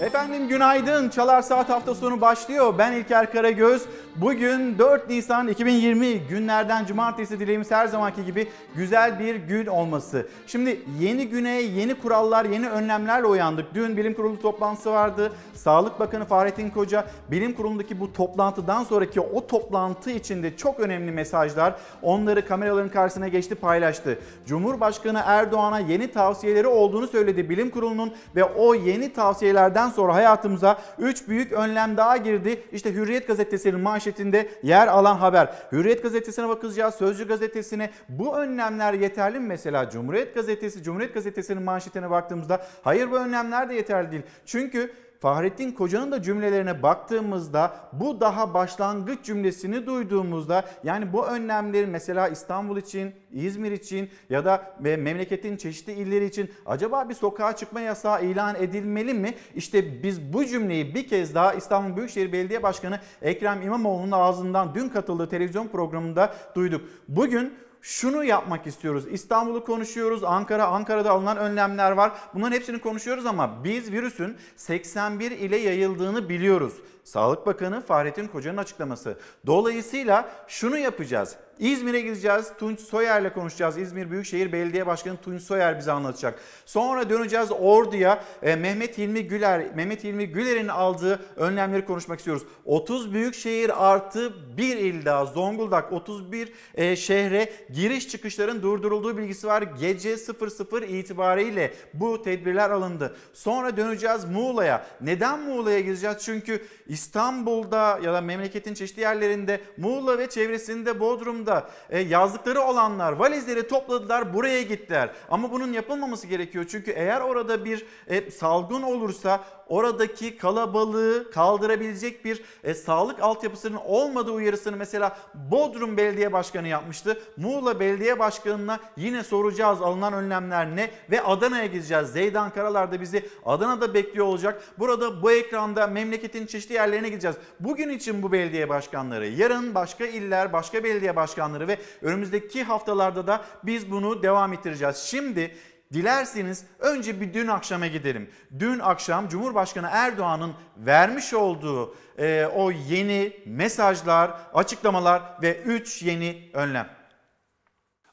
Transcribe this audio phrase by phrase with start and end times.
[0.00, 1.08] Efendim günaydın.
[1.08, 2.74] Çalar Saat hafta sonu başlıyor.
[2.78, 3.82] Ben İlker Karagöz.
[4.20, 10.26] Bugün 4 Nisan 2020 günlerden cumartesi dileğimiz her zamanki gibi güzel bir gün olması.
[10.46, 13.74] Şimdi yeni güne yeni kurallar, yeni önlemlerle uyandık.
[13.74, 15.32] Dün bilim kurulu toplantısı vardı.
[15.54, 21.74] Sağlık Bakanı Fahrettin Koca bilim kurulundaki bu toplantıdan sonraki o toplantı içinde çok önemli mesajlar
[22.02, 24.18] onları kameraların karşısına geçti paylaştı.
[24.46, 31.28] Cumhurbaşkanı Erdoğan'a yeni tavsiyeleri olduğunu söyledi bilim kurulunun ve o yeni tavsiyelerden sonra hayatımıza 3
[31.28, 32.62] büyük önlem daha girdi.
[32.72, 35.48] İşte Hürriyet gazetesinin manşetinde yer alan haber.
[35.72, 37.90] Hürriyet gazetesine bakacağız, Sözcü gazetesine.
[38.08, 39.90] Bu önlemler yeterli mi mesela?
[39.90, 44.22] Cumhuriyet gazetesi, Cumhuriyet gazetesinin manşetine baktığımızda hayır bu önlemler de yeterli değil.
[44.46, 52.28] Çünkü Fahrettin Koca'nın da cümlelerine baktığımızda bu daha başlangıç cümlesini duyduğumuzda yani bu önlemlerin mesela
[52.28, 58.24] İstanbul için, İzmir için ya da memleketin çeşitli illeri için acaba bir sokağa çıkma yasağı
[58.24, 59.34] ilan edilmeli mi?
[59.54, 64.88] İşte biz bu cümleyi bir kez daha İstanbul Büyükşehir Belediye Başkanı Ekrem İmamoğlu'nun ağzından dün
[64.88, 66.82] katıldığı televizyon programında duyduk.
[67.08, 69.04] Bugün şunu yapmak istiyoruz.
[69.10, 70.24] İstanbul'u konuşuyoruz.
[70.24, 72.12] Ankara, Ankara'da alınan önlemler var.
[72.34, 76.74] Bunların hepsini konuşuyoruz ama biz virüsün 81 ile yayıldığını biliyoruz.
[77.04, 79.18] Sağlık Bakanı Fahrettin Koca'nın açıklaması.
[79.46, 81.36] Dolayısıyla şunu yapacağız.
[81.60, 82.46] İzmir'e gideceğiz.
[82.58, 83.78] Tunç Soyer'le konuşacağız.
[83.78, 86.40] İzmir Büyükşehir Belediye Başkanı Tunç Soyer bize anlatacak.
[86.66, 88.24] Sonra döneceğiz Ordu'ya.
[88.42, 92.42] E, Mehmet Hilmi Güler, Mehmet Hilmi Güler'in aldığı önlemleri konuşmak istiyoruz.
[92.64, 99.62] 30 büyükşehir artı bir il daha Zonguldak 31 e, şehre giriş çıkışların durdurulduğu bilgisi var.
[99.62, 103.16] Gece 00 itibariyle bu tedbirler alındı.
[103.32, 104.86] Sonra döneceğiz Muğla'ya.
[105.00, 106.16] Neden Muğla'ya gideceğiz?
[106.20, 111.49] Çünkü İstanbul'da ya da memleketin çeşitli yerlerinde Muğla ve çevresinde Bodrum'da
[111.90, 115.10] e, yazlıkları olanlar valizleri topladılar buraya gittiler.
[115.30, 116.66] Ama bunun yapılmaması gerekiyor.
[116.68, 119.40] Çünkü eğer orada bir e, salgın olursa
[119.70, 127.22] oradaki kalabalığı kaldırabilecek bir e, sağlık altyapısının olmadığı uyarısını mesela Bodrum Belediye Başkanı yapmıştı.
[127.36, 132.08] Muğla Belediye Başkanı'na yine soracağız alınan önlemler ne ve Adana'ya gideceğiz.
[132.08, 134.62] Zeydan Karalar da bizi Adana'da bekliyor olacak.
[134.78, 137.36] Burada bu ekranda memleketin çeşitli yerlerine gideceğiz.
[137.60, 143.44] Bugün için bu belediye başkanları, yarın başka iller, başka belediye başkanları ve önümüzdeki haftalarda da
[143.64, 144.96] biz bunu devam ettireceğiz.
[144.96, 145.54] Şimdi
[145.92, 148.30] Dilerseniz önce bir dün akşama gidelim.
[148.58, 156.90] Dün akşam Cumhurbaşkanı Erdoğan'ın vermiş olduğu e, o yeni mesajlar, açıklamalar ve 3 yeni önlem.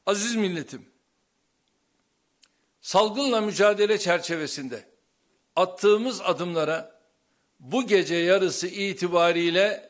[0.06, 0.86] Aziz milletim,
[2.82, 4.84] salgınla mücadele çerçevesinde
[5.56, 7.02] attığımız adımlara
[7.60, 9.90] bu gece yarısı itibariyle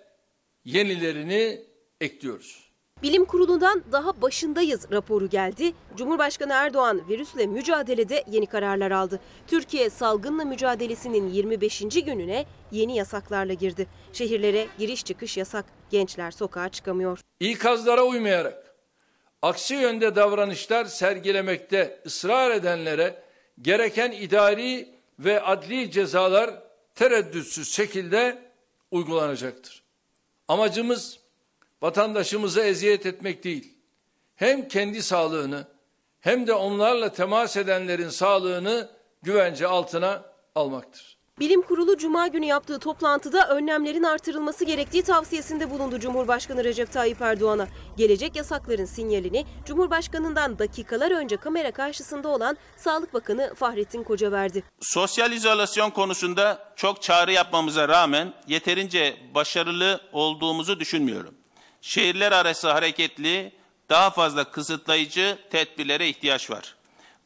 [0.65, 1.65] yenilerini
[2.01, 2.66] ekliyoruz.
[3.03, 5.73] Bilim Kurulu'ndan daha başındayız raporu geldi.
[5.95, 9.19] Cumhurbaşkanı Erdoğan virüsle mücadelede yeni kararlar aldı.
[9.47, 11.79] Türkiye salgınla mücadelesinin 25.
[11.79, 13.87] gününe yeni yasaklarla girdi.
[14.13, 15.65] Şehirlere giriş çıkış yasak.
[15.89, 17.19] Gençler sokağa çıkamıyor.
[17.39, 18.75] İkazlara uymayarak
[19.41, 23.23] aksi yönde davranışlar sergilemekte ısrar edenlere
[23.61, 26.63] gereken idari ve adli cezalar
[26.95, 28.37] tereddütsüz şekilde
[28.91, 29.83] uygulanacaktır.
[30.47, 31.26] Amacımız
[31.81, 33.73] vatandaşımıza eziyet etmek değil.
[34.35, 35.67] Hem kendi sağlığını
[36.19, 38.89] hem de onlarla temas edenlerin sağlığını
[39.23, 40.23] güvence altına
[40.55, 41.17] almaktır.
[41.39, 47.67] Bilim Kurulu Cuma günü yaptığı toplantıda önlemlerin artırılması gerektiği tavsiyesinde bulundu Cumhurbaşkanı Recep Tayyip Erdoğan'a.
[47.97, 54.63] Gelecek yasakların sinyalini Cumhurbaşkanından dakikalar önce kamera karşısında olan Sağlık Bakanı Fahrettin Koca verdi.
[54.81, 61.36] Sosyal izolasyon konusunda çok çağrı yapmamıza rağmen yeterince başarılı olduğumuzu düşünmüyorum.
[61.87, 63.51] Şehirler arası hareketli
[63.89, 66.75] daha fazla kısıtlayıcı tedbirlere ihtiyaç var.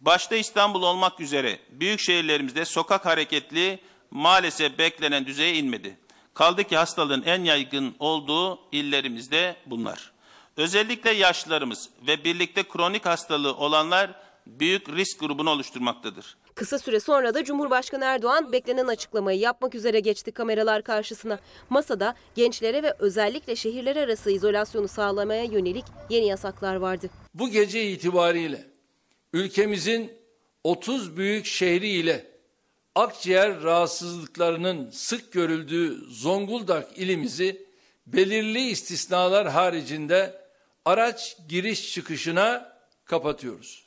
[0.01, 3.79] Başta İstanbul olmak üzere büyük şehirlerimizde sokak hareketli
[4.11, 5.97] maalesef beklenen düzeye inmedi.
[6.33, 10.11] Kaldı ki hastalığın en yaygın olduğu illerimizde bunlar.
[10.57, 14.11] Özellikle yaşlılarımız ve birlikte kronik hastalığı olanlar
[14.45, 16.37] büyük risk grubunu oluşturmaktadır.
[16.55, 21.39] Kısa süre sonra da Cumhurbaşkanı Erdoğan beklenen açıklamayı yapmak üzere geçti kameralar karşısına.
[21.69, 27.09] Masada gençlere ve özellikle şehirler arası izolasyonu sağlamaya yönelik yeni yasaklar vardı.
[27.33, 28.65] Bu gece itibariyle
[29.33, 30.11] ülkemizin
[30.63, 32.31] 30 büyük şehri ile
[32.95, 37.65] akciğer rahatsızlıklarının sık görüldüğü Zonguldak ilimizi
[38.07, 40.41] belirli istisnalar haricinde
[40.85, 43.85] araç giriş çıkışına kapatıyoruz.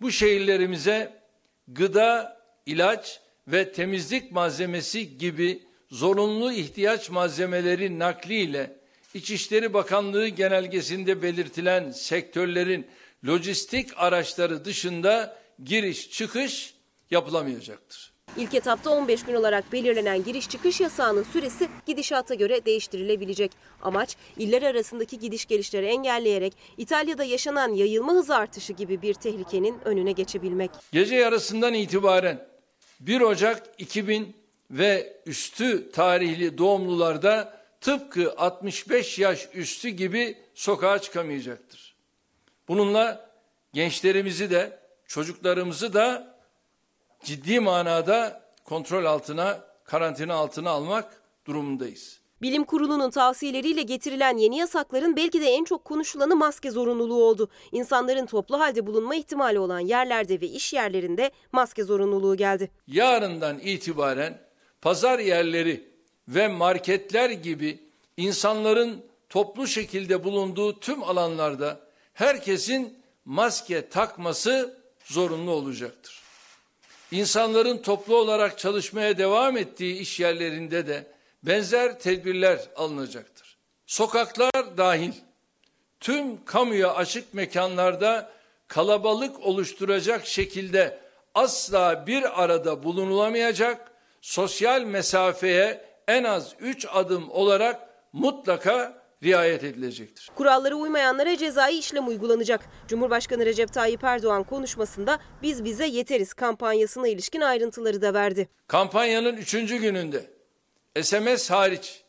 [0.00, 1.21] Bu şehirlerimize
[1.68, 8.82] gıda, ilaç ve temizlik malzemesi gibi zorunlu ihtiyaç malzemeleri nakliyle
[9.14, 12.86] İçişleri Bakanlığı genelgesinde belirtilen sektörlerin
[13.26, 16.74] lojistik araçları dışında giriş çıkış
[17.10, 18.11] yapılamayacaktır.
[18.36, 23.52] İlk etapta 15 gün olarak belirlenen giriş çıkış yasağının süresi gidişata göre değiştirilebilecek.
[23.82, 30.12] Amaç iller arasındaki gidiş gelişleri engelleyerek İtalya'da yaşanan yayılma hızı artışı gibi bir tehlikenin önüne
[30.12, 30.70] geçebilmek.
[30.92, 32.46] Gece yarısından itibaren
[33.00, 34.36] 1 Ocak 2000
[34.70, 41.96] ve üstü tarihli doğumlularda tıpkı 65 yaş üstü gibi sokağa çıkamayacaktır.
[42.68, 43.30] Bununla
[43.72, 46.31] gençlerimizi de çocuklarımızı da
[47.24, 52.22] ciddi manada kontrol altına, karantina altına almak durumundayız.
[52.42, 57.48] Bilim Kurulu'nun tavsiyeleriyle getirilen yeni yasakların belki de en çok konuşulanı maske zorunluluğu oldu.
[57.72, 62.70] İnsanların toplu halde bulunma ihtimali olan yerlerde ve iş yerlerinde maske zorunluluğu geldi.
[62.86, 64.38] Yarından itibaren
[64.80, 65.88] pazar yerleri
[66.28, 67.80] ve marketler gibi
[68.16, 71.80] insanların toplu şekilde bulunduğu tüm alanlarda
[72.14, 76.21] herkesin maske takması zorunlu olacaktır.
[77.12, 81.06] İnsanların toplu olarak çalışmaya devam ettiği iş yerlerinde de
[81.42, 83.56] benzer tedbirler alınacaktır.
[83.86, 85.12] Sokaklar dahil
[86.00, 88.32] tüm kamuya açık mekanlarda
[88.68, 90.98] kalabalık oluşturacak şekilde
[91.34, 100.30] asla bir arada bulunulamayacak, sosyal mesafeye en az 3 adım olarak mutlaka riayet edilecektir.
[100.34, 102.60] Kurallara uymayanlara cezai işlem uygulanacak.
[102.88, 108.48] Cumhurbaşkanı Recep Tayyip Erdoğan konuşmasında biz bize yeteriz kampanyasına ilişkin ayrıntıları da verdi.
[108.66, 110.30] Kampanyanın üçüncü gününde
[111.02, 112.02] SMS hariç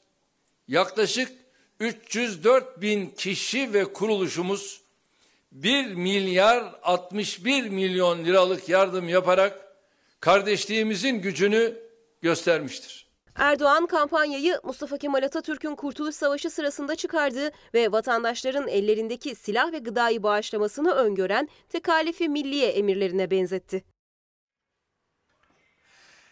[0.68, 1.32] yaklaşık
[1.80, 4.82] 304 bin kişi ve kuruluşumuz
[5.52, 9.76] 1 milyar 61 milyon liralık yardım yaparak
[10.20, 11.74] kardeşliğimizin gücünü
[12.22, 13.03] göstermiştir.
[13.36, 20.24] Erdoğan kampanyayı Mustafa Kemal Atatürk'ün Kurtuluş Savaşı sırasında çıkardığı ve vatandaşların ellerindeki silah ve gıdayı
[20.24, 23.84] bağışlamasını öngören tekalifi milliye emirlerine benzetti.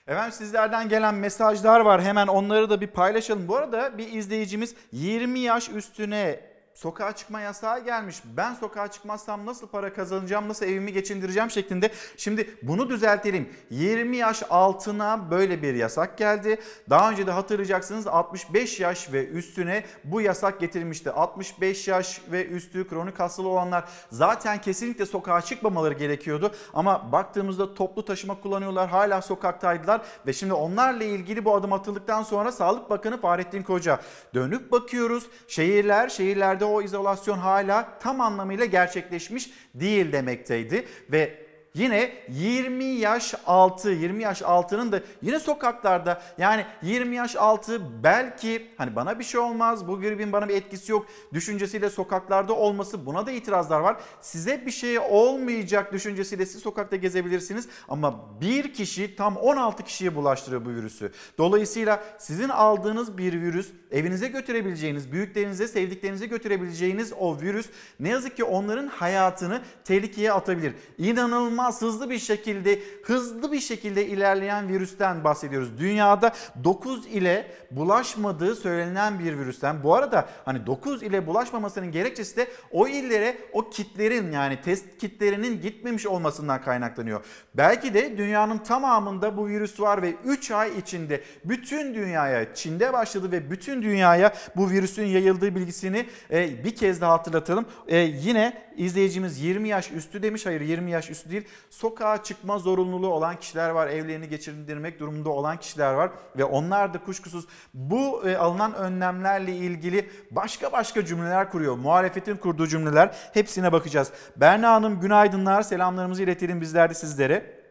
[0.07, 2.01] Efendim sizlerden gelen mesajlar var.
[2.01, 3.47] Hemen onları da bir paylaşalım.
[3.47, 8.21] Bu arada bir izleyicimiz 20 yaş üstüne sokağa çıkma yasağı gelmiş.
[8.37, 11.91] Ben sokağa çıkmazsam nasıl para kazanacağım, nasıl evimi geçindireceğim şeklinde.
[12.17, 13.49] Şimdi bunu düzeltelim.
[13.69, 16.59] 20 yaş altına böyle bir yasak geldi.
[16.89, 21.11] Daha önce de hatırlayacaksınız 65 yaş ve üstüne bu yasak getirilmişti.
[21.11, 26.51] 65 yaş ve üstü kronik hastalığı olanlar zaten kesinlikle sokağa çıkmamaları gerekiyordu.
[26.73, 28.89] Ama baktığımızda toplu taşıma kullanıyorlar.
[28.89, 33.99] Hala sokaktaydılar ve şimdi onlarla ilgili bu adım atıldıktan sonra Sağlık Bakanı Fahrettin Koca
[34.33, 35.27] dönüp bakıyoruz.
[35.47, 40.85] Şehirler, şehirlerde o izolasyon hala tam anlamıyla gerçekleşmiş değil demekteydi.
[41.11, 48.03] Ve Yine 20 yaş altı, 20 yaş altının da yine sokaklarda yani 20 yaş altı
[48.03, 53.05] belki hani bana bir şey olmaz, bu gripin bana bir etkisi yok düşüncesiyle sokaklarda olması
[53.05, 53.97] buna da itirazlar var.
[54.21, 60.65] Size bir şey olmayacak düşüncesiyle siz sokakta gezebilirsiniz ama bir kişi tam 16 kişiye bulaştırıyor
[60.65, 61.11] bu virüsü.
[61.37, 67.69] Dolayısıyla sizin aldığınız bir virüs evinize götürebileceğiniz, büyüklerinize, sevdiklerinize götürebileceğiniz o virüs
[67.99, 70.73] ne yazık ki onların hayatını tehlikeye atabilir.
[70.97, 75.77] İnanılmaz hızlı bir şekilde, hızlı bir şekilde ilerleyen virüsten bahsediyoruz.
[75.77, 76.31] Dünyada
[76.63, 79.83] 9 ile bulaşmadığı söylenen bir virüsten.
[79.83, 85.61] Bu arada hani 9 ile bulaşmamasının gerekçesi de o illere o kitlerin yani test kitlerinin
[85.61, 87.25] gitmemiş olmasından kaynaklanıyor.
[87.53, 93.31] Belki de dünyanın tamamında bu virüs var ve 3 ay içinde bütün dünyaya Çin'de başladı
[93.31, 97.65] ve bütün dünyaya bu virüsün yayıldığı bilgisini e, bir kez daha hatırlatalım.
[97.87, 100.45] E, yine izleyicimiz 20 yaş üstü demiş.
[100.45, 101.47] Hayır 20 yaş üstü değil.
[101.69, 103.87] Sokağa çıkma zorunluluğu olan kişiler var.
[103.87, 106.11] Evlerini geçirdirmek durumunda olan kişiler var.
[106.37, 111.75] Ve onlar da kuşkusuz bu e, alınan önlemlerle ilgili başka başka cümleler kuruyor.
[111.75, 113.15] Muhalefetin kurduğu cümleler.
[113.33, 114.11] Hepsine bakacağız.
[114.37, 115.61] Berna Hanım günaydınlar.
[115.61, 117.61] Selamlarımızı iletelim bizler de sizlere.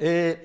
[0.00, 0.44] Eee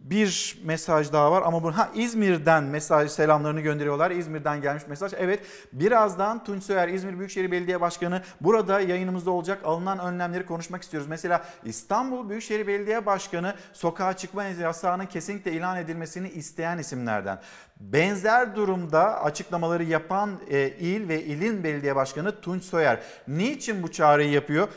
[0.00, 4.10] bir mesaj daha var ama bu ha İzmir'den mesaj selamlarını gönderiyorlar.
[4.10, 5.12] İzmir'den gelmiş mesaj.
[5.18, 5.40] Evet
[5.72, 9.60] birazdan Tunç Soyer İzmir Büyükşehir Belediye Başkanı burada yayınımızda olacak.
[9.64, 11.08] Alınan önlemleri konuşmak istiyoruz.
[11.08, 17.38] Mesela İstanbul Büyükşehir Belediye Başkanı sokağa çıkma yasağının kesinlikle ilan edilmesini isteyen isimlerden.
[17.80, 23.00] Benzer durumda açıklamaları yapan e, il ve ilin belediye başkanı Tunç Soyer.
[23.28, 24.68] Niçin bu çağrıyı yapıyor?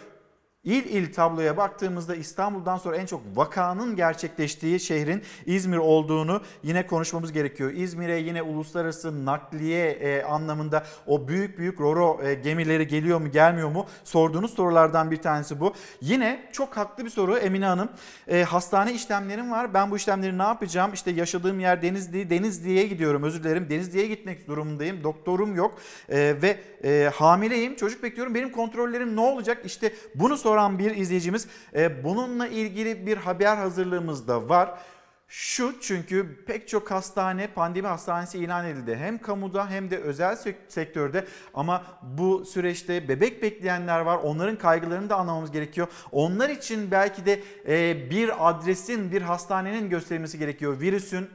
[0.64, 7.32] İl il tabloya baktığımızda İstanbul'dan sonra en çok vakanın gerçekleştiği şehrin İzmir olduğunu yine konuşmamız
[7.32, 7.72] gerekiyor.
[7.72, 13.70] İzmir'e yine uluslararası nakliye e, anlamında o büyük büyük roro e, gemileri geliyor mu gelmiyor
[13.70, 15.74] mu sorduğunuz sorulardan bir tanesi bu.
[16.02, 17.90] Yine çok haklı bir soru Emine Hanım.
[18.28, 19.74] E, hastane işlemlerim var.
[19.74, 20.94] Ben bu işlemleri ne yapacağım?
[20.94, 22.30] İşte yaşadığım yer Denizli.
[22.30, 23.70] Denizli'ye gidiyorum özür dilerim.
[23.70, 25.04] Denizli'ye gitmek durumundayım.
[25.04, 25.80] Doktorum yok
[26.10, 26.60] ve
[27.14, 27.76] hamileyim.
[27.76, 28.36] Çocuk bekliyorum.
[28.36, 29.62] Benim kontrollerim ne olacak?
[29.66, 31.48] İşte bunu soran bir izleyicimiz.
[31.76, 34.80] E, bununla ilgili bir haber hazırlığımız da var.
[35.28, 38.96] Şu çünkü pek çok hastane pandemi hastanesi ilan edildi.
[38.96, 44.18] Hem kamuda hem de özel sek- sektörde ama bu süreçte bebek bekleyenler var.
[44.18, 45.88] Onların kaygılarını da anlamamız gerekiyor.
[46.12, 50.80] Onlar için belki de e, bir adresin, bir hastanenin gösterilmesi gerekiyor.
[50.80, 51.30] Virüsün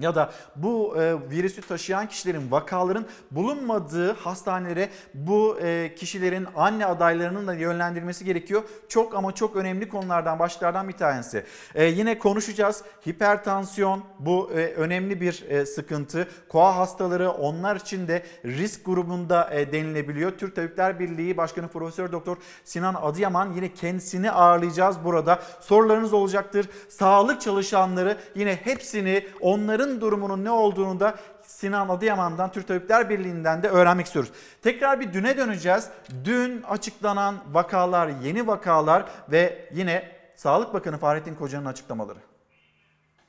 [0.00, 7.46] ya da bu e, virüsü taşıyan kişilerin vakaların bulunmadığı hastanelere bu e, kişilerin anne adaylarının
[7.46, 8.62] da yönlendirilmesi gerekiyor.
[8.88, 11.44] Çok ama çok önemli konulardan başlardan bir tanesi.
[11.74, 12.82] E, yine konuşacağız.
[13.08, 16.28] Hipertansiyon bu önemli bir sıkıntı.
[16.48, 20.30] Koa hastaları onlar için de risk grubunda denilebiliyor.
[20.38, 25.42] Türk Tabipler Birliği Başkanı Profesör Doktor Sinan Adıyaman yine kendisini ağırlayacağız burada.
[25.60, 26.68] Sorularınız olacaktır.
[26.88, 33.68] Sağlık çalışanları yine hepsini onların durumunun ne olduğunu da Sinan Adıyaman'dan Türk Tabipler Birliği'nden de
[33.68, 34.30] öğrenmek istiyoruz.
[34.62, 35.88] Tekrar bir düne döneceğiz.
[36.24, 42.18] Dün açıklanan vakalar, yeni vakalar ve yine Sağlık Bakanı Fahrettin Koca'nın açıklamaları.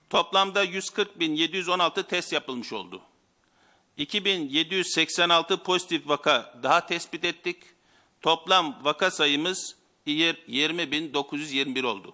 [0.10, 3.01] Toplamda 140.716 test yapılmış oldu.
[3.98, 7.63] 2786 pozitif vaka daha tespit ettik.
[8.22, 9.75] Toplam vaka sayımız
[10.08, 12.13] 20.921 oldu.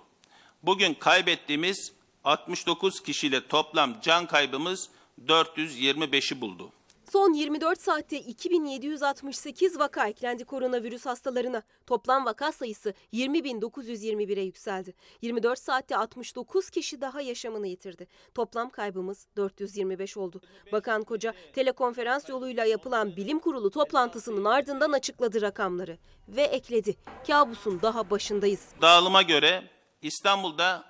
[0.64, 1.95] Bugün kaybettiğimiz
[2.26, 4.90] 69 kişiyle toplam can kaybımız
[5.26, 6.72] 425'i buldu.
[7.12, 11.64] Son 24 saatte 2768 vaka eklendi koronavirüs hastalarına.
[11.88, 14.94] Toplam vaka sayısı 20.921'e yükseldi.
[15.22, 18.08] 24 saatte 69 kişi daha yaşamını yitirdi.
[18.36, 20.42] Toplam kaybımız 425 oldu.
[20.72, 26.96] Bakan Koca telekonferans yoluyla yapılan bilim kurulu toplantısının ardından açıkladı rakamları ve ekledi.
[27.28, 28.68] Kabusun daha başındayız.
[28.82, 29.64] Dağılıma göre
[30.02, 30.86] İstanbul'da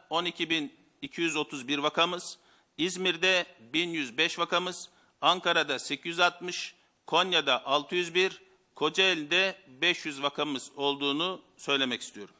[1.05, 2.37] 12.231 vakamız,
[2.77, 4.89] İzmir'de 1105 vakamız,
[5.21, 6.75] Ankara'da 860,
[7.07, 8.41] Konya'da 601,
[8.75, 12.35] Kocaeli'de 500 vakamız olduğunu söylemek istiyorum.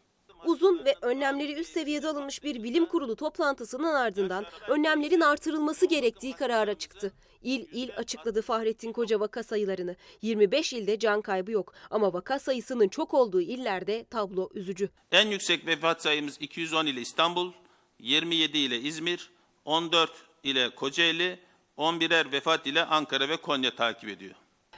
[0.46, 6.74] Uzun ve önlemleri üst seviyede alınmış bir bilim kurulu toplantısının ardından önlemlerin artırılması gerektiği karara
[6.74, 7.14] çıktı.
[7.42, 9.96] İl il açıkladı Fahrettin Koca vaka sayılarını.
[10.22, 14.90] 25 ilde can kaybı yok ama vaka sayısının çok olduğu illerde tablo üzücü.
[15.12, 17.52] En yüksek vefat sayımız 210 ile İstanbul,
[18.00, 19.30] 27 ile İzmir,
[19.66, 20.12] 14
[20.44, 21.40] ile Kocaeli,
[21.78, 24.36] 11'er vefat ile Ankara ve Konya takip ediyor.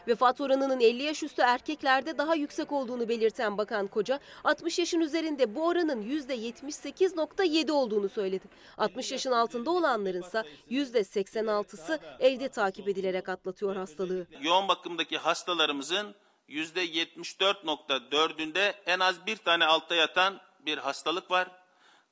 [0.08, 5.56] Vefat oranının 50 yaş üstü erkeklerde daha yüksek olduğunu belirten Bakan Koca, 60 yaşın üzerinde
[5.56, 8.46] bu oranın %78.7 olduğunu söyledi.
[8.78, 14.28] 60 yaşın altında olanların ise %86'sı evde takip edilerek atlatıyor hastalığı.
[14.42, 16.16] Yoğun bakımdaki hastalarımızın
[16.50, 21.48] %74.4'ünde en az bir tane altta yatan bir hastalık var.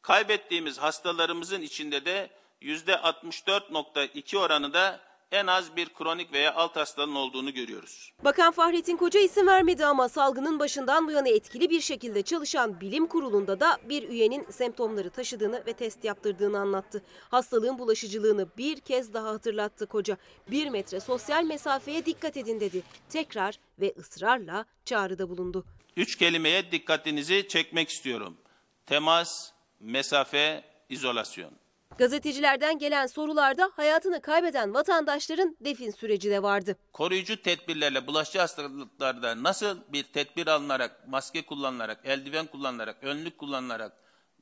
[0.05, 2.29] Kaybettiğimiz hastalarımızın içinde de
[2.62, 5.00] %64.2 oranında
[5.31, 8.12] en az bir kronik veya alt hastalığın olduğunu görüyoruz.
[8.24, 13.07] Bakan Fahrettin Koca isim vermedi ama salgının başından bu yana etkili bir şekilde çalışan bilim
[13.07, 17.03] kurulunda da bir üyenin semptomları taşıdığını ve test yaptırdığını anlattı.
[17.31, 20.17] Hastalığın bulaşıcılığını bir kez daha hatırlattı Koca.
[20.51, 22.83] Bir metre sosyal mesafeye dikkat edin dedi.
[23.09, 25.65] Tekrar ve ısrarla çağrıda bulundu.
[25.97, 28.38] Üç kelimeye dikkatinizi çekmek istiyorum.
[28.85, 31.51] Temas, mesafe, izolasyon.
[31.98, 36.77] Gazetecilerden gelen sorularda hayatını kaybeden vatandaşların defin süreci de vardı.
[36.94, 43.94] Koruyucu tedbirlerle bulaşıcı hastalıklarda nasıl bir tedbir alınarak, maske kullanılarak, eldiven kullanılarak, önlük kullanılarak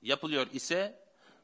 [0.02, 1.00] yapılıyor ise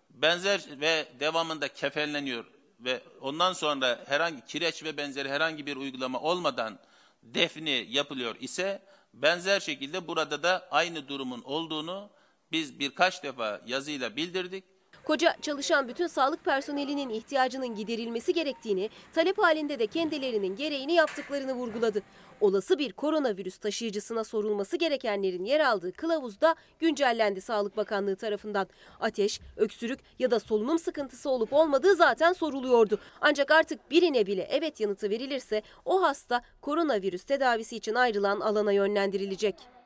[0.09, 2.45] benzer ve devamında kefenleniyor
[2.79, 6.79] ve ondan sonra herhangi kireç ve benzeri herhangi bir uygulama olmadan
[7.23, 8.81] defni yapılıyor ise
[9.13, 12.09] benzer şekilde burada da aynı durumun olduğunu
[12.51, 14.63] biz birkaç defa yazıyla bildirdik.
[15.03, 22.01] Koca çalışan bütün sağlık personelinin ihtiyacının giderilmesi gerektiğini, talep halinde de kendilerinin gereğini yaptıklarını vurguladı.
[22.41, 28.67] Olası bir koronavirüs taşıyıcısına sorulması gerekenlerin yer aldığı kılavuzda güncellendi Sağlık Bakanlığı tarafından.
[28.99, 32.99] Ateş, öksürük ya da solunum sıkıntısı olup olmadığı zaten soruluyordu.
[33.21, 39.78] Ancak artık birine bile evet yanıtı verilirse o hasta koronavirüs tedavisi için ayrılan alana yönlendirilecek.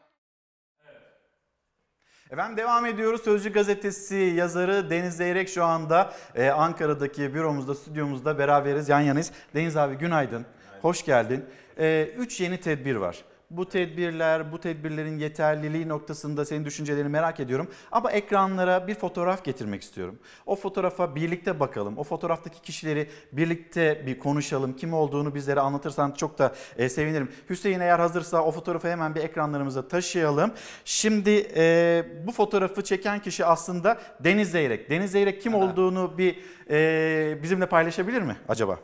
[2.33, 3.23] Efendim devam ediyoruz.
[3.23, 9.31] Sözcü gazetesi yazarı Deniz Zeyrek şu anda e, Ankara'daki büromuzda, stüdyomuzda beraberiz, yan yanayız.
[9.55, 10.45] Deniz abi günaydın,
[10.81, 11.45] hoş geldin.
[11.79, 13.23] E, üç yeni tedbir var.
[13.57, 17.67] Bu tedbirler, bu tedbirlerin yeterliliği noktasında senin düşüncelerini merak ediyorum.
[17.91, 20.19] Ama ekranlara bir fotoğraf getirmek istiyorum.
[20.45, 21.97] O fotoğrafa birlikte bakalım.
[21.97, 24.75] O fotoğraftaki kişileri birlikte bir konuşalım.
[24.75, 27.31] Kim olduğunu bizlere anlatırsan çok da e, sevinirim.
[27.49, 30.51] Hüseyin eğer hazırsa o fotoğrafı hemen bir ekranlarımıza taşıyalım.
[30.85, 34.89] Şimdi e, bu fotoğrafı çeken kişi aslında Deniz Zeyrek.
[34.89, 38.79] Deniz Zeyrek kim olduğunu bir e, bizimle paylaşabilir mi acaba?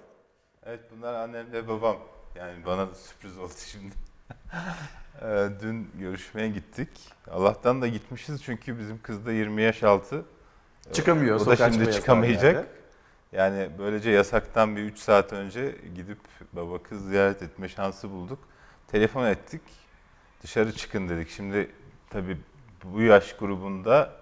[0.66, 1.98] Evet bunlar annem ve babam.
[2.36, 4.09] Yani bana da sürpriz oldu şimdi.
[5.22, 6.90] Ee, Dün görüşmeye gittik.
[7.32, 10.26] Allah'tan da gitmişiz çünkü bizim kız da 20 yaş altı.
[10.94, 12.56] Çıkamıyor O da şimdi çıkamayacak.
[12.56, 12.66] yani.
[13.32, 16.18] Yani böylece yasaktan bir 3 saat önce gidip
[16.54, 18.40] baba kız ziyaret etme şansı bulduk.
[18.88, 19.62] Telefon ettik.
[20.44, 21.30] Dışarı çıkın dedik.
[21.30, 21.72] Şimdi
[22.10, 22.38] tabii
[22.84, 24.14] bu yaş grubunda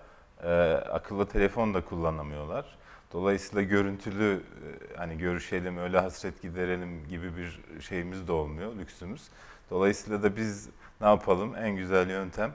[0.44, 2.78] e, akıllı telefon da kullanamıyorlar.
[3.14, 9.22] Dolayısıyla görüntülü e, hani görüşelim, öyle hasret giderelim gibi bir şeyimiz de olmuyor, lüksümüz.
[9.70, 10.70] Dolayısıyla da biz
[11.02, 11.56] ne yapalım?
[11.56, 12.52] En güzel yöntem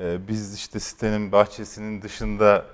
[0.00, 2.64] e, biz işte sitenin bahçesinin dışında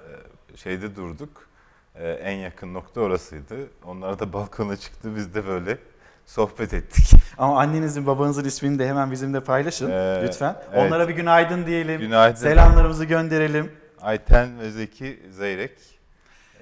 [0.53, 1.49] e, şeyde durduk.
[1.95, 3.55] E, en yakın nokta orasıydı.
[3.85, 5.17] Onlar da balkona çıktı.
[5.17, 5.79] Biz de böyle
[6.27, 7.11] sohbet ettik.
[7.39, 10.57] Ama annenizin babanızın ismini de hemen bizimle paylaşın Ee, lütfen.
[10.73, 10.87] evet.
[10.87, 12.01] Onlara bir günaydın diyelim.
[12.01, 12.37] Günaydın.
[12.37, 13.73] Selamlarımızı gönderelim.
[14.01, 15.73] Ayten ve Zeki Zeyrek.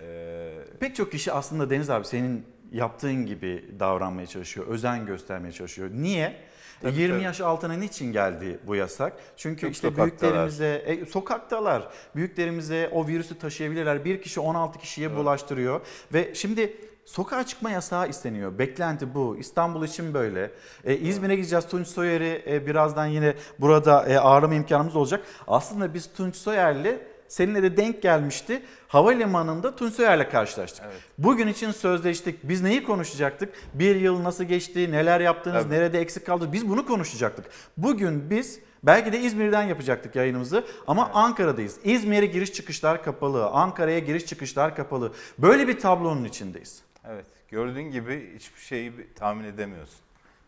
[0.02, 0.48] E,
[0.80, 5.90] Pek çok kişi aslında Deniz abi senin yaptığın gibi davranmaya çalışıyor, özen göstermeye çalışıyor.
[5.92, 6.36] Niye?
[6.82, 7.24] Tabii, 20 tabii.
[7.24, 9.12] yaş altına niçin geldi bu yasak?
[9.36, 10.32] Çünkü Çok işte sokaktalar.
[10.32, 14.04] büyüklerimize, e, sokaktalar, büyüklerimize o virüsü taşıyabilirler.
[14.04, 15.80] Bir kişi 16 kişiye bulaştırıyor
[16.14, 18.58] ve şimdi sokağa çıkma yasağı isteniyor.
[18.58, 19.36] Beklenti bu.
[19.40, 20.50] İstanbul için böyle.
[20.84, 21.66] E, İzmir'e gideceğiz.
[21.68, 25.24] Tunç Soyer'i e, birazdan yine burada e, ağırlama imkanımız olacak.
[25.48, 28.62] Aslında biz Tunç Soyer'le seninle de denk gelmişti.
[28.88, 30.84] Havalimanında Tunç Soyer'le karşılaştık.
[30.84, 31.00] Evet.
[31.18, 32.38] Bugün için sözleştik.
[32.42, 33.54] Biz neyi konuşacaktık?
[33.74, 35.74] Bir yıl nasıl geçti, neler yaptınız, Tabii.
[35.74, 36.52] nerede eksik kaldı?
[36.52, 37.46] Biz bunu konuşacaktık.
[37.76, 41.78] Bugün biz belki de İzmir'den yapacaktık yayınımızı ama Ankara'dayız.
[41.84, 45.12] İzmir'e giriş çıkışlar kapalı, Ankara'ya giriş çıkışlar kapalı.
[45.38, 46.82] Böyle bir tablonun içindeyiz.
[47.08, 49.98] Evet, gördüğün gibi hiçbir şeyi tahmin edemiyorsun.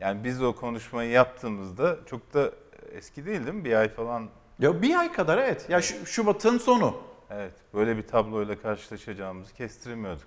[0.01, 2.53] Yani biz o konuşmayı yaptığımızda çok da
[2.93, 3.65] eski değil değil mi?
[3.65, 4.29] Bir ay falan.
[4.59, 5.71] Ya bir ay kadar evet.
[5.71, 6.97] Ya şu, Şubat'ın sonu.
[7.31, 10.27] Evet, böyle bir tabloyla karşılaşacağımızı kestiremiyorduk.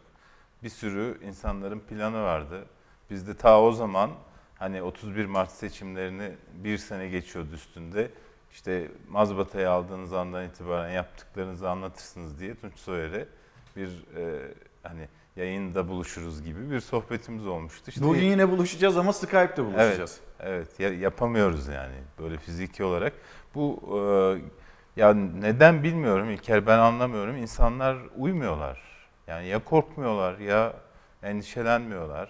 [0.63, 2.65] Bir sürü insanların planı vardı.
[3.09, 4.11] Biz de ta o zaman
[4.59, 8.09] hani 31 Mart seçimlerini bir sene geçiyordu üstünde.
[8.51, 13.27] İşte mazbatayı aldığınız andan itibaren yaptıklarınızı anlatırsınız diye Tunç Soyer'e
[13.75, 14.51] bir e,
[14.83, 17.83] hani yayında buluşuruz gibi bir sohbetimiz olmuştu.
[17.87, 20.19] İşte Bugün yine buluşacağız ama Skype'te buluşacağız.
[20.39, 23.13] Evet, ya- yapamıyoruz yani böyle fiziki olarak.
[23.55, 27.37] Bu e, ya neden bilmiyorum İlker ben anlamıyorum.
[27.37, 28.77] İnsanlar uymuyorlar.
[29.27, 30.73] Yani ya korkmuyorlar ya
[31.23, 32.29] endişelenmiyorlar.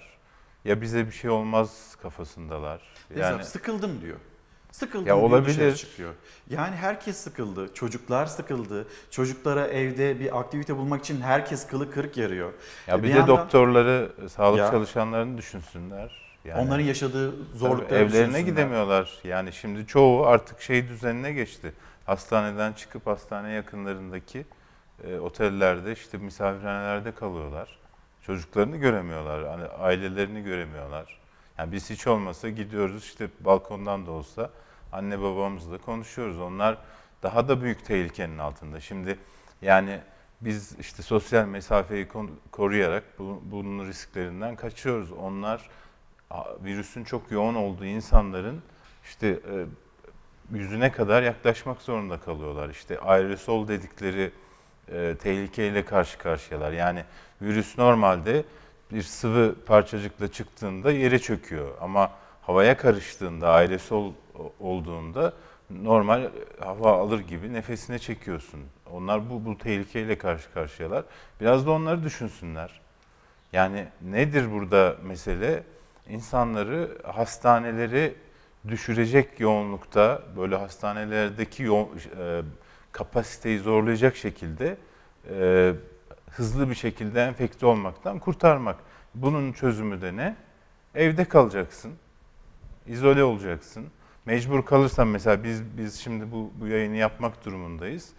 [0.65, 2.81] Ya bize bir şey olmaz kafasındalar.
[3.15, 4.17] Yani abi, sıkıldım diyor.
[4.71, 5.75] Sıkıldım Ya olabilir.
[5.75, 6.13] çıkıyor.
[6.49, 7.73] Yani herkes sıkıldı.
[7.73, 8.87] Çocuklar sıkıldı.
[9.11, 12.53] Çocuklara evde bir aktivite bulmak için herkes kılı kırk yarıyor.
[12.87, 14.71] ya E, bir, bir de yandan- doktorları, sağlık Ya.
[14.71, 16.09] çalışanlarını düşünsünler.
[16.45, 19.19] Yani Onların yaşadığı Tabii zorlukları evlerine gidemiyorlar.
[19.23, 21.73] Yani şimdi çoğu artık şey düzenine geçti.
[22.05, 24.45] Hastaneden çıkıp hastane yakınlarındaki
[25.03, 27.79] e, otellerde işte misafirhanelerde kalıyorlar.
[28.21, 29.47] Çocuklarını göremiyorlar.
[29.47, 31.19] Hani ailelerini göremiyorlar.
[31.57, 34.49] Yani biz hiç olmasa gidiyoruz işte balkondan da olsa
[34.91, 36.39] anne babamızla konuşuyoruz.
[36.39, 36.77] Onlar
[37.23, 38.79] daha da büyük tehlikenin altında.
[38.79, 39.19] Şimdi
[39.61, 39.99] yani
[40.41, 42.07] biz işte sosyal mesafeyi
[42.51, 45.11] koruyarak bu, bunun risklerinden kaçıyoruz.
[45.11, 45.69] Onlar
[46.63, 48.61] virüsün çok yoğun olduğu insanların
[49.03, 49.65] işte e,
[50.51, 52.69] yüzüne kadar yaklaşmak zorunda kalıyorlar.
[52.69, 54.31] İşte aerosol dedikleri
[54.91, 56.71] e, tehlikeyle karşı karşıyalar.
[56.71, 57.03] Yani
[57.41, 58.43] virüs normalde
[58.91, 64.13] bir sıvı parçacıkla çıktığında yere çöküyor ama havaya karıştığında aerosol
[64.59, 65.33] olduğunda
[65.69, 68.59] normal hava alır gibi nefesine çekiyorsun.
[68.91, 71.03] Onlar bu bu tehlikeyle karşı karşıyalar.
[71.41, 72.81] Biraz da onları düşünsünler.
[73.53, 75.63] Yani nedir burada mesele?
[76.09, 78.15] İnsanları hastaneleri
[78.67, 82.41] düşürecek yoğunlukta böyle hastanelerdeki yo- e,
[82.91, 84.77] kapasiteyi zorlayacak şekilde
[85.29, 85.73] e,
[86.31, 88.75] hızlı bir şekilde enfekte olmaktan kurtarmak.
[89.15, 90.35] Bunun çözümü de ne?
[90.95, 91.91] Evde kalacaksın.
[92.87, 93.85] izole olacaksın.
[94.25, 98.09] Mecbur kalırsan mesela biz biz şimdi bu bu yayını yapmak durumundayız.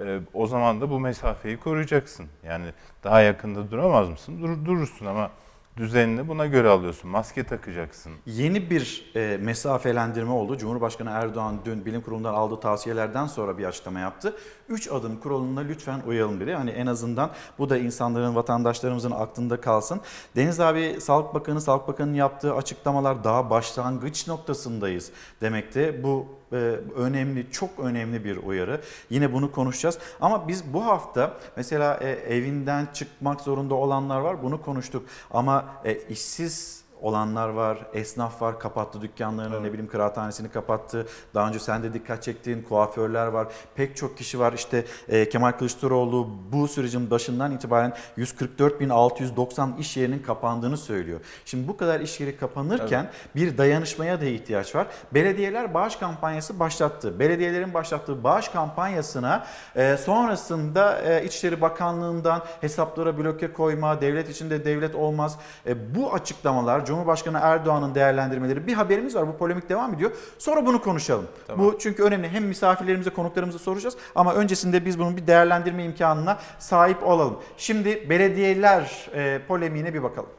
[0.00, 2.26] E, o zaman da bu mesafeyi koruyacaksın.
[2.44, 2.66] Yani
[3.04, 4.42] daha yakında duramaz mısın?
[4.42, 5.30] Dur, durursun ama
[5.76, 7.10] düzenini buna göre alıyorsun.
[7.10, 8.12] Maske takacaksın.
[8.26, 10.58] Yeni bir e, mesafelendirme oldu.
[10.58, 14.34] Cumhurbaşkanı Erdoğan dün bilim kurulundan aldığı tavsiyelerden sonra bir açıklama yaptı.
[14.68, 16.54] Üç adım kuralına lütfen uyalım dedi.
[16.54, 20.00] Hani en azından bu da insanların, vatandaşlarımızın aklında kalsın.
[20.36, 26.02] Deniz abi Sağlık Bakanı, Sağlık Bakanı'nın yaptığı açıklamalar daha başlangıç noktasındayız demekte.
[26.02, 26.56] Bu e,
[26.96, 28.80] önemli, çok önemli bir uyarı.
[29.10, 29.98] Yine bunu konuşacağız.
[30.20, 34.42] Ama biz bu hafta mesela e, evinden çıkmak zorunda olanlar var.
[34.42, 35.06] Bunu konuştuk.
[35.30, 41.06] Ama e, işsiz olanlar var, esnaf var, kapattı dükkanlarını, ne bileyim kıraathanesini kapattı.
[41.34, 43.48] Daha önce sen de dikkat çektiğin kuaförler var.
[43.74, 44.52] Pek çok kişi var.
[44.52, 51.20] İşte e, Kemal Kılıçdaroğlu bu sürecin başından itibaren 144.690 iş yerinin kapandığını söylüyor.
[51.44, 54.86] Şimdi bu kadar iş yeri kapanırken bir dayanışmaya da ihtiyaç var.
[55.14, 57.18] Belediyeler bağış kampanyası başlattı.
[57.18, 64.94] Belediyelerin başlattığı bağış kampanyasına e, sonrasında e, İçişleri Bakanlığı'ndan hesaplara bloke koyma, devlet içinde devlet
[64.94, 65.38] olmaz.
[65.66, 69.28] E, bu açıklamalar, Cumhurbaşkanı Erdoğan'ın değerlendirmeleri bir haberimiz var.
[69.28, 70.10] Bu polemik devam ediyor.
[70.38, 71.26] Sonra bunu konuşalım.
[71.56, 72.28] Bu çünkü önemli.
[72.28, 77.38] Hem misafirlerimize, konuklarımıza soracağız ama öncesinde biz bunun bir değerlendirme imkanına sahip olalım.
[77.56, 80.30] Şimdi belediyeler e, polemiğine bir bakalım.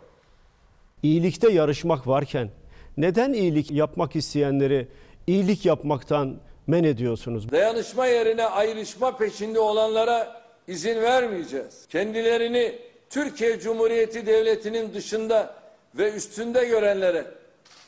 [1.04, 2.50] İyilikte yarışmak varken
[2.98, 4.88] neden iyilik yapmak isteyenleri
[5.28, 6.36] iyilik yapmaktan
[6.68, 7.52] men ediyorsunuz?
[7.52, 11.88] Dayanışma yerine ayrışma peşinde olanlara izin vermeyeceğiz.
[11.90, 12.76] Kendilerini
[13.10, 15.56] Türkiye Cumhuriyeti Devleti'nin dışında
[15.98, 17.26] ve üstünde görenlere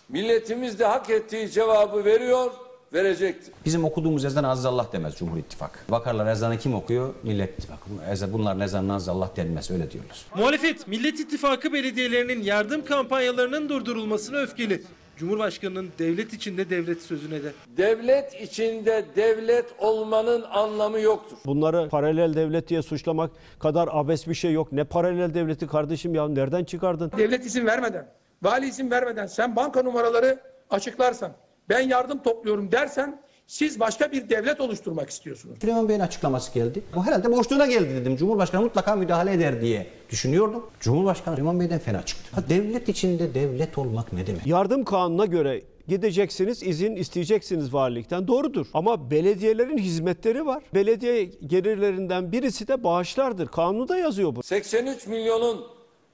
[0.09, 2.51] milletimiz de hak ettiği cevabı veriyor,
[2.93, 3.53] verecektir.
[3.65, 5.79] Bizim okuduğumuz ezan Aziz Allah demez Cumhur İttifakı.
[5.89, 7.13] Bakarlar ezanı kim okuyor?
[7.23, 7.89] Millet İttifakı.
[8.11, 10.17] Ezan- Bunların ezanına Aziz Allah denmez öyle diyorlar.
[10.35, 14.83] Muhalefet, Millet İttifakı belediyelerinin yardım kampanyalarının durdurulmasına öfkeli.
[15.19, 17.51] Cumhurbaşkanının devlet içinde devlet sözüne de.
[17.77, 21.37] Devlet içinde devlet olmanın anlamı yoktur.
[21.45, 24.71] Bunları paralel devlet diye suçlamak kadar abes bir şey yok.
[24.71, 27.11] Ne paralel devleti kardeşim ya nereden çıkardın?
[27.17, 28.07] devlet izin vermeden,
[28.43, 31.31] vali izin vermeden sen banka numaraları açıklarsan,
[31.69, 35.57] ben yardım topluyorum dersen siz başka bir devlet oluşturmak istiyorsunuz.
[35.61, 36.81] Süleyman Bey'in açıklaması geldi.
[36.95, 38.15] Bu herhalde boşluğuna geldi dedim.
[38.15, 40.69] Cumhurbaşkanı mutlaka müdahale eder diye düşünüyordum.
[40.79, 42.29] Cumhurbaşkanı Süleyman Bey'den fena çıktı.
[42.35, 44.47] Ha, devlet içinde devlet olmak ne demek?
[44.47, 48.27] Yardım kanununa göre gideceksiniz, izin isteyeceksiniz valilikten.
[48.27, 48.67] Doğrudur.
[48.73, 50.63] Ama belediyelerin hizmetleri var.
[50.73, 53.47] Belediye gelirlerinden birisi de bağışlardır.
[53.47, 54.43] Kanunda yazıyor bu.
[54.43, 55.65] 83 milyonun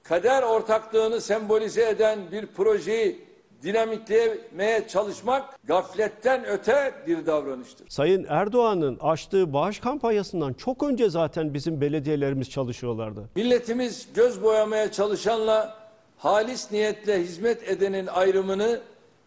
[0.02, 3.25] kader ortaklığını sembolize eden bir projeyi
[3.62, 7.88] dinamitlemeye çalışmak gafletten öte bir davranıştır.
[7.88, 13.28] Sayın Erdoğan'ın açtığı bağış kampanyasından çok önce zaten bizim belediyelerimiz çalışıyorlardı.
[13.36, 15.74] Milletimiz göz boyamaya çalışanla
[16.16, 18.80] halis niyetle hizmet edenin ayrımını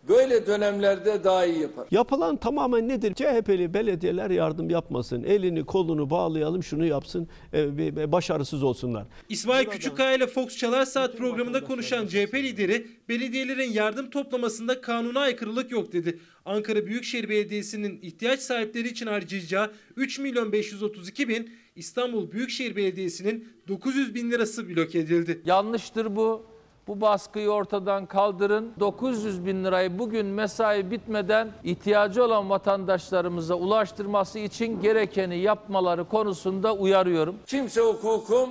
[0.08, 1.88] böyle dönemlerde daha iyi yapar.
[1.92, 3.14] Yapılan tamamen nedir?
[3.14, 5.24] CHP'li belediyeler yardım yapmasın.
[5.24, 7.28] Elini kolunu bağlayalım şunu yapsın.
[7.54, 9.08] e, başarısız olsunlar.
[9.30, 15.72] İsmail Küçükkaya ile Fox Çalar Saat programında konuşan CHP lideri belediyelerin yardım toplamasında kanuna aykırılık
[15.72, 16.20] yok dedi.
[16.46, 24.16] Ankara Büyükşehir Belediyesi'nin ihtiyaç sahipleri için harcayacağı 3 milyon 532 bin, İstanbul Büyükşehir Belediyesi'nin 900
[24.16, 25.42] bin lirası bloke edildi.
[25.46, 26.46] Yanlıştır bu.
[26.90, 28.74] Bu baskıyı ortadan kaldırın.
[28.80, 37.36] 900 bin lirayı bugün mesai bitmeden ihtiyacı olan vatandaşlarımıza ulaştırması için gerekeni yapmaları konusunda uyarıyorum.
[37.46, 38.50] Kimse hukukun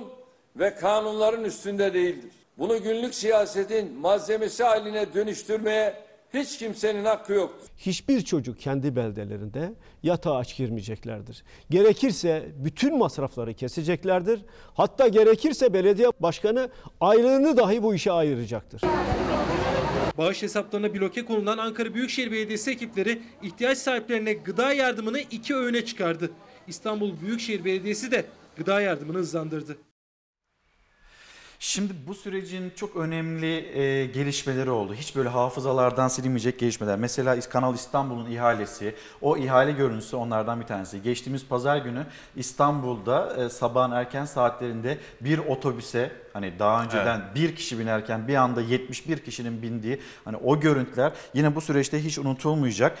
[0.55, 2.31] ve kanunların üstünde değildir.
[2.57, 5.93] Bunu günlük siyasetin malzemesi haline dönüştürmeye
[6.33, 7.67] hiç kimsenin hakkı yoktur.
[7.77, 11.43] Hiçbir çocuk kendi beldelerinde yatağa aç girmeyeceklerdir.
[11.69, 14.41] Gerekirse bütün masrafları keseceklerdir.
[14.73, 16.69] Hatta gerekirse belediye başkanı
[17.01, 18.81] aylığını dahi bu işe ayıracaktır.
[20.17, 26.31] Bağış hesaplarına bloke konulan Ankara Büyükşehir Belediyesi ekipleri ihtiyaç sahiplerine gıda yardımını iki öğüne çıkardı.
[26.67, 28.25] İstanbul Büyükşehir Belediyesi de
[28.57, 29.77] gıda yardımını hızlandırdı.
[31.61, 34.93] Şimdi bu sürecin çok önemli e, gelişmeleri oldu.
[34.93, 36.99] Hiç böyle hafızalardan silinmeyecek gelişmeler.
[36.99, 41.01] Mesela Kanal İstanbul'un ihalesi, o ihale görüntüsü onlardan bir tanesi.
[41.01, 47.79] Geçtiğimiz pazar günü İstanbul'da e, sabahın erken saatlerinde bir otobüse hani daha önceden bir kişi
[47.79, 52.97] binerken bir anda 71 kişinin bindiği hani o görüntüler yine bu süreçte hiç unutulmayacak.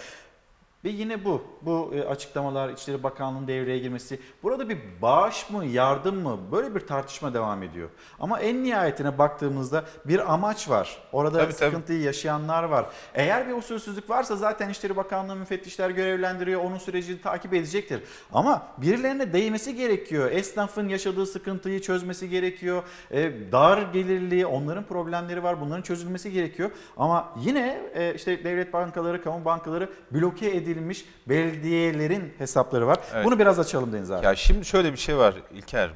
[0.83, 4.19] Ve yine bu, bu e, açıklamalar, İçişleri Bakanlığı'nın devreye girmesi.
[4.43, 6.39] Burada bir bağış mı, yardım mı?
[6.51, 7.89] Böyle bir tartışma devam ediyor.
[8.19, 10.97] Ama en nihayetine baktığımızda bir amaç var.
[11.11, 11.69] Orada Tabii, tabii.
[11.69, 12.85] sıkıntıyı yaşayanlar var.
[13.13, 18.03] Eğer bir usulsüzlük varsa zaten İçişleri Bakanlığı müfettişler görevlendiriyor, onun sürecini takip edecektir.
[18.33, 20.31] Ama birilerine değmesi gerekiyor.
[20.31, 22.83] Esnafın yaşadığı sıkıntıyı çözmesi gerekiyor.
[23.11, 25.61] E, dar gelirli, onların problemleri var.
[25.61, 26.71] Bunların çözülmesi gerekiyor.
[26.97, 32.97] Ama yine e, işte devlet bankaları, kamu bankaları bloke edilmiş belediyelerin hesapları var.
[33.13, 33.25] Evet.
[33.25, 34.25] Bunu biraz açalım Deniz abi.
[34.25, 35.89] Ya şimdi şöyle bir şey var İlker.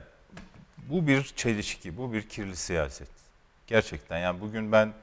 [0.89, 3.07] Bu bir çelişki, bu bir kirli siyaset.
[3.67, 4.93] Gerçekten yani bugün ben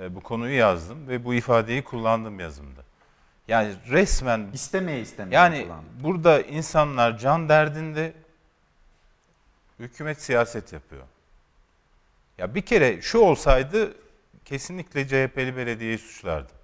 [0.00, 2.80] e, bu konuyu yazdım ve bu ifadeyi kullandım yazımda.
[3.48, 5.84] Yani resmen İstemeye istemeye yani falan.
[6.00, 8.12] burada insanlar can derdinde
[9.78, 11.02] hükümet siyaset yapıyor.
[12.38, 13.94] Ya bir kere şu olsaydı
[14.44, 16.57] kesinlikle CHP'li belediyeyi suçlardım.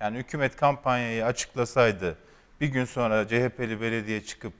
[0.00, 2.18] Yani hükümet kampanyayı açıklasaydı
[2.60, 4.52] bir gün sonra CHP'li belediye çıkıp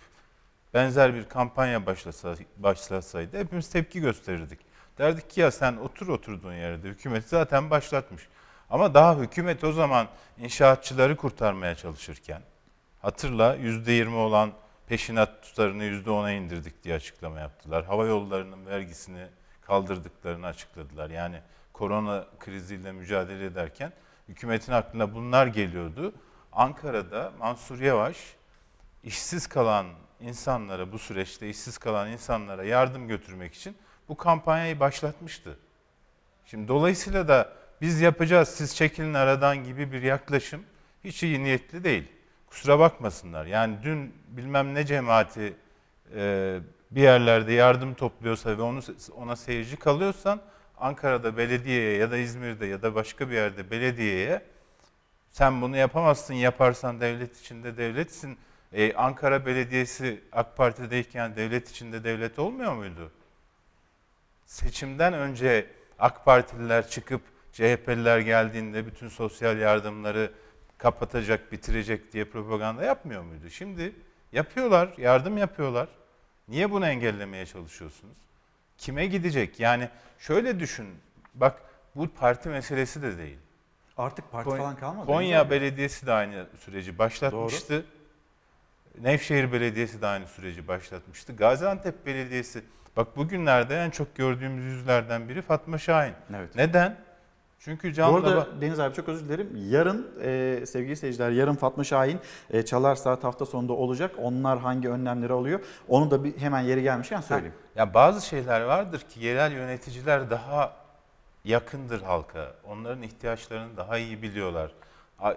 [0.75, 4.59] benzer bir kampanya başlasa, başlasaydı hepimiz tepki gösterirdik.
[4.99, 8.29] Derdik ki ya sen otur oturduğun yerde hükümet zaten başlatmış.
[8.71, 12.43] Ama daha hükümet o zaman inşaatçıları kurtarmaya çalışırken
[13.03, 14.53] hatırla %20 olan
[14.89, 17.85] peşinat tutarını %10'a indirdik diye açıklama yaptılar.
[17.85, 19.27] Hava yollarının vergisini
[19.61, 21.11] kaldırdıklarını açıkladılar.
[21.11, 21.41] Yani
[21.73, 23.93] korona kriziyle mücadele ederken
[24.29, 26.15] hükümetin aklına bunlar geliyordu.
[26.53, 28.17] Ankara'da Mansur Yavaş
[29.05, 29.87] işsiz kalan
[30.21, 33.77] insanlara bu süreçte işsiz kalan insanlara yardım götürmek için
[34.09, 35.59] bu kampanyayı başlatmıştı.
[36.47, 40.63] Şimdi dolayısıyla da biz yapacağız siz çekilin aradan gibi bir yaklaşım
[41.05, 42.13] hiç iyi niyetli değil.
[42.47, 43.47] Kusura bakmasınlar.
[43.47, 45.57] Yani dün bilmem ne cemaati
[46.15, 46.59] e,
[46.91, 48.81] bir yerlerde yardım topluyorsa ve onu
[49.17, 50.41] ona seyirci kalıyorsan
[50.81, 54.43] Ankara'da belediyeye ya da İzmir'de ya da başka bir yerde belediyeye
[55.31, 58.39] sen bunu yapamazsın yaparsan devlet içinde devletsin.
[58.73, 63.13] Ee, Ankara Belediyesi AK Parti'deyken devlet içinde devlet olmuyor muydu?
[64.47, 65.67] Seçimden önce
[65.99, 70.33] AK Partililer çıkıp CHP'liler geldiğinde bütün sosyal yardımları
[70.79, 73.51] kapatacak, bitirecek diye propaganda yapmıyor muydu?
[73.51, 73.93] Şimdi
[74.33, 75.89] yapıyorlar, yardım yapıyorlar.
[76.49, 78.28] Niye bunu engellemeye çalışıyorsunuz?
[78.79, 79.61] Kime gidecek?
[79.61, 79.89] Yani
[80.19, 80.87] şöyle düşün,
[81.35, 81.63] bak
[81.97, 83.39] bu parti meselesi de değil.
[83.97, 85.07] Artık parti Konya, falan kalmadı.
[85.07, 85.51] Konya.
[85.51, 87.85] Belediyesi de aynı süreci başlatmıştı.
[89.01, 91.37] Nevşehir Belediyesi de aynı süreci başlatmıştı.
[91.37, 92.65] Gaziantep Belediyesi,
[92.97, 96.15] bak bugünlerde en çok gördüğümüz yüzlerden biri Fatma Şahin.
[96.37, 96.55] Evet.
[96.55, 96.97] Neden?
[97.59, 99.69] Çünkü Bu canla arada Deniz abi çok özür dilerim.
[99.71, 102.19] Yarın e, sevgili seyirciler yarın Fatma Şahin
[102.51, 104.15] e, Çalar Saat hafta sonunda olacak.
[104.19, 105.61] Onlar hangi önlemleri alıyor?
[105.89, 107.55] Onu da bir hemen yeri gelmişken söyleyeyim.
[107.77, 110.77] Ya bazı şeyler vardır ki yerel yöneticiler daha
[111.45, 112.55] yakındır halka.
[112.65, 114.73] Onların ihtiyaçlarını daha iyi biliyorlar.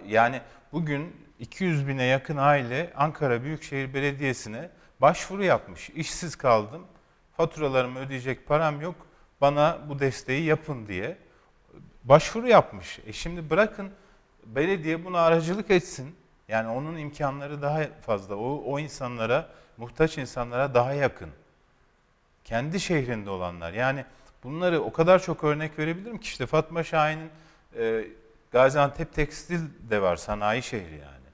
[0.08, 4.70] Yani bugün 200 bine yakın aile Ankara Büyükşehir Belediyesi'ne
[5.02, 5.90] başvuru yapmış.
[5.90, 6.82] İşsiz kaldım,
[7.38, 8.96] faturalarımı ödeyecek param yok,
[9.42, 11.18] bana bu desteği yapın diye
[12.04, 13.00] başvuru yapmış.
[13.06, 13.92] E şimdi bırakın
[14.46, 16.16] belediye buna aracılık etsin.
[16.48, 18.36] Yani onun imkanları daha fazla.
[18.36, 21.30] O, o insanlara, muhtaç insanlara daha yakın
[22.44, 23.74] kendi şehrinde olanlar.
[23.74, 24.06] Yani
[24.44, 27.30] bunları o kadar çok örnek verebilirim ki işte Fatma Şahin'in
[27.78, 28.06] e,
[28.52, 29.60] Gaziantep Tekstil
[29.90, 31.28] de var, sanayi şehri yani.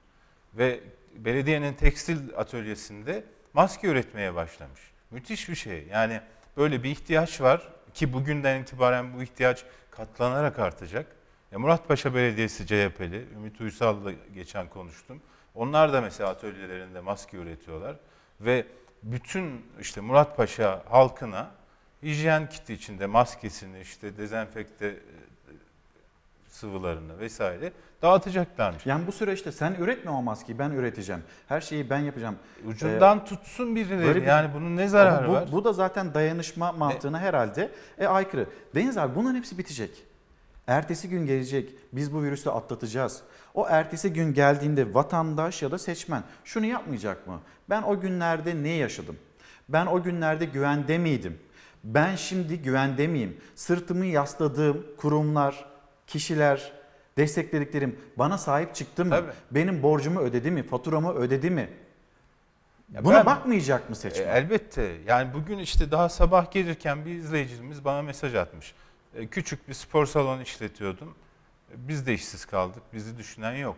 [0.53, 0.79] Ve
[1.15, 4.81] belediyenin tekstil atölyesinde maske üretmeye başlamış.
[5.11, 5.87] Müthiş bir şey.
[5.91, 6.21] Yani
[6.57, 9.65] böyle bir ihtiyaç var ki bugünden itibaren bu ihtiyaç
[9.97, 11.15] katlanarak artacak.
[11.51, 15.21] E, Muratpaşa Belediyesi CHP'li, Ümit Uysal'la geçen konuştum.
[15.55, 17.95] Onlar da mesela atölyelerinde maske üretiyorlar
[18.41, 18.65] ve
[19.03, 21.51] bütün işte Muratpaşa halkına
[22.03, 24.97] hijyen kiti içinde maskesini, işte dezenfekte e,
[26.49, 28.85] sıvılarını vesaire dağıtacaklarmış.
[28.85, 31.21] Yani bu süreçte sen üretme o maskeyi ben üreteceğim.
[31.47, 32.35] Her şeyi ben yapacağım.
[32.67, 34.05] Ucundan tutsun birileri.
[34.07, 35.49] böyle bir- yani bunun ne zararı bu, var?
[35.51, 38.45] bu da zaten dayanışma mantığına herhalde e, aykırı.
[38.75, 40.03] Deniz abi bunların hepsi bitecek.
[40.67, 41.69] Ertesi gün gelecek.
[41.93, 43.21] Biz bu virüsü atlatacağız.
[43.53, 47.39] O ertesi gün geldiğinde vatandaş ya da seçmen şunu yapmayacak mı?
[47.69, 49.15] Ben o günlerde ne yaşadım?
[49.69, 51.39] Ben o günlerde güvende miydim?
[51.83, 53.37] Ben şimdi güvende miyim?
[53.55, 55.65] Sırtımı yasladığım kurumlar,
[56.07, 56.71] kişiler,
[57.17, 59.09] desteklediklerim bana sahip çıktı mı?
[59.11, 59.31] Tabii.
[59.51, 60.63] Benim borcumu ödedi mi?
[60.63, 61.69] Faturamı ödedi mi?
[62.93, 64.27] Ya Buna ben- bakmayacak mı E, seçmen?
[64.27, 64.95] elbette.
[65.07, 68.73] Yani bugün işte daha sabah gelirken bir izleyicimiz bana mesaj atmış.
[69.15, 71.15] E, küçük bir spor salonu işletiyordum.
[71.71, 72.83] E, biz de işsiz kaldık.
[72.93, 73.77] Bizi düşünen yok.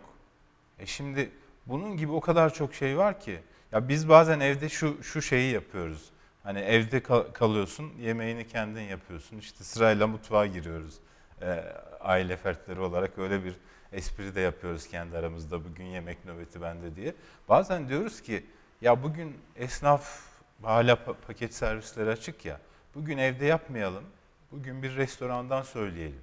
[0.79, 1.29] E şimdi
[1.65, 3.39] bunun gibi o kadar çok şey var ki.
[3.71, 6.09] Ya biz bazen evde şu şu şeyi yapıyoruz.
[6.43, 9.37] Hani evde kal- kalıyorsun, yemeğini kendin yapıyorsun.
[9.37, 10.93] İşte sırayla mutfağa giriyoruz.
[11.41, 11.63] E,
[11.99, 13.55] aile fertleri olarak öyle bir
[13.91, 15.65] espri de yapıyoruz kendi aramızda.
[15.65, 17.15] Bugün yemek nöbeti bende diye.
[17.49, 18.45] Bazen diyoruz ki
[18.81, 20.21] ya bugün esnaf
[20.63, 22.59] hala pa- paket servisleri açık ya.
[22.95, 24.03] Bugün evde yapmayalım.
[24.51, 26.21] Bugün bir restorandan söyleyelim.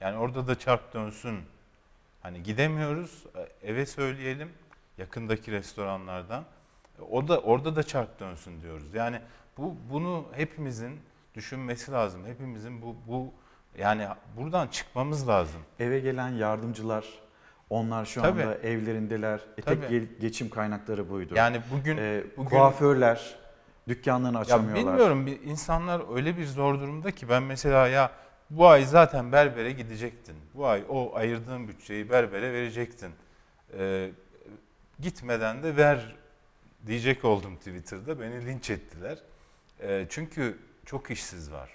[0.00, 1.38] Yani orada da çark dönsün.
[2.22, 4.52] Hani gidemiyoruz, e, eve söyleyelim
[4.98, 6.44] yakındaki restoranlardan.
[7.10, 8.94] O da orada da çark dönsün diyoruz.
[8.94, 9.20] Yani
[9.58, 11.00] bu bunu hepimizin
[11.34, 12.26] düşünmesi lazım.
[12.26, 13.32] Hepimizin bu bu
[13.78, 14.06] yani
[14.36, 15.60] buradan çıkmamız lazım.
[15.80, 17.04] Eve gelen yardımcılar
[17.70, 18.42] onlar şu Tabii.
[18.42, 19.40] anda evlerindeler.
[19.58, 19.94] E, tek Tabii.
[19.96, 21.34] ge- geçim kaynakları buydu.
[21.36, 23.34] Yani bugün E, bugün kuaförler
[23.88, 24.86] dükkanlarını Ya açamıyorlar.
[24.86, 28.10] bilmiyorum bir insanlar öyle bir zor durumda ki ben mesela ya
[28.50, 30.36] bu ay zaten berbere gidecektin.
[30.54, 33.10] Bu ay o ayırdığın bütçeyi berbere verecektin.
[33.78, 34.10] Ee,
[35.00, 36.16] gitmeden de ver
[36.86, 38.20] diyecek oldum Twitter'da.
[38.20, 39.18] Beni linç ettiler.
[39.80, 41.70] Ee, çünkü çok işsiz var.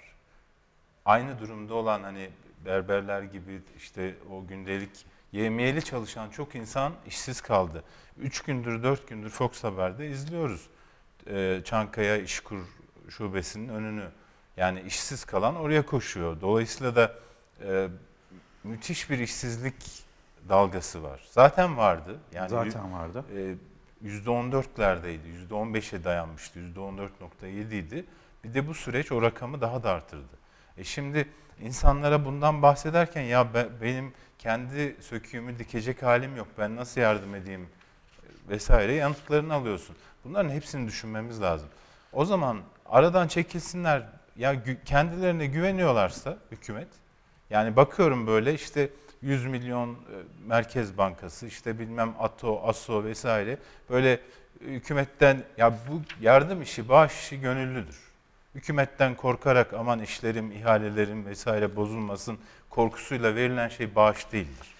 [1.04, 2.30] Aynı durumda olan hani
[2.64, 7.84] berberler gibi işte o gündelik yemiyeli çalışan çok insan işsiz kaldı.
[8.18, 10.68] Üç gündür, dört gündür Fox Haber'de izliyoruz
[11.26, 12.58] e, Çankaya İşkur
[13.08, 14.08] Şubesi'nin önünü.
[14.56, 16.40] Yani işsiz kalan oraya koşuyor.
[16.40, 17.14] Dolayısıyla da
[17.64, 17.88] e,
[18.64, 20.04] müthiş bir işsizlik
[20.48, 21.20] dalgası var.
[21.30, 22.18] Zaten vardı.
[22.34, 23.24] Yani Zaten vardı.
[23.36, 23.54] e,
[24.08, 25.48] %14'lerdeydi.
[25.50, 26.60] %15'e dayanmıştı.
[26.60, 28.04] %14.7 idi.
[28.44, 30.39] Bir de bu süreç o rakamı daha da artırdı.
[30.80, 31.28] E şimdi
[31.62, 36.48] insanlara bundan bahsederken ya be- benim kendi söküğümü dikecek halim yok.
[36.58, 37.62] Ben nasıl yardım edeyim
[38.22, 39.96] e, vesaire yanıtlarını alıyorsun.
[40.24, 41.68] Bunların hepsini düşünmemiz lazım.
[42.12, 44.02] O zaman aradan çekilsinler.
[44.36, 46.88] Ya kendilerine güveniyorlarsa hükümet
[47.50, 48.90] yani bakıyorum böyle işte
[49.22, 49.96] 100 milyon e,
[50.46, 53.58] Merkez Bankası işte bilmem ATO, ASO vesaire
[53.90, 54.20] böyle
[54.60, 58.09] hükümetten ya bu yardım işi, bağış işi gönüllüdür.
[58.54, 62.38] Hükümetten korkarak aman işlerim, ihalelerim vesaire bozulmasın
[62.70, 64.74] korkusuyla verilen şey bağış değildir.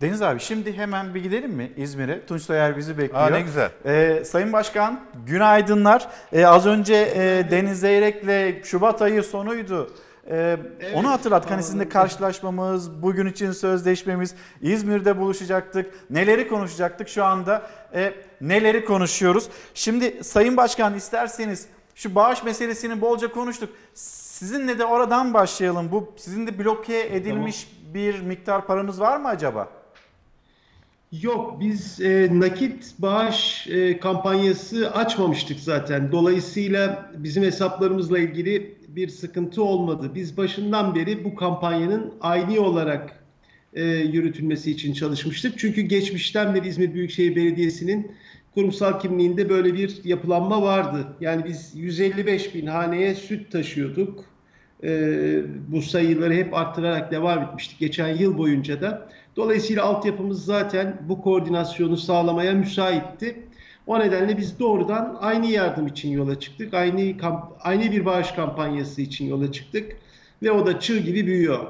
[0.00, 2.26] Deniz abi şimdi hemen bir gidelim mi İzmir'e?
[2.26, 3.22] Tunç Soyer bizi bekliyor.
[3.22, 3.70] Aa, ne güzel.
[3.86, 6.08] Ee, Sayın Başkan günaydınlar.
[6.32, 9.90] Ee, az önce e, Deniz Zeyrek'le Şubat ayı sonuydu.
[10.30, 10.56] Ee,
[10.94, 11.50] onu hatırlattık.
[11.50, 16.10] Hani sizinle karşılaşmamız, bugün için sözleşmemiz, İzmir'de buluşacaktık.
[16.10, 17.62] Neleri konuşacaktık şu anda?
[17.94, 19.48] e, neleri konuşuyoruz?
[19.74, 23.70] Şimdi Sayın Başkan isterseniz şu bağış meselesini bolca konuştuk.
[23.94, 25.88] Sizinle de oradan başlayalım.
[25.92, 29.68] Bu sizin de bloke edilmiş bir miktar paranız var mı acaba?
[31.22, 36.12] Yok, biz e, nakit bağış e, kampanyası açmamıştık zaten.
[36.12, 40.10] Dolayısıyla bizim hesaplarımızla ilgili bir sıkıntı olmadı.
[40.14, 43.24] Biz başından beri bu kampanyanın ayni olarak
[43.72, 45.58] e, yürütülmesi için çalışmıştık.
[45.58, 48.12] Çünkü geçmişten beri İzmir Büyükşehir Belediyesi'nin
[48.54, 51.06] kurumsal kimliğinde böyle bir yapılanma vardı.
[51.20, 54.24] Yani biz 155 bin haneye süt taşıyorduk.
[54.84, 54.90] E,
[55.68, 59.08] bu sayıları hep arttırarak devam etmiştik geçen yıl boyunca da.
[59.36, 63.42] Dolayısıyla altyapımız zaten bu koordinasyonu sağlamaya müsaitti.
[63.86, 66.74] O nedenle biz doğrudan aynı yardım için yola çıktık.
[66.74, 69.96] Aynı kamp aynı bir bağış kampanyası için yola çıktık
[70.42, 71.66] ve o da çığ gibi büyüyor.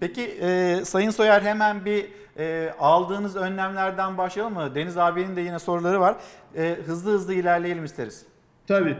[0.00, 2.06] Peki e, Sayın Soyer hemen bir
[2.38, 4.74] e, aldığınız önlemlerden başlayalım mı?
[4.74, 6.16] Deniz abinin de yine soruları var.
[6.56, 8.26] E, hızlı hızlı ilerleyelim isteriz.
[8.66, 8.96] Tabii.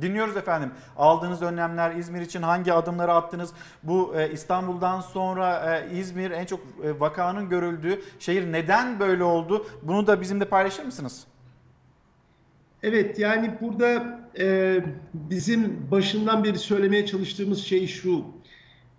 [0.00, 0.70] Dinliyoruz efendim.
[0.96, 3.52] Aldığınız önlemler, İzmir için hangi adımları attınız?
[3.82, 9.66] Bu e, İstanbul'dan sonra e, İzmir en çok e, vakanın görüldüğü şehir neden böyle oldu?
[9.82, 11.26] Bunu da bizimle paylaşır mısınız?
[12.82, 14.78] Evet yani burada e,
[15.14, 18.24] bizim başından beri söylemeye çalıştığımız şey şu.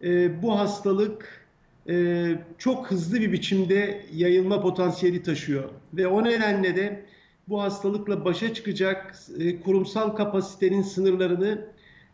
[0.03, 1.47] E, bu hastalık
[1.89, 5.69] e, çok hızlı bir biçimde yayılma potansiyeli taşıyor.
[5.93, 7.05] Ve o nedenle de
[7.47, 11.65] bu hastalıkla başa çıkacak e, kurumsal kapasitenin sınırlarını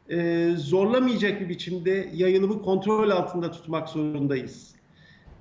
[0.10, 4.74] e, zorlamayacak bir biçimde yayılımı kontrol altında tutmak zorundayız.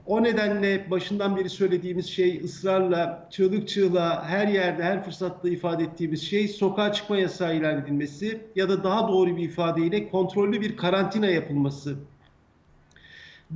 [0.06, 6.22] O nedenle başından beri söylediğimiz şey ısrarla, çığlık çığlığa her yerde, her fırsatta ifade ettiğimiz
[6.22, 11.26] şey sokağa çıkma yasağı ilan edilmesi ya da daha doğru bir ifadeyle kontrollü bir karantina
[11.26, 11.96] yapılması.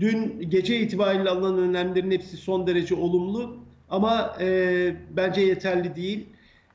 [0.01, 3.57] Dün gece itibariyle alınan önlemlerin hepsi son derece olumlu
[3.91, 6.27] ama e, bence yeterli değil.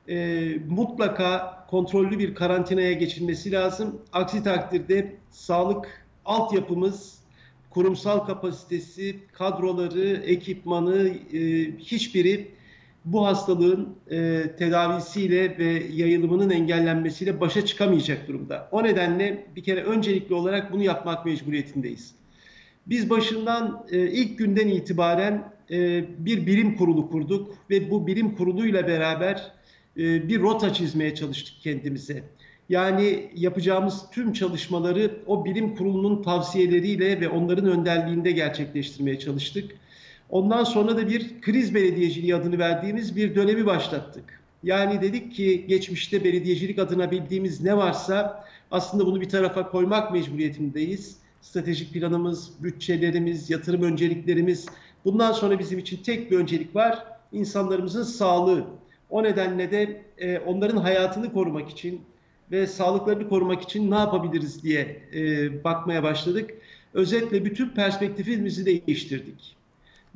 [0.08, 4.00] E, mutlaka kontrollü bir karantinaya geçilmesi lazım.
[4.12, 7.18] Aksi takdirde sağlık altyapımız,
[7.70, 11.38] kurumsal kapasitesi, kadroları, ekipmanı e,
[11.78, 12.48] hiçbiri
[13.04, 18.68] bu hastalığın e, tedavisiyle ve yayılımının engellenmesiyle başa çıkamayacak durumda.
[18.72, 22.21] O nedenle bir kere öncelikli olarak bunu yapmak mecburiyetindeyiz.
[22.86, 28.88] Biz başından e, ilk günden itibaren e, bir bilim kurulu kurduk ve bu bilim kuruluyla
[28.88, 29.52] beraber
[29.96, 32.22] e, bir rota çizmeye çalıştık kendimize.
[32.68, 39.70] Yani yapacağımız tüm çalışmaları o bilim kurulunun tavsiyeleriyle ve onların önderliğinde gerçekleştirmeye çalıştık.
[40.30, 44.40] Ondan sonra da bir kriz belediyeciliği adını verdiğimiz bir dönemi başlattık.
[44.62, 51.16] Yani dedik ki geçmişte belediyecilik adına bildiğimiz ne varsa aslında bunu bir tarafa koymak mecburiyetindeyiz.
[51.42, 54.66] Stratejik planımız, bütçelerimiz, yatırım önceliklerimiz.
[55.04, 57.06] Bundan sonra bizim için tek bir öncelik var.
[57.32, 58.64] insanlarımızın sağlığı.
[59.10, 62.00] O nedenle de e, onların hayatını korumak için
[62.50, 66.50] ve sağlıklarını korumak için ne yapabiliriz diye e, bakmaya başladık.
[66.94, 69.56] Özetle bütün perspektifimizi değiştirdik.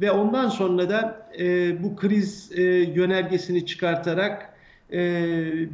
[0.00, 2.62] Ve ondan sonra da e, bu kriz e,
[2.94, 4.56] yönergesini çıkartarak
[4.92, 4.98] e,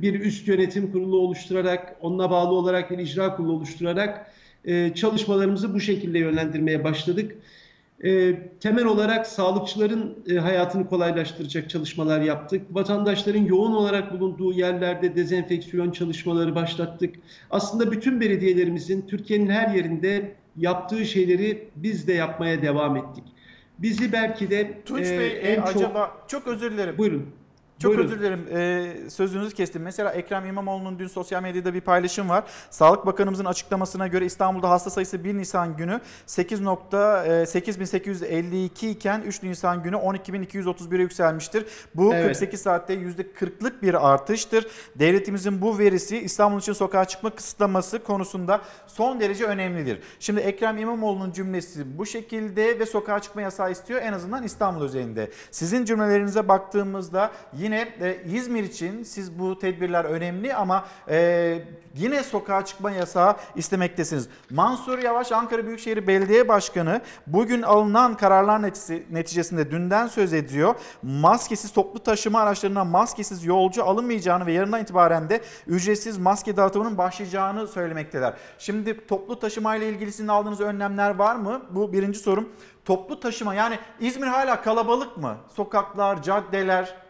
[0.02, 4.32] bir üst yönetim kurulu oluşturarak, onunla bağlı olarak bir icra kurulu oluşturarak
[4.64, 7.36] e, çalışmalarımızı bu şekilde yönlendirmeye başladık.
[8.04, 12.62] E, temel olarak sağlıkçıların e, hayatını kolaylaştıracak çalışmalar yaptık.
[12.70, 17.14] Vatandaşların yoğun olarak bulunduğu yerlerde dezenfeksiyon çalışmaları başlattık.
[17.50, 23.24] Aslında bütün belediyelerimizin Türkiye'nin her yerinde yaptığı şeyleri biz de yapmaya devam ettik.
[23.78, 25.76] Bizi belki de Tunç e, Bey e, en çok...
[25.76, 26.98] acaba çok özür dilerim.
[26.98, 27.26] Buyurun.
[27.82, 28.06] Çok Buyurun.
[28.06, 28.46] özür dilerim.
[28.52, 29.82] Ee, sözünüzü kestim.
[29.82, 32.44] Mesela Ekrem İmamoğlu'nun dün sosyal medyada bir paylaşım var.
[32.70, 39.96] Sağlık Bakanımızın açıklamasına göre İstanbul'da hasta sayısı 1 Nisan günü 8.8852 iken 3 Nisan günü
[39.96, 41.66] 12.231'e yükselmiştir.
[41.94, 42.26] Bu Evet.
[42.26, 44.66] 48 saatte %40'lık bir artıştır.
[44.96, 49.98] Devletimizin bu verisi İstanbul için sokağa çıkma kısıtlaması konusunda son derece önemlidir.
[50.20, 55.30] Şimdi Ekrem İmamoğlu'nun cümlesi bu şekilde ve sokağa çıkma yasağı istiyor en azından İstanbul özelinde.
[55.50, 61.58] Sizin cümlelerinize baktığımızda yine e, İzmir için siz bu tedbirler önemli ama e,
[61.94, 64.28] yine sokağa çıkma yasağı istemektesiniz.
[64.50, 70.74] Mansur Yavaş Ankara Büyükşehir Belediye Başkanı bugün alınan kararlar neticesi- neticesinde dünden söz ediyor.
[71.02, 77.66] Maskesiz toplu taşıma araçlarına maskesiz yolcu alınmayacağını ve yarından itibaren de ücretsiz maske dağıtımının başlayacağını
[77.68, 78.34] söylemekteler.
[78.58, 81.62] Şimdi toplu taşıma ile ilgili sizin aldığınız önlemler var mı?
[81.70, 82.48] Bu birinci sorum.
[82.84, 85.36] Toplu taşıma yani İzmir hala kalabalık mı?
[85.56, 87.01] Sokaklar, caddeler.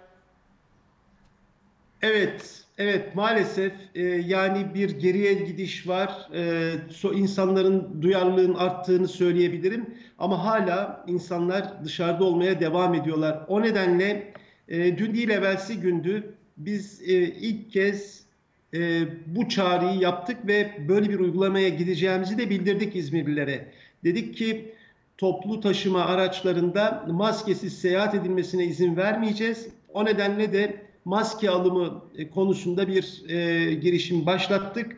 [2.02, 6.28] Evet, evet maalesef e, yani bir geriye gidiş var.
[6.34, 9.94] E, so, insanların duyarlılığın arttığını söyleyebilirim.
[10.18, 13.44] Ama hala insanlar dışarıda olmaya devam ediyorlar.
[13.48, 14.32] O nedenle
[14.68, 18.26] e, dün değil evvelsi gündü biz e, ilk kez
[18.74, 23.72] e, bu çağrıyı yaptık ve böyle bir uygulamaya gideceğimizi de bildirdik İzmirlilere.
[24.04, 24.74] Dedik ki
[25.18, 29.68] toplu taşıma araçlarında maskesiz seyahat edilmesine izin vermeyeceğiz.
[29.94, 34.96] O nedenle de maske alımı e, konusunda bir e, girişim başlattık.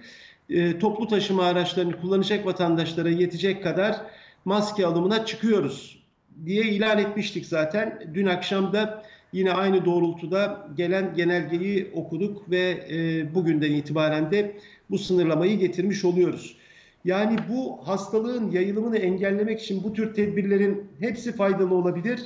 [0.51, 4.01] E, toplu taşıma araçlarını kullanacak vatandaşlara yetecek kadar
[4.45, 6.03] maske alımına çıkıyoruz
[6.47, 8.11] diye ilan etmiştik zaten.
[8.15, 9.03] Dün akşam da
[9.33, 14.57] yine aynı doğrultuda gelen genelgeyi okuduk ve e, bugünden itibaren de
[14.91, 16.57] bu sınırlamayı getirmiş oluyoruz.
[17.05, 22.21] Yani bu hastalığın yayılımını engellemek için bu tür tedbirlerin hepsi faydalı olabilir.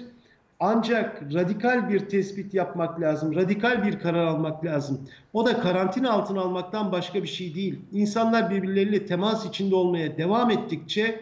[0.61, 5.01] Ancak radikal bir tespit yapmak lazım, radikal bir karar almak lazım.
[5.33, 7.79] O da karantina altına almaktan başka bir şey değil.
[7.93, 11.21] İnsanlar birbirleriyle temas içinde olmaya devam ettikçe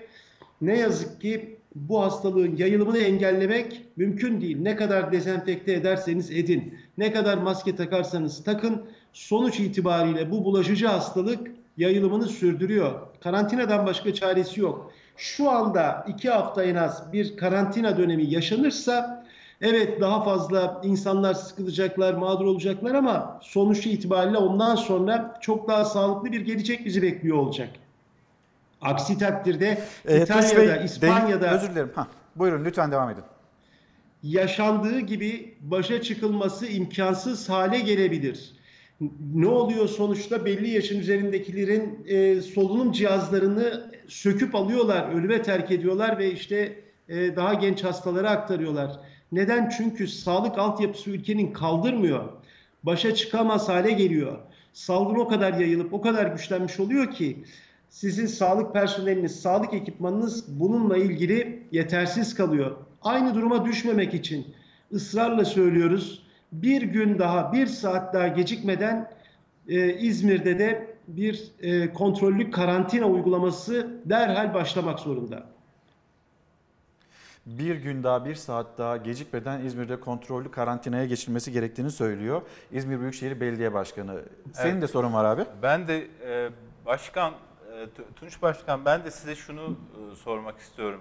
[0.61, 4.62] ne yazık ki bu hastalığın yayılımını engellemek mümkün değil.
[4.62, 8.82] Ne kadar dezenfekte ederseniz edin, ne kadar maske takarsanız takın,
[9.12, 12.93] sonuç itibariyle bu bulaşıcı hastalık yayılımını sürdürüyor.
[13.20, 14.93] Karantinadan başka çaresi yok.
[15.16, 19.26] Şu anda iki hafta en az bir karantina dönemi yaşanırsa
[19.61, 26.32] evet daha fazla insanlar sıkılacaklar, mağdur olacaklar ama sonuç itibariyle ondan sonra çok daha sağlıklı
[26.32, 27.68] bir gelecek bizi bekliyor olacak.
[28.80, 29.78] Aksi takdirde
[30.09, 31.90] Ee, İtalya'da, Bey, İspanya'da özür dilerim.
[31.94, 33.24] Ha, buyurun lütfen devam edin.
[34.22, 38.52] yaşandığı gibi başa çıkılması imkansız hale gelebilir.
[39.34, 46.32] Ne oluyor sonuçta belli yaşın üzerindekilerin e, solunum cihazlarını söküp alıyorlar, ölüme terk ediyorlar ve
[46.32, 49.00] işte e, daha genç hastalara aktarıyorlar.
[49.33, 49.68] Neden?
[49.68, 52.29] Çünkü sağlık altyapısı ülkenin kaldırmıyor.
[52.83, 54.39] Başa çıkamaz hale geliyor.
[54.72, 57.45] Salgın o kadar yayılıp o kadar güçlenmiş oluyor ki
[57.89, 62.77] sizin sağlık personeliniz, sağlık ekipmanınız bununla ilgili yetersiz kalıyor.
[63.03, 64.47] Aynı duruma düşmemek için
[64.93, 66.22] ısrarla söylüyoruz.
[66.53, 69.11] Bir gün daha, bir saat daha gecikmeden
[69.68, 75.55] e, İzmir'de de bir e, kontrollü karantina uygulaması derhal başlamak zorunda.
[77.47, 82.42] Bir gün daha, bir saat daha gecikmeden İzmir'de kontrollü karantinaya geçilmesi gerektiğini söylüyor.
[82.72, 84.22] İzmir Büyükşehir Belediye Başkanı.
[84.53, 84.82] Senin Evet.
[84.82, 85.42] de sorun var abi.
[85.62, 86.51] Ben de e,
[86.86, 89.76] başkan, e, Tu- Tunç Başkan ben de size şunu
[90.12, 91.01] e, sormak istiyorum.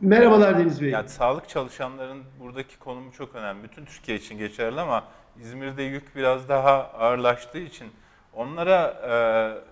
[0.00, 0.90] Merhabalar Deniz Bey.
[0.90, 3.62] Yani sağlık çalışanların buradaki konumu çok önemli.
[3.62, 5.04] Bütün Türkiye için geçerli ama
[5.40, 7.88] İzmir'de yük biraz daha ağırlaştığı için
[8.32, 8.86] onlara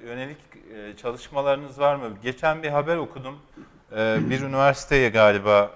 [0.01, 0.39] e, yönelik
[0.75, 2.09] e, çalışmalarınız var mı?
[2.23, 3.39] Geçen bir haber okudum.
[3.97, 5.70] E, bir üniversiteye galiba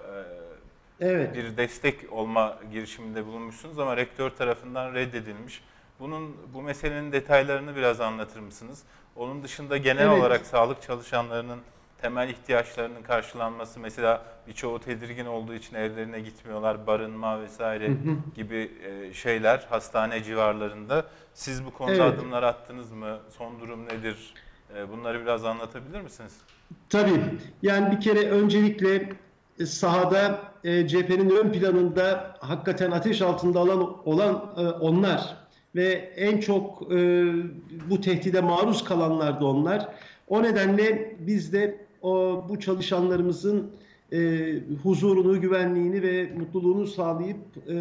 [1.01, 1.35] Evet.
[1.35, 5.63] bir destek olma girişiminde bulunmuşsunuz ama rektör tarafından reddedilmiş.
[6.01, 8.83] Bunun bu meselenin detaylarını biraz anlatır mısınız?
[9.17, 10.19] Onun dışında genel Evet.
[10.21, 11.59] olarak sağlık çalışanlarının
[12.03, 17.93] temel ihtiyaçlarının karşılanması mesela birçoğu tedirgin olduğu için evlerine gitmiyorlar, barınma vesaire
[18.35, 21.07] gibi e, şeyler hastane civarlarında.
[21.35, 22.19] Siz bu konuda Evet.
[22.19, 23.19] adımlar attınız mı?
[23.39, 24.35] Son durum nedir?
[24.77, 26.37] E, Bunları biraz anlatabilir misiniz?
[26.91, 27.21] Tabii.
[27.63, 29.13] Yani bir kere öncelikle
[29.65, 35.37] sahada e, cephenin ön planında hakikaten ateş altında olan olan e, onlar
[35.75, 37.27] ve en çok e,
[37.91, 39.89] bu tehdide maruz kalanlar da onlar.
[40.29, 43.71] O nedenle biz de o bu çalışanlarımızın
[44.13, 44.53] e,
[44.83, 47.37] huzurunu, güvenliğini ve mutluluğunu sağlayıp
[47.69, 47.75] e,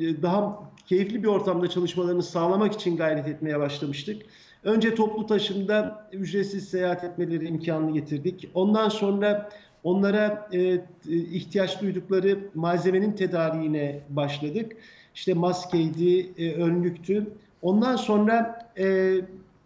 [0.00, 4.22] e, daha keyifli bir ortamda çalışmalarını sağlamak için gayret etmeye başlamıştık.
[4.64, 8.50] Önce toplu taşımda ücretsiz seyahat etmeleri imkanını getirdik.
[8.54, 9.50] Ondan sonra
[9.84, 14.72] onlara e, ihtiyaç duydukları malzemenin tedariğine başladık.
[15.14, 17.26] işte maskeydi, e, önlüktü.
[17.62, 19.14] Ondan sonra e,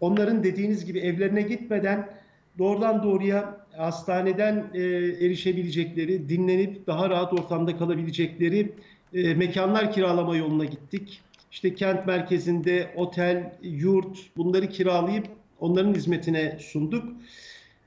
[0.01, 2.09] onların dediğiniz gibi evlerine gitmeden
[2.57, 4.79] doğrudan doğruya hastaneden e,
[5.25, 8.71] erişebilecekleri, dinlenip daha rahat ortamda kalabilecekleri
[9.13, 11.21] e, mekanlar kiralama yoluna gittik.
[11.51, 15.27] İşte kent merkezinde otel, yurt bunları kiralayıp
[15.59, 17.05] onların hizmetine sunduk.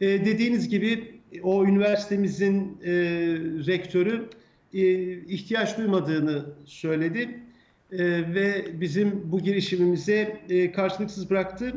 [0.01, 2.93] E, dediğiniz gibi o üniversitemizin e,
[3.67, 4.29] rektörü
[4.75, 7.43] e, ihtiyaç duymadığını söyledi
[7.93, 11.73] E, ve bizim bu girişimimize e, karşılıksız bıraktı.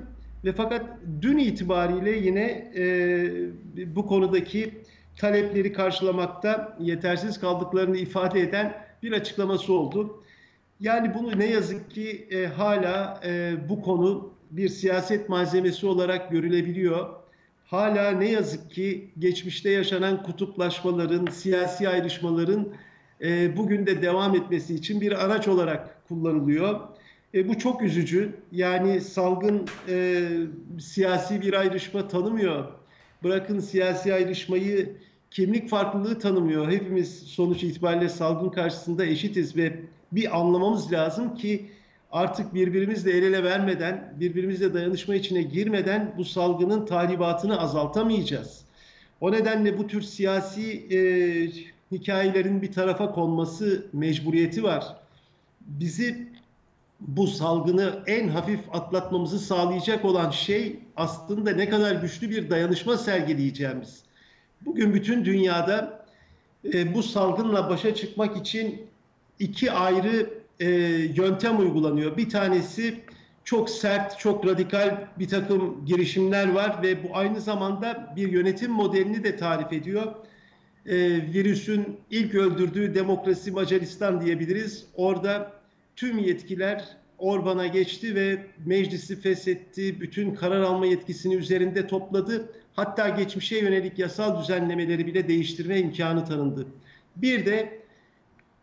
[0.45, 0.85] Ve fakat
[1.21, 4.73] dün itibariyle yine e, bu konudaki
[5.17, 10.23] talepleri karşılamakta yetersiz kaldıklarını ifade eden bir açıklaması oldu.
[10.79, 17.09] Yani bunu ne yazık ki e, hala e, bu konu bir siyaset malzemesi olarak görülebiliyor.
[17.75, 22.67] Hala ne yazık ki geçmişte yaşanan kutuplaşmaların, siyasi ayrışmaların
[23.21, 26.79] e, bugün de devam etmesi için bir araç olarak kullanılıyor.
[27.33, 28.35] E, bu çok üzücü.
[28.51, 30.23] Yani salgın e,
[30.79, 32.65] siyasi bir ayrışma tanımıyor.
[33.23, 34.97] Bırakın siyasi ayrışmayı
[35.31, 36.71] kimlik farklılığı tanımıyor.
[36.71, 39.79] Hepimiz sonuç itibariyle salgın karşısında eşitiz ve
[40.11, 41.65] bir anlamamız lazım ki
[42.15, 48.65] artık birbirimizle el ele vermeden, birbirimizle dayanışma içine girmeden bu salgının tahribatını azaltamayacağız.
[49.21, 50.99] O nedenle bu tür siyasi e,
[51.91, 54.95] hikayelerin bir tarafa konması mecburiyeti var.
[55.61, 56.27] Bizi
[56.99, 64.03] bu salgını en hafif atlatmamızı sağlayacak olan şey aslında ne kadar güçlü bir dayanışma sergileyeceğimiz.
[64.61, 66.05] Bugün bütün dünyada
[66.73, 68.87] e, bu salgınla başa çıkmak için
[69.39, 70.69] iki ayrı e,
[71.15, 72.17] yöntem uygulanıyor.
[72.17, 73.01] Bir tanesi
[73.43, 79.23] çok sert, çok radikal bir takım girişimler var ve bu aynı zamanda bir yönetim modelini
[79.23, 80.15] de tarif ediyor.
[80.85, 80.97] E,
[81.33, 84.85] virüsün ilk öldürdüğü demokrasi Macaristan diyebiliriz.
[84.95, 85.51] Orada
[85.95, 92.49] tüm yetkiler Orban'a geçti ve meclisi feshetti, bütün karar alma yetkisini üzerinde topladı.
[92.73, 96.67] Hatta geçmişe yönelik yasal düzenlemeleri bile değiştirme imkanı tanındı.
[97.15, 97.84] Bir de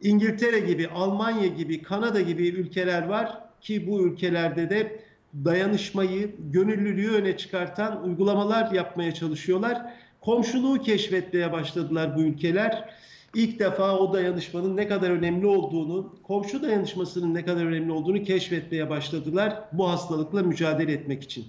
[0.03, 5.03] İngiltere gibi, Almanya gibi, Kanada gibi ülkeler var ki bu ülkelerde de
[5.45, 9.83] dayanışmayı, gönüllülüğü öne çıkartan uygulamalar yapmaya çalışıyorlar.
[10.21, 12.89] Komşuluğu keşfetmeye başladılar bu ülkeler.
[13.35, 18.91] İlk defa o dayanışmanın ne kadar önemli olduğunu, komşu dayanışmasının ne kadar önemli olduğunu keşfetmeye
[18.91, 21.45] başladılar bu hastalıkla mücadele etmek için.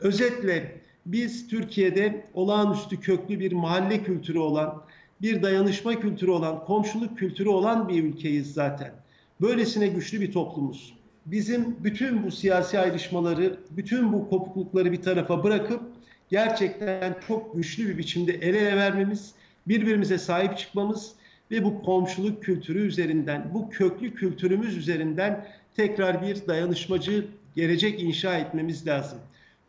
[0.00, 4.82] Özetle biz Türkiye'de olağanüstü köklü bir mahalle kültürü olan,
[5.22, 8.92] bir dayanışma kültürü olan, komşuluk kültürü olan bir ülkeyiz zaten.
[9.40, 10.94] Böylesine güçlü bir toplumuz.
[11.26, 15.82] Bizim bütün bu siyasi ayrışmaları, bütün bu kopuklukları bir tarafa bırakıp
[16.30, 19.34] gerçekten çok güçlü bir biçimde el ele vermemiz,
[19.68, 21.12] birbirimize sahip çıkmamız
[21.50, 25.46] ve bu komşuluk kültürü üzerinden, bu köklü kültürümüz üzerinden
[25.76, 29.18] tekrar bir dayanışmacı gelecek inşa etmemiz lazım.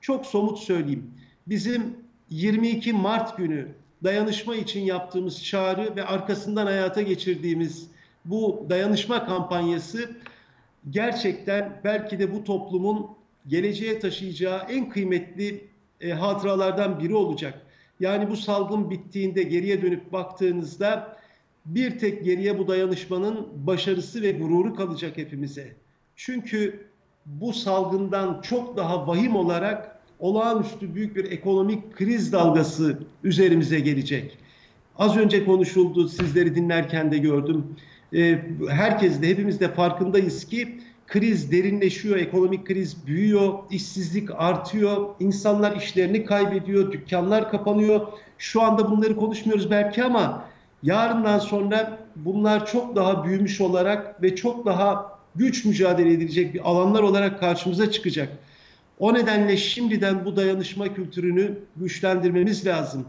[0.01, 1.11] Çok somut söyleyeyim.
[1.47, 1.83] Bizim
[2.29, 3.67] 22 Mart günü
[4.03, 7.87] dayanışma için yaptığımız çağrı ve arkasından hayata geçirdiğimiz
[8.25, 10.09] bu dayanışma kampanyası
[10.89, 13.07] gerçekten belki de bu toplumun
[13.47, 15.67] geleceğe taşıyacağı en kıymetli
[16.01, 17.61] e, hatıralardan biri olacak.
[17.99, 21.17] Yani bu salgın bittiğinde geriye dönüp baktığınızda
[21.65, 25.75] bir tek geriye bu dayanışmanın başarısı ve gururu kalacak hepimize.
[26.15, 26.87] Çünkü
[27.25, 34.37] bu salgından çok daha vahim olarak olağanüstü büyük bir ekonomik kriz dalgası üzerimize gelecek.
[34.97, 37.65] Az önce konuşuldu, sizleri dinlerken de gördüm.
[38.15, 45.75] Ee, herkes de hepimiz de farkındayız ki kriz derinleşiyor, ekonomik kriz büyüyor, işsizlik artıyor, insanlar
[45.75, 48.07] işlerini kaybediyor, dükkanlar kapanıyor.
[48.37, 50.45] Şu anda bunları konuşmuyoruz belki ama
[50.83, 57.03] yarından sonra bunlar çok daha büyümüş olarak ve çok daha güç mücadele edilecek bir alanlar
[57.03, 58.37] olarak karşımıza çıkacak.
[59.01, 63.05] O nedenle şimdiden bu dayanışma kültürünü güçlendirmemiz lazım.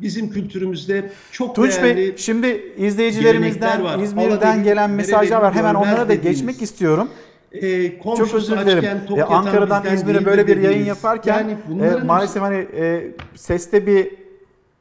[0.00, 3.98] Bizim kültürümüzde çok Tunç değerli Bey şimdi izleyicilerimizden var.
[3.98, 5.54] İzmir'den Aladenin, gelen mesajlar var.
[5.54, 6.62] Hemen onlara da Görmez geçmek dediğimiz.
[6.62, 7.08] istiyorum.
[7.52, 8.84] e, Çok özür dilerim.
[9.16, 10.88] E, Ankara'dan İzmir'e böyle bir yayın dediğimiz.
[10.88, 14.08] yaparken Yani e, maalesef hani e, seste bir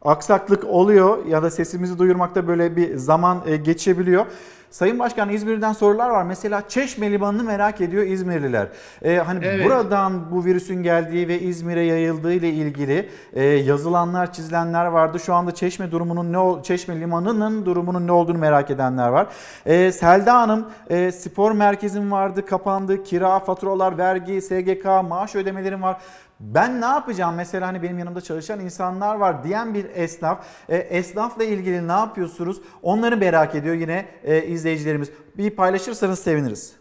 [0.01, 4.25] aksaklık oluyor ya da sesimizi duyurmakta böyle bir zaman e, geçebiliyor.
[4.71, 6.23] Sayın Başkan İzmir'den sorular var.
[6.23, 8.67] Mesela Çeşme Limanı'nı merak ediyor İzmirliler.
[9.01, 9.65] E, hani Evet.
[9.65, 15.19] buradan bu virüsün geldiği ve İzmir'e yayıldığı ile ilgili e, yazılanlar, çizilenler vardı.
[15.19, 19.27] Şu anda Çeşme durumunun ne Çeşme Limanı'nın durumunun ne olduğunu merak edenler var.
[19.65, 23.03] E, Selda Hanım e, spor merkezim vardı, kapandı.
[23.03, 25.97] Kira, faturalar, vergi, SGK, maaş ödemelerim var.
[26.39, 27.35] Ben ne yapacağım?
[27.35, 30.45] Mesela hani benim yanımda çalışan insanlar var diyen bir esnaf.
[30.69, 32.61] E, esnafla ilgili ne yapıyorsunuz?
[32.83, 35.11] Onları merak ediyor yine e, izleyicilerimiz.
[35.37, 36.73] Bir paylaşırsanız seviniriz.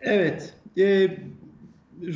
[0.00, 0.54] Evet.
[0.78, 1.08] E,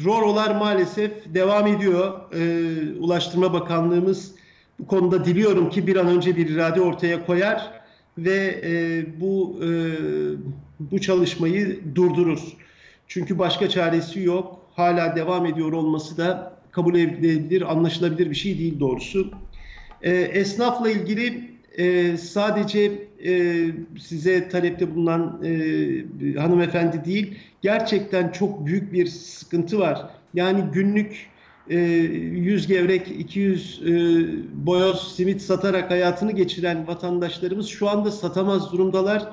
[0.04, 2.20] Rorolar maalesef devam ediyor.
[2.32, 4.34] E, Ulaştırma Bakanlığımız
[4.78, 7.72] bu konuda diliyorum ki bir an önce bir irade ortaya koyar
[8.18, 9.68] ve e, bu e,
[10.80, 12.40] bu çalışmayı durdurur.
[13.08, 14.60] Çünkü başka çaresi yok.
[14.76, 19.30] Hala devam ediyor olması da kabul edilebilir, anlaşılabilir bir şey değil doğrusu.
[20.02, 22.92] E, esnafla ilgili e, sadece
[23.24, 23.64] e,
[23.98, 30.10] size talepte bulunan e, hanımefendi değil, gerçekten çok büyük bir sıkıntı var.
[30.34, 31.26] Yani günlük
[31.70, 33.92] e, 100 gevrek, 200 e,
[34.66, 39.28] boyoz simit satarak hayatını geçiren vatandaşlarımız şu anda satamaz durumdalar.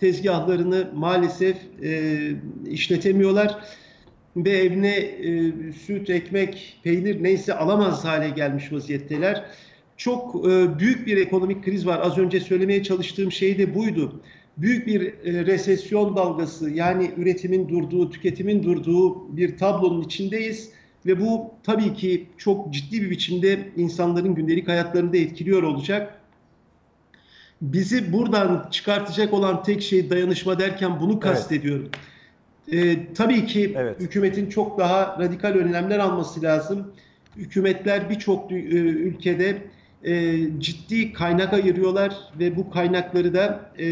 [0.00, 2.20] Tezgahlarını maalesef e,
[2.70, 3.58] işletemiyorlar
[4.36, 9.44] ve evine e, süt, ekmek, peynir neyse alamaz hale gelmiş vaziyetteler.
[9.96, 12.00] Çok e, büyük bir ekonomik kriz var.
[12.02, 14.20] Az önce söylemeye çalıştığım şey de buydu.
[14.56, 20.70] Büyük bir e, resesyon dalgası yani üretimin durduğu, tüketimin durduğu bir tablonun içindeyiz.
[21.06, 26.20] Ve bu tabii ki çok ciddi bir biçimde insanların gündelik hayatlarını da etkiliyor olacak.
[27.60, 31.90] Bizi buradan çıkartacak olan tek şey dayanışma derken bunu kastediyorum.
[32.72, 34.00] Ee, tabii ki Evet.
[34.00, 36.92] hükümetin çok daha radikal önlemler alması lazım.
[37.36, 39.62] Hükümetler birçok e, ülkede
[40.04, 43.86] e, ciddi kaynak ayırıyorlar ve bu kaynakları da e,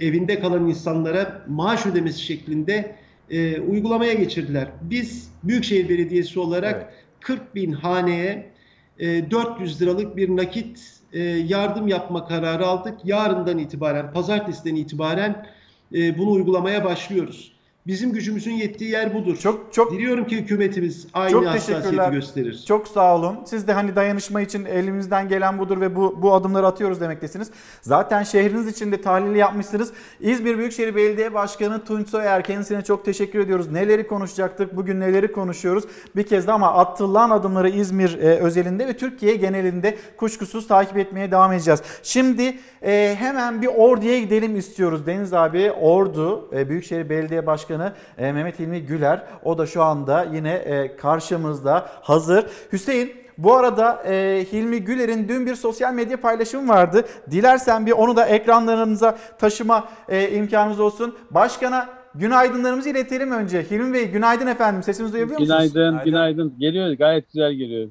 [0.00, 2.96] evinde kalan insanlara maaş ödemesi şeklinde
[3.30, 4.68] e, uygulamaya geçirdiler.
[4.82, 6.94] Biz Büyükşehir Belediyesi olarak Evet.
[7.20, 8.50] 40 bin haneye
[8.98, 12.94] e, 400 liralık bir nakit e, yardım yapma kararı aldık.
[13.04, 15.46] Yarından itibaren, pazartesiden itibaren
[15.94, 17.53] e, bunu uygulamaya başlıyoruz.
[17.86, 19.36] Bizim gücümüzün yettiği yer budur.
[19.36, 22.12] Çok çok Diliyorum ki hükümetimiz aynı Çok hassasiyeti teşekkürler.
[22.12, 22.64] gösterir.
[22.68, 23.38] Çok sağ olun.
[23.44, 27.50] Siz de hani dayanışma için elimizden gelen budur ve bu, bu adımları atıyoruz demektesiniz.
[27.82, 29.92] Zaten şehriniz için de tahlili yapmışsınız.
[30.20, 33.70] İzmir Büyükşehir Belediye Başkanı Tunç Soyer kendisine çok teşekkür ediyoruz.
[33.70, 35.84] Neleri konuşacaktık, bugün neleri konuşuyoruz.
[36.16, 41.30] Bir kez de ama atılan adımları İzmir e, özelinde ve Türkiye genelinde kuşkusuz takip etmeye
[41.30, 41.82] devam edeceğiz.
[42.02, 45.06] Şimdi e, hemen bir Ordu'ya gidelim istiyoruz.
[45.06, 47.73] Deniz abi Ordu e, Büyükşehir Belediye Başkanı
[48.18, 49.22] e, Mehmet İlmi Güler.
[49.44, 52.46] O da şu anda yine e, karşımızda hazır.
[52.72, 57.04] Hüseyin bu arada e, Hilmi Güler'in dün bir sosyal medya paylaşımı vardı.
[57.30, 61.14] Dilersen bir onu da ekranlarınıza taşıma e, imkanımız olsun.
[61.30, 63.62] Başkana günaydınlarımızı iletelim önce.
[63.70, 64.82] Hilmi Bey günaydın efendim.
[64.82, 65.72] Sesimizi duyabiliyor musunuz?
[65.72, 66.54] Günaydın, günaydın.
[66.58, 67.88] Geliyor, gayet güzel geliyor.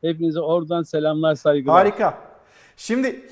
[0.00, 1.76] Hepinize oradan selamlar, saygılar.
[1.76, 2.18] Harika.
[2.76, 3.22] Şimdi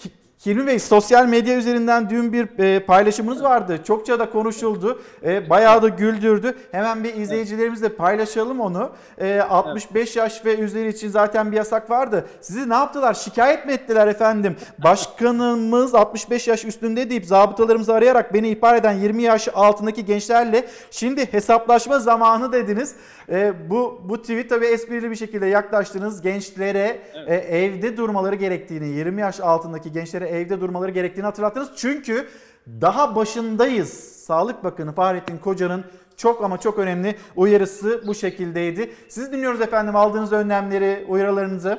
[0.47, 3.81] Hilmi Bey sosyal medya üzerinden dün bir e, paylaşımınız vardı.
[3.85, 5.03] Çokça da konuşuldu.
[5.25, 6.55] E, bayağı da güldürdü.
[6.73, 8.91] Hemen bir izleyicilerimizle paylaşalım onu.
[9.19, 12.27] E, 65 yaş ve üzeri için zaten bir yasak vardı.
[12.41, 13.15] Sizi ne yaptılar?
[13.15, 14.57] Şikayet mi ettiler efendim?
[14.79, 21.33] Başkanımız 65 yaş üstünde deyip zabıtalarımızı arayarak beni ihbar eden 20 yaş altındaki gençlerle şimdi
[21.33, 22.95] hesaplaşma zamanı dediniz.
[23.29, 26.23] E, bu bu tweet tabii esprili bir şekilde yaklaştınız.
[26.23, 31.71] Gençlere e, evde durmaları gerektiğini, 20 yaş altındaki gençlere evde durmaları gerektiğini hatırlattınız.
[31.77, 32.29] Çünkü
[32.67, 33.89] daha başındayız.
[34.27, 35.85] Sağlık Bakanı Fahrettin Koca'nın
[36.17, 38.95] çok ama çok önemli uyarısı bu şekildeydi.
[39.09, 41.79] Siz dinliyoruz efendim aldığınız önlemleri, uyarılarınızı.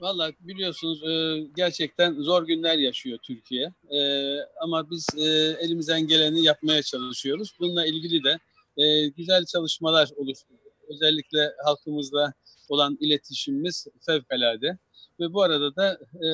[0.00, 3.72] Valla biliyorsunuz e, gerçekten zor günler yaşıyor Türkiye.
[3.90, 4.00] E,
[4.60, 5.28] ama biz e,
[5.60, 7.54] elimizden geleni yapmaya çalışıyoruz.
[7.60, 8.38] Bununla ilgili de
[9.16, 10.72] güzel çalışmalar oluşturduk.
[10.88, 12.32] Özellikle halkımızla
[12.68, 14.78] olan iletişimimiz fevkalade.
[15.20, 16.28] Ve bu arada da e,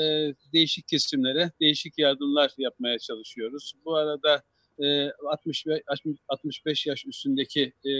[0.52, 3.72] değişik kesimlere değişik yardımlar yapmaya çalışıyoruz.
[3.84, 4.42] Bu arada
[4.82, 7.90] e, 60 ve 60 65 yaş üstündeki e,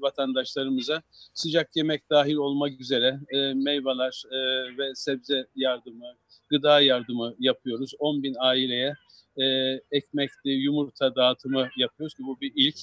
[0.00, 1.02] vatandaşlarımıza
[1.34, 4.38] sıcak yemek dahil olmak üzere e, meyveler e,
[4.78, 6.16] ve sebze yardımı,
[6.48, 7.92] gıda yardımı yapıyoruz.
[7.98, 8.94] 10 bin aileye
[9.36, 9.44] e,
[9.90, 12.76] ekmekli, yumurta dağıtımı yapıyoruz ki bu bir ilk.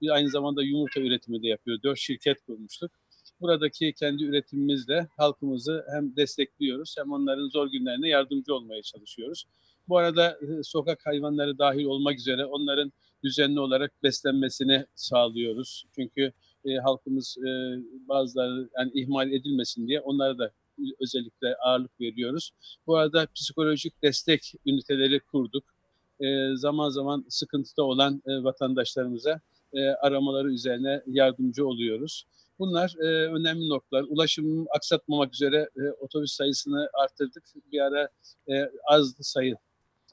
[0.00, 1.82] Biz aynı zamanda yumurta üretimi de yapıyor.
[1.82, 2.90] Dört şirket kurmuştuk.
[3.42, 9.44] Buradaki kendi üretimimizle halkımızı hem destekliyoruz hem onların zor günlerine yardımcı olmaya çalışıyoruz.
[9.88, 12.92] Bu arada e, sokak hayvanları dahil olmak üzere onların
[13.24, 15.84] düzenli olarak beslenmesini sağlıyoruz.
[15.94, 16.32] Çünkü
[16.64, 17.48] e, halkımız e,
[18.08, 20.50] bazıları yani ihmal edilmesin diye onlara da
[21.00, 22.50] özellikle ağırlık veriyoruz.
[22.86, 25.64] Bu arada psikolojik destek üniteleri kurduk.
[26.20, 29.40] E, zaman zaman sıkıntıda olan e, vatandaşlarımıza
[29.72, 32.24] e, aramaları üzerine yardımcı oluyoruz.
[32.62, 34.02] Bunlar e, önemli noktalar.
[34.08, 37.44] Ulaşımı aksatmamak üzere e, otobüs sayısını arttırdık.
[37.72, 38.08] Bir ara
[38.48, 39.56] e, azdı sayı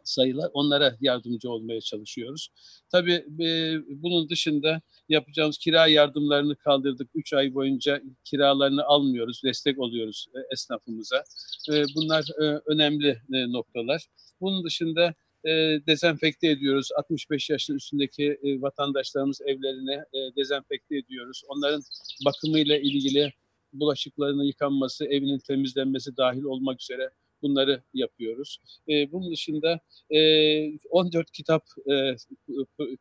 [0.03, 0.49] sayılar.
[0.53, 2.49] Onlara yardımcı olmaya çalışıyoruz.
[2.91, 7.09] Tabii e, bunun dışında yapacağımız kira yardımlarını kaldırdık.
[7.15, 9.41] 3 ay boyunca kiralarını almıyoruz.
[9.43, 11.23] Destek oluyoruz e, esnafımıza.
[11.71, 14.05] E, bunlar e, önemli e, noktalar.
[14.41, 15.13] Bunun dışında
[15.45, 15.51] e,
[15.87, 16.89] dezenfekte ediyoruz.
[16.97, 21.43] 65 yaşın üstündeki e, vatandaşlarımız evlerini e, dezenfekte ediyoruz.
[21.47, 21.81] Onların
[22.25, 23.33] bakımıyla ilgili
[23.73, 27.09] bulaşıklarının yıkanması, evinin temizlenmesi dahil olmak üzere
[27.41, 28.59] bunları yapıyoruz.
[28.89, 29.79] E, bunun dışında
[30.09, 32.15] e, 14 kitap e,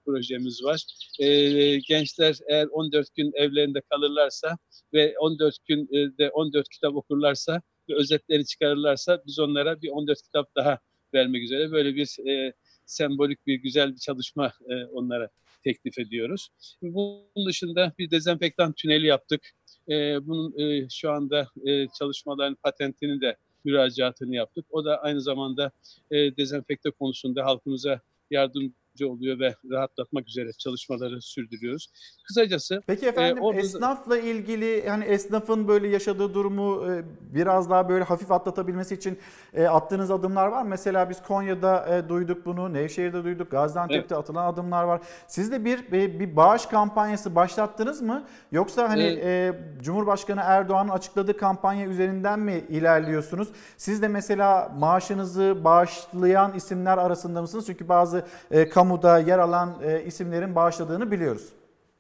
[0.07, 0.85] projemiz var.
[1.21, 4.59] E, gençler eğer 14 gün evlerinde kalırlarsa
[4.95, 10.23] ve 14 gün e, de 14 kitap okurlarsa ve özetleri çıkarırlarsa biz onlara bir 14
[10.23, 10.79] kitap daha
[11.15, 12.53] vermek üzere böyle bir e,
[12.87, 15.29] sembolik bir güzel bir çalışma e, onlara
[15.65, 16.49] teklif ediyoruz.
[16.83, 19.51] Bunun dışında bir dezenfektan tüneli yaptık.
[19.89, 24.67] E, bunun e, şu anda e, çalışmaların patentini de müracaatını yaptık.
[24.71, 25.71] O da aynı zamanda
[26.11, 28.01] e, dezenfekte konusunda halkımıza
[28.31, 28.75] yardımcı
[29.07, 31.89] oluyor ve rahatlatmak üzere çalışmaları sürdürüyoruz.
[32.27, 37.89] Kısacası Peki efendim e, orada- esnafla ilgili hani esnafın böyle yaşadığı durumu e, biraz daha
[37.89, 39.19] böyle hafif atlatabilmesi için
[39.55, 40.63] e, attığınız adımlar var.
[40.63, 45.01] Mesela biz Konya'da e, duyduk bunu, Nevşehir'de duyduk, Gaziantep'te atılan adımlar var.
[45.27, 48.25] Siz de bir bir bir bağış kampanyası başlattınız mı?
[48.53, 49.25] Yoksa hani Evet.
[49.25, 53.49] e, Cumhurbaşkanı Erdoğan'ın açıkladığı kampanya üzerinden mi ilerliyorsunuz?
[53.77, 57.67] Siz de mesela maaşınızı bağışlayan isimler arasında mısınız?
[57.67, 61.49] Çünkü bazı e, kamuda yer alan e, isimlerin bağışladığını biliyoruz.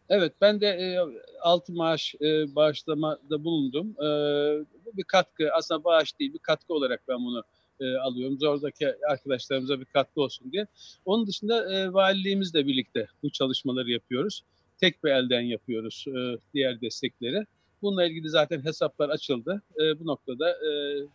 [0.08, 0.98] Evet ben de e,
[1.40, 3.94] altı maaş e, bağışlamada bulundum.
[3.98, 4.06] E,
[4.84, 7.42] bu bir katkı aslında bağış değil bir katkı olarak ben bunu
[7.80, 8.38] e, alıyorum.
[8.42, 10.66] Oradaki arkadaşlarımıza bir katkı olsun diye.
[11.04, 14.42] Onun dışında e, valiliğimizle birlikte bu çalışmaları yapıyoruz.
[14.80, 17.46] Tek bir elden yapıyoruz e, diğer destekleri.
[17.82, 19.62] Bununla ilgili zaten hesaplar açıldı.
[19.80, 20.70] E, bu noktada e,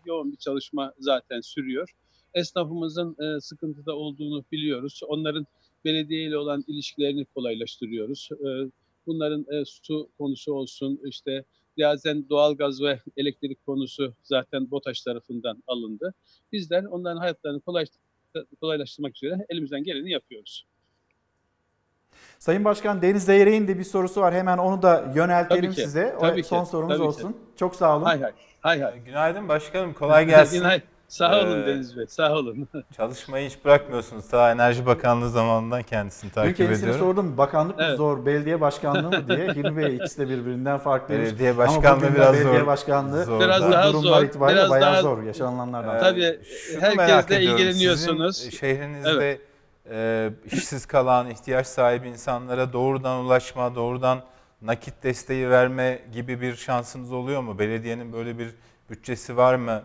[0.06, 1.90] yoğun bir çalışma zaten sürüyor.
[2.34, 5.02] Esnafımızın e, sıkıntıda olduğunu biliyoruz.
[5.08, 5.48] Onların
[5.86, 8.30] belediye ile olan ilişkilerini kolaylaştırıyoruz.
[8.32, 8.48] E,
[9.08, 11.44] bunların e, su konusu olsun, işte
[11.80, 16.14] bazen doğalgaz ve elektrik konusu zaten BOTAŞ tarafından alındı.
[16.52, 17.86] Bizler onların hayatlarını kolay,
[18.62, 20.66] kolaylaştırmak üzere elimizden geleni yapıyoruz.
[22.40, 24.34] Sayın Başkan Deniz Zeyrek'in de bir sorusu var.
[24.34, 26.16] Hemen onu da yöneltelim Tabii ki, size.
[26.18, 27.08] O tabii ki, son sorumuz tabii ki.
[27.08, 27.38] olsun.
[27.56, 28.06] Çok sağ olun.
[28.06, 28.32] Hay hay,
[28.62, 29.04] hay hay.
[29.04, 30.58] Günaydın başkanım, kolay gelsin.
[30.58, 30.93] Günaydın.
[31.08, 32.68] Sağ olun Ee, Deniz Bey, sağ olun.
[32.98, 34.28] Çalışmayı hiç bırakmıyorsunuz.
[34.28, 37.08] Ta Enerji Bakanlığı zamanından kendisini Dün takip kendisine ediyorum.
[37.16, 37.98] sordum bakanlık mı Evet.
[37.98, 39.48] zor, belediye başkanlığı mı diye.
[39.48, 41.30] Hilmi Bey ikisi de birbirinden farklıymış.
[41.30, 42.68] Belediye Ama başkanlığı de biraz belediye zor.
[42.68, 43.72] başkanlığı Zor Biraz da.
[43.72, 45.96] daha durumlar zor, itibariyle biraz bayağı daha- zor yaşananlardan.
[45.96, 46.40] Ee, Tabii,
[46.72, 47.60] şunu herkes merak de ediyorum.
[47.60, 48.38] ilgileniyorsunuz.
[48.38, 49.40] Sizin şehrinizde
[49.92, 54.22] e, işsiz kalan, ihtiyaç sahibi insanlara doğrudan ulaşma, doğrudan
[54.62, 57.60] nakit desteği verme gibi bir şansınız oluyor mu?
[57.60, 58.50] Belediyenin böyle bir
[58.90, 59.82] bütçesi var mı?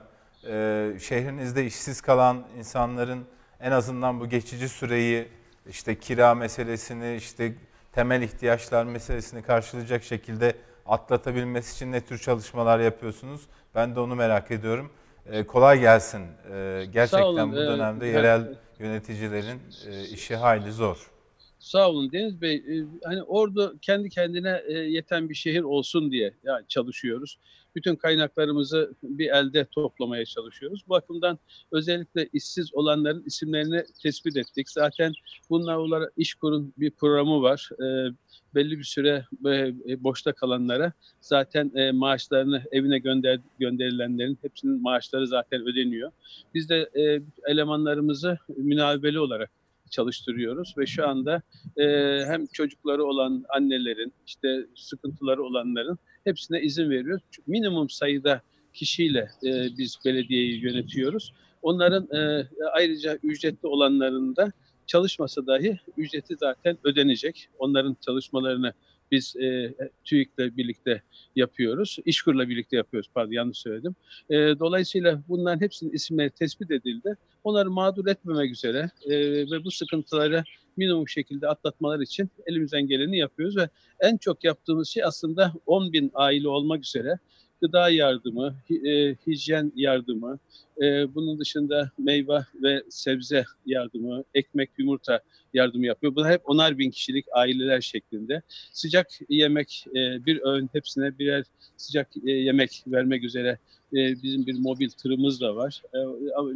[0.47, 3.25] Ee, şehrinizde işsiz kalan insanların
[3.61, 5.29] en azından bu geçici süreyi
[5.69, 7.55] işte kira meselesini, işte
[7.93, 10.55] temel ihtiyaçlar meselesini karşılayacak şekilde
[10.87, 13.41] atlatabilmesi için ne tür çalışmalar yapıyorsunuz?
[13.75, 14.91] Ben de onu merak ediyorum.
[15.27, 16.23] Ee, kolay gelsin.
[16.53, 21.11] Ee, gerçekten olun, bu ee, dönemde ben- yerel yöneticilerin e, işi hayli zor.
[21.59, 22.65] Sağ olun Deniz Bey.
[23.05, 27.39] Hani Ordu kendi kendine e, yeten bir şehir olsun diye yani çalışıyoruz.
[27.79, 30.85] Bütün kaynaklarımızı bir elde toplamaya çalışıyoruz.
[30.87, 31.39] Bu bakımdan
[31.73, 34.71] özellikle işsiz olanların isimlerini tespit ettik.
[34.71, 35.13] Zaten
[35.51, 37.71] bununla olarak İşkur'un bir programı var.
[37.83, 38.13] Ee,
[38.55, 45.63] belli bir süre e, boşta kalanlara zaten e, maaşlarını evine gönder gönderilenlerin hepsinin maaşları zaten
[45.63, 46.13] ödeniyor.
[46.55, 49.51] Biz de e, elemanlarımızı münavebeli olarak
[49.91, 51.43] çalıştırıyoruz ve şu anda
[51.77, 51.85] e,
[52.27, 57.23] hem çocukları olan annelerin işte sıkıntıları olanların hepsine izin veriyoruz.
[57.31, 58.43] Çünkü minimum sayıda
[58.75, 61.33] kişiyle e, biz belediyeyi yönetiyoruz.
[61.63, 64.53] Onların e, ayrıca ücretli olanların da
[64.87, 67.49] çalışmasa dahi ücreti zaten ödenecek.
[67.59, 68.73] Onların çalışmalarını
[69.13, 71.03] biz e, TÜİK'le birlikte
[71.37, 71.99] yapıyoruz.
[72.05, 73.95] İşkur'la birlikte yapıyoruz pardon yanlış söyledim.
[74.31, 77.17] E, dolayısıyla bunların hepsinin isimleri tespit edildi.
[77.45, 79.17] Onları mağdur etmemek üzere e,
[79.51, 80.45] ve bu sıkıntıları
[80.77, 83.69] minimum şekilde atlatmalar için elimizden geleni yapıyoruz ve
[84.01, 87.19] en çok yaptığımız şey aslında 10 bin aile olmak üzere
[87.61, 88.55] gıda yardımı,
[88.85, 90.39] e, hijyen yardımı,
[90.83, 95.21] e, bunun dışında meyve ve sebze yardımı, ekmek, yumurta
[95.55, 96.15] yardımı yapıyor.
[96.15, 98.43] Bunlar hep onar bin kişilik aileler şeklinde.
[98.73, 101.45] Sıcak yemek, e, bir öğün hepsine birer
[101.77, 103.59] sıcak e, yemek vermek üzere
[103.93, 105.83] e, bizim bir mobil tırımız da var.
[105.95, 105.99] E,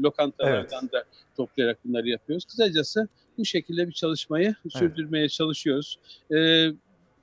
[0.02, 1.04] lokantalardan da
[1.36, 2.44] toplayarak bunları yapıyoruz.
[2.44, 5.98] Kısacası bu şekilde bir çalışmayı sürdürmeye çalışıyoruz.
[6.34, 6.68] E,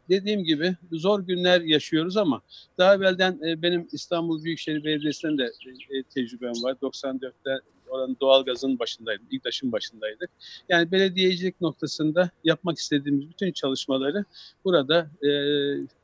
[0.10, 2.42] dediğim gibi zor günler yaşıyoruz ama
[2.78, 5.52] daha evvelden e, benim İstanbul Büyükşehir Belediyesi'nden de
[5.90, 6.76] e, tecrübem var.
[6.82, 10.30] 94'te oranın doğalgazın başındaydım, İGDAŞ'ın başındaydık.
[10.70, 14.26] Yani belediyecilik noktasında yapmak istediğimiz bütün çalışmaları
[14.66, 15.30] burada e,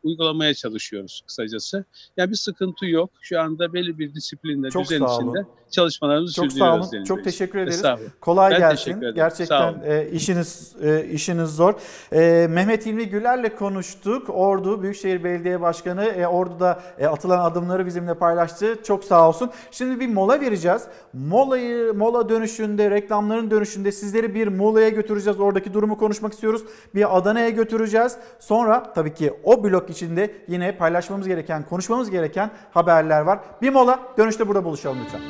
[0.10, 1.86] uygulamaya çalışıyoruz kısacası.
[2.18, 3.10] Yani bir sıkıntı yok.
[3.22, 5.30] Şu anda belli bir disiplinle, Çok düzen sağ olun.
[5.30, 6.82] içinde çalışmalarımızı Çok sağ sürdürüyoruz.
[6.86, 6.91] olun.
[6.91, 7.24] Deniz Çok Bey.
[7.24, 7.84] teşekkür ederiz.
[8.22, 8.99] Kolay Ben gelsin.
[9.01, 9.80] Sağ Gerçekten olun.
[9.86, 11.74] e, işiniz e, işiniz zor.
[12.14, 14.30] E, Mehmet İlmi Güler'le konuştuk.
[14.30, 18.76] Ordu Büyükşehir Belediye Başkanı e, Ordu'da e, atılan adımları bizimle paylaştı.
[18.84, 19.49] Çok sağ olsun.
[19.72, 20.82] Şimdi bir mola vereceğiz.
[21.14, 25.39] Molayı mola dönüşünde, reklamların dönüşünde sizleri bir Muğla'ya götüreceğiz.
[25.39, 26.62] Oradaki durumu konuşmak istiyoruz.
[26.95, 28.18] Bir Adana'ya götüreceğiz.
[28.39, 33.39] Sonra tabii ki o blok içinde yine paylaşmamız gereken, konuşmamız gereken haberler var.
[33.62, 35.22] Bir mola, dönüşte burada buluşalım lütfen.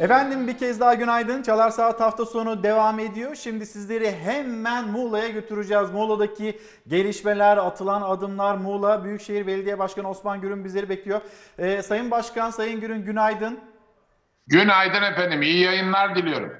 [0.00, 1.42] Efendim bir kez daha günaydın.
[1.42, 3.34] Çalar Saat hafta sonu devam ediyor.
[3.34, 5.90] Şimdi sizleri hemen Muğla'ya götüreceğiz.
[5.90, 11.20] Muğla'daki gelişmeler, atılan adımlar, Muğla Büyükşehir Belediye Başkanı Osman Gürün bizleri bekliyor.
[11.58, 13.60] Ee, Sayın Başkan, Sayın Gürün günaydın.
[14.46, 15.42] Günaydın efendim.
[15.42, 16.52] İyi yayınlar diliyorum.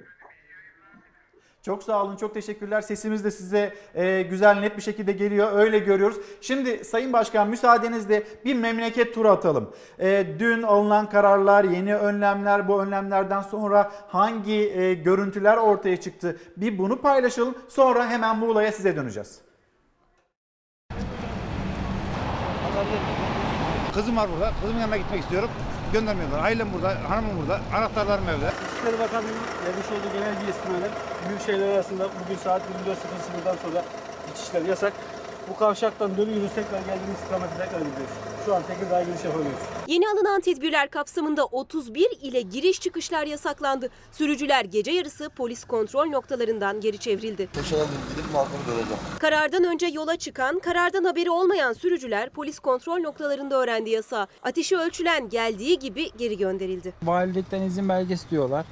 [1.62, 2.80] Çok sağ olun, çok teşekkürler.
[2.80, 5.52] Sesimiz de size e, güzel, net bir şekilde geliyor.
[5.52, 6.16] Öyle görüyoruz.
[6.40, 9.70] Şimdi Sayın Başkan müsaadenizle bir memleket turu atalım.
[9.98, 16.36] E, dün alınan kararlar, yeni önlemler, bu önlemlerden sonra hangi e, görüntüler ortaya çıktı?
[16.56, 17.54] Bir bunu paylaşalım.
[17.68, 19.40] Sonra hemen Muğla'ya size döneceğiz.
[23.94, 24.52] Kızım var burada.
[24.60, 25.50] Kızımın yanına gitmek istiyorum.
[25.92, 26.44] Göndermiyorlar.
[26.44, 28.52] Ailem burada, hanımım burada, anahtarlarım evde.
[28.72, 30.90] İçişleri Bakanlığı'nın vermiş olduğu genel bir istinaden
[31.28, 33.84] büyük şehirler arasında bugün saat 24.00'dan sonra
[34.28, 34.92] geçişler yasak.
[35.50, 38.14] Bu kavşaktan dönüyoruz tekrar geldiğimiz istikamete tekrar gidiyoruz.
[38.46, 39.58] Şu an Tekirdağ'a giriş yapamıyoruz.
[39.86, 43.88] Yeni alınan tedbirler kapsamında 31 ile giriş çıkışlar yasaklandı.
[44.12, 47.48] Sürücüler gece yarısı polis kontrol noktalarından geri çevrildi.
[47.54, 48.98] gidip balkonu döneceğim.
[49.18, 54.26] Karardan önce yola çıkan, karardan haberi olmayan sürücüler polis kontrol noktalarında öğrendi yasağı.
[54.42, 56.92] Ateşi ölçülen geldiği gibi geri gönderildi.
[57.02, 58.66] Valilikten izin belgesi diyorlar.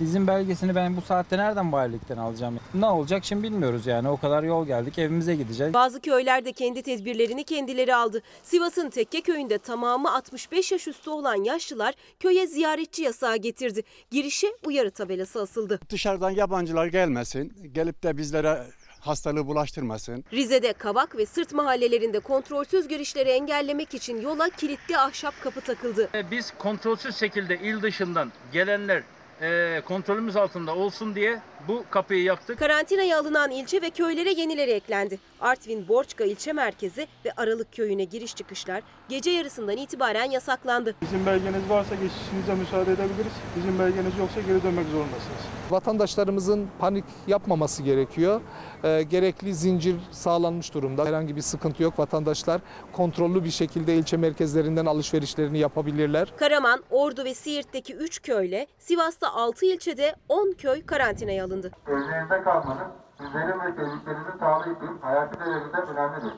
[0.00, 2.60] İzin belgesini ben bu saatte nereden valilikten alacağım?
[2.74, 4.08] Ne olacak şimdi bilmiyoruz yani.
[4.08, 5.74] O kadar yol geldik evimize gideceğiz.
[5.74, 8.22] Bazı köyler de kendi tedbirlerini kendileri aldı.
[8.42, 13.82] Sivas'ın Tekke köyünde tamamı 65 yaş üstü olan yaşlılar köye ziyaretçi yasağı getirdi.
[14.10, 15.80] Girişe uyarı tabelası asıldı.
[15.90, 18.62] Dışarıdan yabancılar gelmesin, gelip de bizlere
[19.00, 20.24] hastalığı bulaştırmasın.
[20.32, 26.08] Rize'de Kavak ve Sırt mahallelerinde kontrolsüz girişleri engellemek için yola kilitli ahşap kapı takıldı.
[26.30, 29.02] Biz kontrolsüz şekilde il dışından gelenler
[29.42, 32.58] e, kontrolümüz altında olsun diye bu kapıyı yaptık.
[32.58, 35.18] Karantinaya alınan ilçe ve köylere yenileri eklendi.
[35.40, 40.94] Artvin Borçka ilçe merkezi ve Aralık köyüne giriş çıkışlar gece yarısından itibaren yasaklandı.
[41.02, 43.32] Bizim belgeniz varsa geçişinize müsaade edebiliriz.
[43.56, 45.40] Bizim belgeniz yoksa geri dönmek zorundasınız.
[45.70, 48.40] Vatandaşlarımızın panik yapmaması gerekiyor.
[48.84, 51.04] Ee, gerekli zincir sağlanmış durumda.
[51.04, 51.98] Herhangi bir sıkıntı yok.
[51.98, 52.60] Vatandaşlar
[52.92, 56.32] kontrollü bir şekilde ilçe merkezlerinden alışverişlerini yapabilirler.
[56.36, 61.70] Karaman, Ordu ve Siirt'teki 3 köyle, Sivas'ta 6 ilçede 10 köy karantinaya alındı.
[61.88, 66.32] Evinizde kalmanız sizlerin ve sevdiklerinizin sağlığı için hayati derecede önemlidir.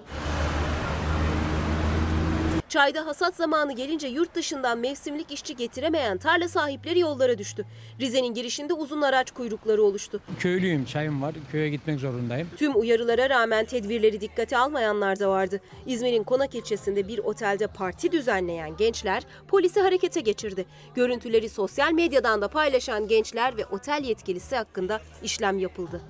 [2.68, 7.66] Çayda hasat zamanı gelince yurt dışından mevsimlik işçi getiremeyen tarla sahipleri yollara düştü.
[8.00, 10.20] Rize'nin girişinde uzun araç kuyrukları oluştu.
[10.38, 11.34] Köylüyüm, çayım var.
[11.52, 12.48] Köye gitmek zorundayım.
[12.56, 15.60] Tüm uyarılara rağmen tedbirleri dikkate almayanlar da vardı.
[15.86, 20.66] İzmir'in Konak ilçesinde bir otelde parti düzenleyen gençler polisi harekete geçirdi.
[20.94, 26.00] Görüntüleri sosyal medyadan da paylaşan gençler ve otel yetkilisi hakkında işlem yapıldı.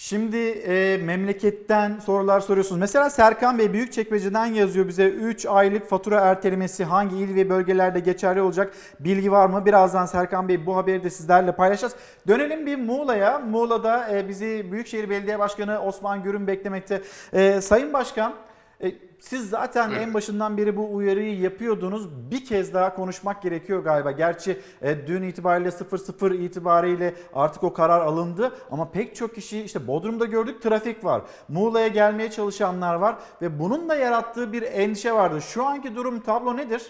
[0.00, 2.80] Şimdi e, memleketten sorular soruyorsunuz.
[2.80, 8.40] Mesela Serkan Bey Büyükçekmece'den yazıyor bize 3 aylık fatura ertelemesi hangi il ve bölgelerde geçerli
[8.40, 9.66] olacak bilgi var mı?
[9.66, 11.94] Birazdan Serkan Bey bu haberi de sizlerle paylaşacağız.
[12.28, 13.38] Dönelim bir Muğla'ya.
[13.38, 17.02] Muğla'da e, bizi Büyükşehir Belediye Başkanı Osman Gürün beklemekte.
[17.32, 18.34] E, Sayın Başkan
[18.82, 22.30] e, siz zaten en başından beri bu uyarıyı yapıyordunuz.
[22.30, 24.10] Bir kez daha konuşmak gerekiyor galiba.
[24.10, 28.52] Gerçi e, dün itibariyle 00 itibariyle artık o karar alındı.
[28.70, 31.22] Ama pek çok kişi işte Bodrum'da gördük trafik var.
[31.48, 33.16] Muğla'ya gelmeye çalışanlar var.
[33.42, 35.42] Ve bunun da yarattığı bir endişe vardı.
[35.42, 36.82] Şu anki durum tablo nedir?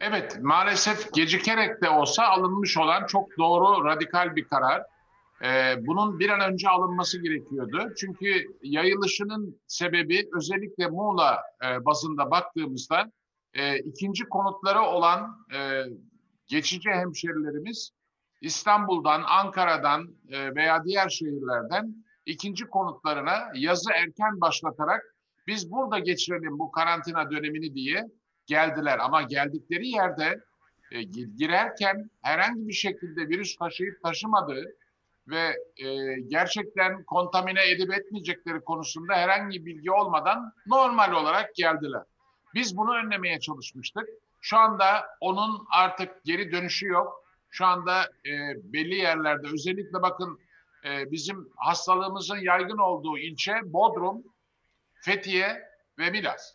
[0.00, 4.93] Evet, maalesef gecikerek de olsa alınmış olan çok doğru, radikal bir karar.
[5.44, 7.92] Ee, bunun bir an önce alınması gerekiyordu.
[7.96, 13.12] Çünkü yayılışının sebebi özellikle Muğla e, bazında baktığımızda
[13.54, 15.82] e, ikinci konutları olan e,
[16.46, 17.90] geçici hemşerilerimiz
[18.40, 25.02] İstanbul'dan, Ankara'dan e, veya diğer şehirlerden ikinci konutlarına yazı erken başlatarak
[25.46, 28.04] biz burada geçirelim bu karantina dönemini diye
[28.46, 28.98] geldiler.
[28.98, 30.40] Ama geldikleri yerde
[30.92, 31.02] e,
[31.38, 34.64] girerken herhangi bir şekilde virüs taşıyıp taşımadığı
[35.28, 42.02] ve e, gerçekten kontamine edip etmeyecekleri konusunda herhangi bilgi olmadan normal olarak geldiler.
[42.54, 44.08] Biz bunu önlemeye çalışmıştık.
[44.40, 47.24] Şu anda onun artık geri dönüşü yok.
[47.50, 48.32] Şu anda e,
[48.72, 50.40] belli yerlerde özellikle bakın
[50.84, 54.22] e, bizim hastalığımızın yaygın olduğu ilçe Bodrum,
[54.94, 55.62] Fethiye
[55.98, 56.54] ve Milas.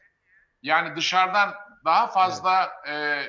[0.61, 1.53] Yani dışarıdan
[1.85, 3.23] daha fazla e,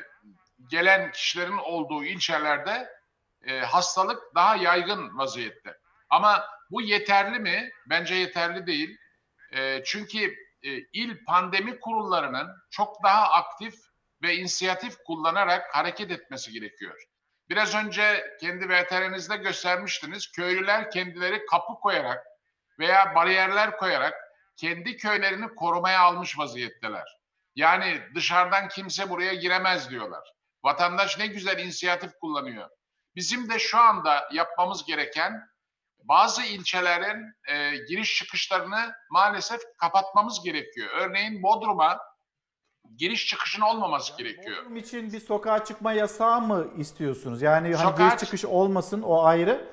[0.71, 3.00] gelen kişilerin olduğu ilçelerde
[3.47, 5.79] e, hastalık daha yaygın vaziyette.
[6.11, 7.71] Ama bu yeterli mi?
[7.87, 8.99] Bence yeterli değil.
[9.53, 13.75] E, çünkü e, il pandemi kurullarının çok daha aktif
[14.23, 17.07] ve inisiyatif kullanarak hareket etmesi gerekiyor.
[17.49, 20.33] Biraz önce kendi VTR'nizde göstermiştiniz.
[20.33, 22.27] Köylüler kendileri kapı koyarak
[22.79, 24.15] veya bariyerler koyarak
[24.57, 27.19] kendi köylerini korumaya almış vaziyetteler.
[27.55, 30.33] Yani dışarıdan kimse buraya giremez diyorlar.
[30.65, 32.69] Vatandaş ne güzel inisiyatif kullanıyor.
[33.17, 35.49] Bizim de şu anda yapmamız gereken
[36.05, 40.89] bazı ilçelerin e, giriş çıkışlarını maalesef kapatmamız gerekiyor.
[40.95, 41.99] Örneğin Bodrum'a
[42.97, 44.57] giriş çıkışın olmaması gerekiyor.
[44.67, 47.43] Bunun için bir sokağa çıkma yasağı mı istiyorsunuz?
[47.43, 49.69] Yani hani Sokağa giriş çıkış olmasın o ayrı.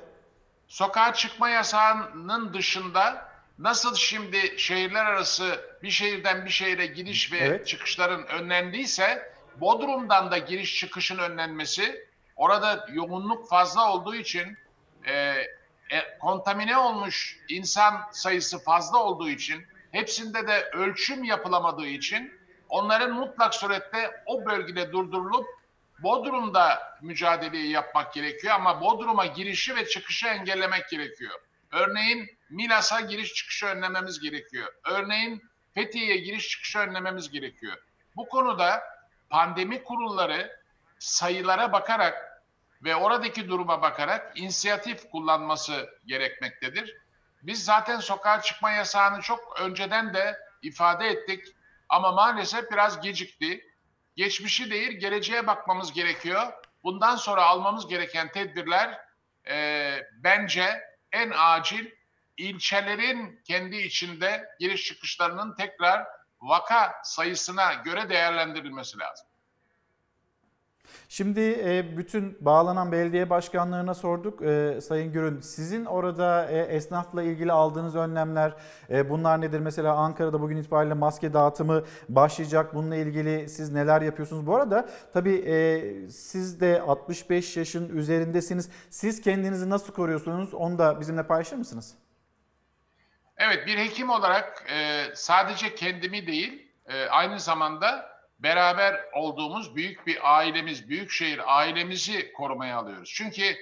[0.68, 3.30] Sokağa çıkma yasağının dışında
[3.60, 7.68] nasıl şimdi şehirler arası bir şehirden bir şehire gidiş ve Evet.
[7.68, 12.08] çıkışların önlendiyse Bodrum'dan da giriş çıkışın önlenmesi
[12.38, 14.58] orada yoğunluk fazla olduğu için
[15.06, 15.14] e,
[15.92, 23.56] e, kontamine olmuş insan sayısı fazla olduğu için hepsinde de ölçüm yapılamadığı için onların mutlak
[23.56, 25.48] surette o bölgede durdurulup
[26.00, 31.40] Bodrum'da mücadeleyi yapmak gerekiyor ama Bodrum'a girişi ve çıkışı engellemek gerekiyor.
[31.72, 34.74] Örneğin Milas'a giriş çıkışı önlememiz gerekiyor.
[34.84, 37.78] Örneğin Fethiye'ye giriş çıkışı önlememiz gerekiyor.
[38.16, 38.84] Bu konuda
[39.30, 40.60] pandemi kurulları
[41.00, 42.27] sayılara bakarak
[42.84, 46.98] ve oradaki duruma bakarak inisiyatif kullanması gerekmektedir.
[47.42, 51.46] Biz zaten sokağa çıkma yasağını çok önceden de ifade ettik
[51.90, 53.64] ama maalesef biraz gecikti.
[54.16, 56.54] Geçmişi değil, geleceğe bakmamız gerekiyor.
[56.84, 59.00] Bundan sonra almamız gereken tedbirler
[59.50, 61.92] e, bence en acil
[62.38, 66.08] ilçelerin kendi içinde giriş çıkışlarının tekrar
[66.42, 69.27] vaka sayısına göre değerlendirilmesi lazım.
[71.10, 74.42] Şimdi e, bütün bağlanan belediye başkanlarına sorduk.
[74.42, 78.54] E, Sayın Gürün sizin orada e, esnafla ilgili aldığınız önlemler
[79.10, 79.60] bunlar nedir?
[79.60, 82.76] Mesela Ankara'da bugün itibariyle maske dağıtımı başlayacak.
[82.76, 84.48] Bununla ilgili siz neler yapıyorsunuz?
[84.48, 85.38] Bu arada tabii
[86.10, 88.70] siz de 65 yaşın üzerindesiniz.
[88.90, 90.54] Siz kendinizi nasıl koruyorsunuz?
[90.54, 91.96] Onu da bizimle paylaşır mısınız?
[93.38, 94.64] Evet bir hekim olarak
[95.14, 96.72] sadece kendimi değil
[97.10, 103.14] aynı zamanda beraber olduğumuz büyük bir ailemiz, büyükşehir ailemizi korumaya alıyoruz.
[103.16, 103.56] Çünkü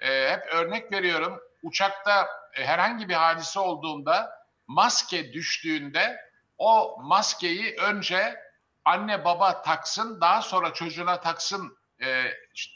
[0.00, 4.30] e, hep örnek veriyorum uçakta e, herhangi bir hadise olduğunda
[4.66, 6.20] maske düştüğünde
[6.58, 8.40] o maskeyi önce
[8.84, 12.24] anne baba taksın daha sonra çocuğuna taksın e,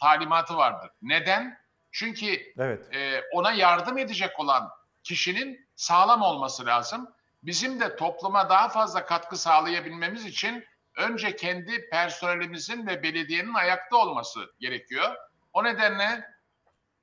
[0.01, 0.91] talimatı vardır.
[1.03, 1.59] Neden?
[1.93, 2.95] Çünkü Evet.
[2.95, 4.71] e, ona yardım edecek olan
[5.03, 7.11] kişinin sağlam olması lazım.
[7.43, 10.65] Bizim de topluma daha fazla katkı sağlayabilmemiz için
[10.97, 15.17] önce kendi personelimizin ve belediyenin ayakta olması gerekiyor.
[15.53, 16.37] O nedenle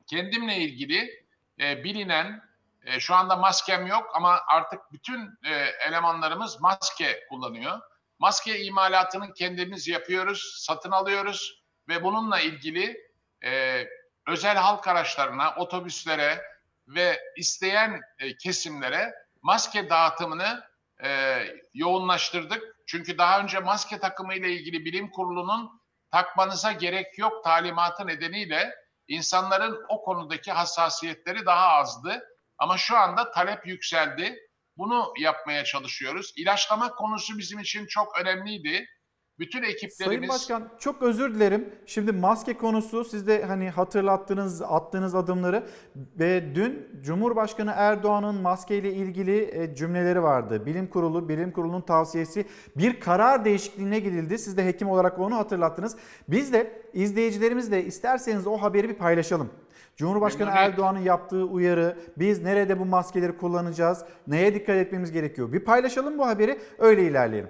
[0.07, 1.25] kendimle ilgili
[1.59, 2.43] e, bilinen,
[2.85, 5.53] e, şu anda maskem yok ama artık bütün e,
[5.87, 7.79] elemanlarımız maske kullanıyor.
[8.19, 13.09] Maske imalatını kendimiz yapıyoruz, satın alıyoruz ve bununla ilgili
[13.43, 13.83] e,
[14.27, 16.41] özel halk araçlarına, otobüslere
[16.87, 20.63] ve isteyen e, kesimlere maske dağıtımını
[21.03, 21.39] e,
[21.73, 22.72] yoğunlaştırdık.
[22.85, 25.81] Çünkü daha önce maske takımı ile ilgili bilim kurulunun
[26.11, 28.75] takmanıza gerek yok talimatı nedeniyle
[29.07, 32.23] insanların o konudaki hassasiyetleri daha azdı.
[32.57, 34.39] Ama şu anda talep yükseldi.
[34.77, 36.33] Bunu yapmaya çalışıyoruz.
[36.37, 38.87] İlaçlama konusu bizim için çok önemliydi.
[39.39, 40.17] Bütün ekiplerimiz...
[40.17, 41.69] Sayın Başkan çok özür dilerim.
[41.85, 45.67] Şimdi maske konusu siz de hani hatırlattığınız attığınız adımları
[46.19, 50.65] ve dün Cumhurbaşkanı Erdoğan'ın maskeyle ilgili e, cümleleri vardı.
[50.65, 52.45] Bilim Kurulu, Bilim Kurulu'nun tavsiyesi
[52.77, 54.37] bir karar değişikliğine gidildi.
[54.37, 55.95] Siz de hekim olarak onu hatırlattınız.
[56.27, 59.49] Biz de izleyicilerimizle isterseniz o haberi bir paylaşalım.
[59.95, 60.49] Cumhurbaşkanı.
[60.53, 65.53] Erdoğan'ın yaptığı uyarı, biz nerede bu maskeleri kullanacağız, neye dikkat etmemiz gerekiyor?
[65.53, 67.49] Bir paylaşalım bu haberi, öyle ilerleyelim.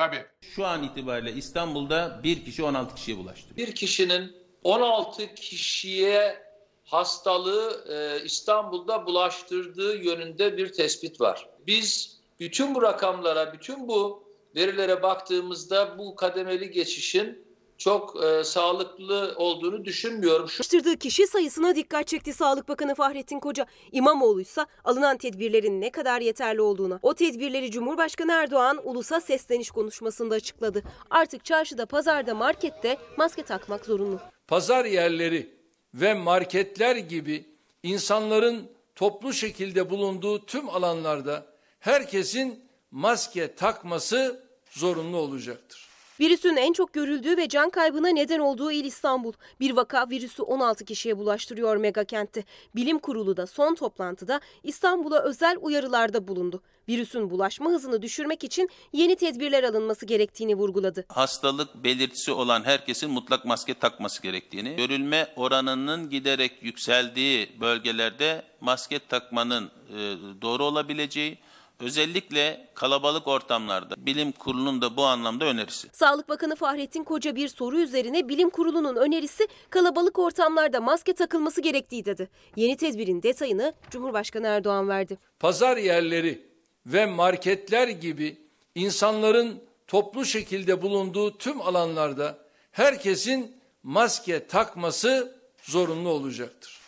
[0.00, 0.24] Tabii.
[0.40, 3.56] Şu an itibariyle İstanbul'da bir kişi 16 kişiye bulaştı.
[3.56, 6.42] Bir kişinin 16 kişiye
[6.84, 11.48] hastalığı e, İstanbul'da bulaştırdığı yönünde bir tespit var.
[11.66, 14.24] Biz bütün bu rakamlara, bütün bu
[14.56, 17.44] verilere baktığımızda bu kademeli geçişin
[17.80, 20.48] çok e, sağlıklı olduğunu düşünmüyorum.
[20.48, 23.66] Şu Bulaştırdığı kişi sayısına dikkat çekti Sağlık Bakanı Fahrettin Koca.
[23.92, 30.34] İmamoğlu ise alınan tedbirlerin ne kadar yeterli olduğuna, o tedbirleri Cumhurbaşkanı Erdoğan ulusa sesleniş konuşmasında
[30.34, 30.82] açıkladı.
[31.10, 34.20] Artık çarşıda, pazarda, markette maske takmak zorunlu.
[34.48, 35.54] pazar yerleri
[35.94, 37.44] ve marketler gibi
[37.82, 41.46] insanların toplu şekilde bulunduğu tüm alanlarda
[41.80, 45.89] herkesin maske takması zorunlu olacaktır.
[46.20, 49.32] Virüsün en çok görüldüğü ve can kaybına neden olduğu il İstanbul.
[49.60, 52.44] Bir vaka virüsü 16 kişiye bulaştırıyor megakentte.
[52.74, 56.62] Bilim kurulu da son toplantıda İstanbul'a özel uyarılarda bulundu.
[56.88, 61.04] Virüsün bulaşma hızını düşürmek için yeni tedbirler alınması gerektiğini vurguladı.
[61.08, 69.64] Hastalık belirtisi olan herkesin mutlak maske takması gerektiğini, görülme oranının giderek yükseldiği bölgelerde maske takmanın
[69.64, 69.96] e,
[70.42, 71.38] doğru olabileceği,
[71.80, 75.88] özellikle kalabalık ortamlarda bilim kurulunun da bu anlamda önerisi.
[75.92, 82.04] Sağlık Bakanı Fahrettin Koca bir soru üzerine bilim kurulunun önerisi kalabalık ortamlarda maske takılması gerektiği
[82.04, 82.28] dedi.
[82.56, 85.18] Yeni tedbirin detayını Cumhurbaşkanı Erdoğan verdi.
[85.38, 86.50] Pazar yerleri
[86.86, 88.38] ve marketler gibi
[88.74, 92.38] insanların toplu şekilde bulunduğu tüm alanlarda
[92.72, 96.80] herkesin maske takması zorunlu olacaktır.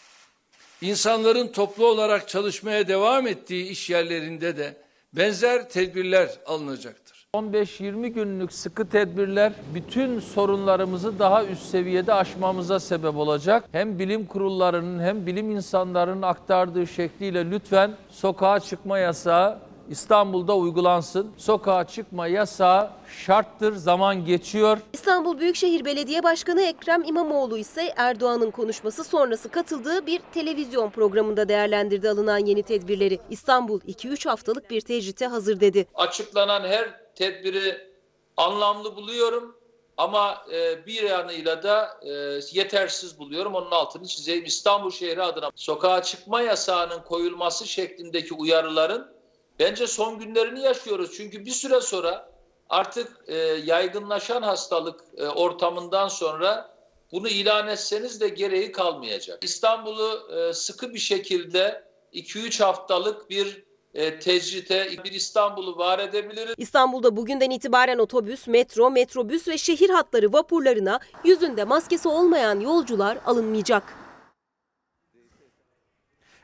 [0.81, 4.82] İnsanların toplu olarak çalışmaya devam ettiği iş yerlerinde de
[5.17, 7.27] benzer tedbirler alınacaktır.
[7.35, 13.65] 15-20 günlük sıkı tedbirler bütün sorunlarımızı daha üst seviyede aşmamıza sebep olacak.
[13.73, 19.59] Hem bilim kurullarının hem bilim insanlarının aktardığı şekliyle lütfen sokağa çıkma yasağı
[19.91, 21.33] İstanbul'da uygulansın.
[21.37, 22.91] Sokağa çıkma yasağı
[23.27, 24.79] şarttır, zaman geçiyor.
[24.93, 32.11] İstanbul Büyükşehir Belediye Başkanı Ekrem İmamoğlu ise Erdoğan'ın konuşması sonrası katıldığı bir televizyon programında değerlendirdi
[32.11, 33.19] alınan yeni tedbirleri.
[33.31, 35.87] İstanbul 2-3 haftalık bir tecrite hazır dedi.
[35.95, 37.93] Açıklanan her tedbiri
[38.37, 39.57] anlamlı buluyorum
[39.97, 42.11] ama e, bir yanıyla da e,
[42.53, 43.55] yetersiz buluyorum.
[43.55, 44.45] Onun altını çizeyim.
[44.45, 49.13] İstanbul şehri adına sokağa çıkma yasağının koyulması şeklindeki uyarıların
[49.59, 51.17] bence son günlerini yaşıyoruz.
[51.17, 52.33] Çünkü bir süre sonra
[52.69, 56.73] artık e, yaygınlaşan hastalık e, ortamından sonra
[57.13, 59.45] bunu ilan etseniz de gereği kalmayacak.
[59.45, 66.55] İstanbul'u e, sıkı bir şekilde 2-3 haftalık bir e, tecrite bir İstanbul'u var edebiliriz.
[66.59, 74.02] İstanbul'da bugünden itibaren otobüs, metro, metrobüs ve şehir hatları vapurlarına yüzünde maskesi olmayan yolcular alınmayacak.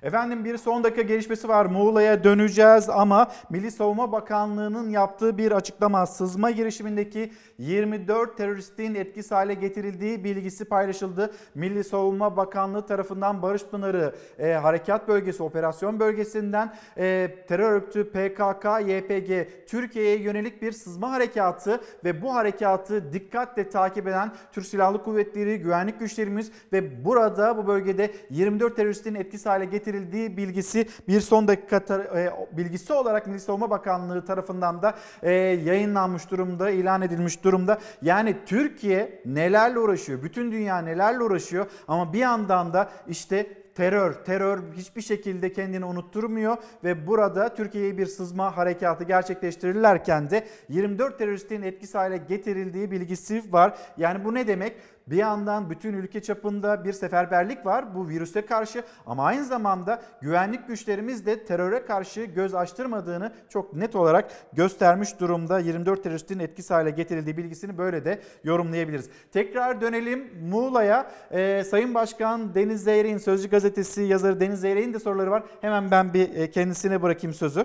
[0.03, 1.66] Efendim bir son dakika gelişmesi var.
[1.66, 9.55] Muğla'ya döneceğiz ama Milli Savunma Bakanlığı'nın yaptığı bir açıklama sızma girişimindeki 24 teröristin etkisiz hale
[9.55, 11.34] getirildiği bilgisi paylaşıldı.
[11.55, 18.64] Milli Savunma Bakanlığı tarafından Barış Pınarı e, Harekat Bölgesi Operasyon Bölgesi'nden e, terör örgütü PKK,
[18.88, 25.59] YPG Türkiye'ye yönelik bir sızma harekatı ve bu harekatı dikkatle takip eden Türk Silahlı Kuvvetleri,
[25.59, 31.49] güvenlik güçlerimiz ve burada bu bölgede 24 teröristin etkisiz hale getirildiği getirildiği bilgisi bir son
[31.49, 31.76] dakika
[32.16, 37.78] e, bilgisi olarak Milli Savunma Bakanlığı tarafından da e, yayınlanmış durumda, ilan edilmiş durumda.
[38.03, 44.59] Yani Türkiye nelerle uğraşıyor, bütün dünya nelerle uğraşıyor ama bir yandan da işte terör, terör
[44.76, 51.95] hiçbir şekilde kendini unutturmuyor ve burada Türkiye'ye bir sızma harekatı gerçekleştirirlerken de 24 teröristin etkisiz
[51.95, 53.78] hale getirildiği bilgisi var.
[53.97, 54.76] Yani bu ne demek?
[55.11, 60.68] Bir yandan bütün ülke çapında bir seferberlik var bu virüse karşı ama aynı zamanda güvenlik
[60.68, 65.59] güçlerimiz de teröre karşı göz açtırmadığını çok net olarak göstermiş durumda.
[65.59, 69.11] 24 teröristin etkisiz hale getirildiği bilgisini böyle de yorumlayabiliriz.
[69.32, 71.11] Tekrar dönelim Muğla'ya.
[71.32, 75.42] Ee, Sayın Başkan Deniz Zeyrek'in Sözcü Gazetesi yazarı Deniz Zeyrek'in de soruları var.
[75.61, 77.64] Hemen ben bir e, kendisine bırakayım sözü.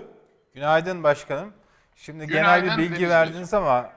[0.54, 1.52] Günaydın başkanım.
[1.94, 3.90] Şimdi Günaydın genel bir bilgi Deniz verdiniz ama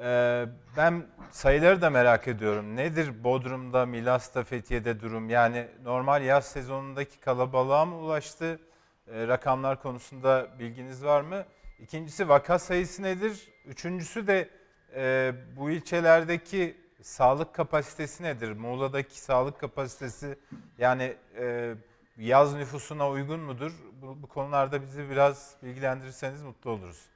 [0.00, 0.44] e,
[0.76, 2.76] ben sayıları da merak ediyorum.
[2.76, 5.30] Nedir Bodrum'da, Milas'ta, Fethiye'de durum?
[5.30, 8.60] Yani normal yaz sezonundaki kalabalığa mı ulaştı?
[9.06, 11.44] E, rakamlar konusunda bilginiz var mı?
[11.78, 13.48] İkincisi vaka sayısı nedir?
[13.64, 14.48] Üçüncüsü de
[14.94, 18.52] e, bu ilçelerdeki sağlık kapasitesi nedir?
[18.52, 20.38] Muğla'daki sağlık kapasitesi
[20.78, 21.74] yani e,
[22.18, 23.72] yaz nüfusuna uygun mudur?
[24.02, 27.15] Bu, bu konularda bizi biraz bilgilendirirseniz mutlu oluruz.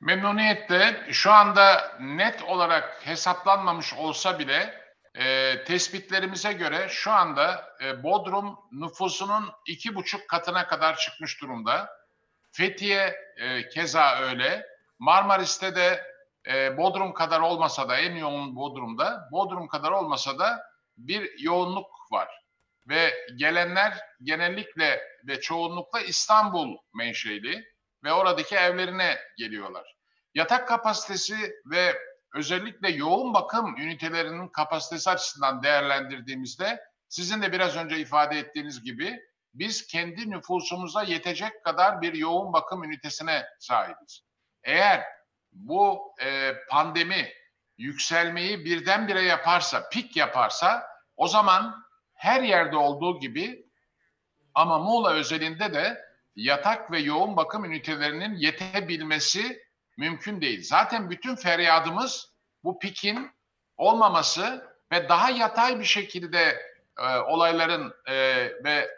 [0.00, 8.58] Memnuniyetle şu anda net olarak hesaplanmamış olsa bile e, tespitlerimize göre şu anda e, Bodrum
[8.72, 11.90] nüfusunun iki buçuk katına kadar çıkmış durumda.
[12.52, 14.66] Fethiye e, keza öyle.
[14.98, 16.04] Marmaris'te de
[16.46, 20.62] e, Bodrum kadar olmasa da en yoğun Bodrum'da, Bodrum kadar olmasa da
[20.96, 22.28] bir yoğunluk var.
[22.88, 27.64] Ve gelenler genellikle ve çoğunlukla İstanbul menşeli
[28.04, 29.96] ve oradaki evlerine geliyorlar.
[30.34, 31.98] Yatak kapasitesi ve
[32.34, 39.20] özellikle yoğun bakım ünitelerinin kapasitesi açısından değerlendirdiğimizde sizin de biraz önce ifade ettiğiniz gibi
[39.54, 44.20] biz kendi nüfusumuza yetecek kadar bir yoğun bakım ünitesine sahibiz.
[44.64, 45.04] Eğer
[45.52, 47.32] bu e, pandemi
[47.78, 51.84] yükselmeyi birdenbire yaparsa, pik yaparsa o zaman
[52.14, 53.68] her yerde olduğu gibi
[54.54, 56.07] Ama Muğla özelinde de
[56.38, 59.62] yatak ve yoğun bakım ünitelerinin yetebilmesi
[59.96, 60.64] mümkün değil.
[60.64, 62.34] Zaten bütün feryadımız
[62.64, 63.30] bu pikin
[63.76, 66.56] olmaması ve daha yatay bir şekilde
[66.98, 68.14] e, olayların e,
[68.64, 68.90] ve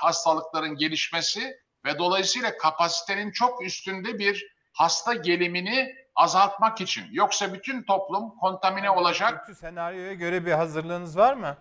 [0.00, 7.04] hastalıkların gelişmesi ve dolayısıyla kapasitenin çok üstünde bir hasta gelimini azaltmak için.
[7.12, 9.50] Yoksa bütün toplum kontamine olacak.
[9.56, 11.56] Senaryoya göre bir hazırlığınız var mı?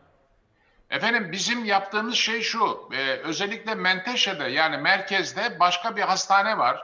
[0.89, 6.83] Efendim bizim yaptığımız şey şu, e, özellikle Menteşe'de yani merkezde başka bir hastane var.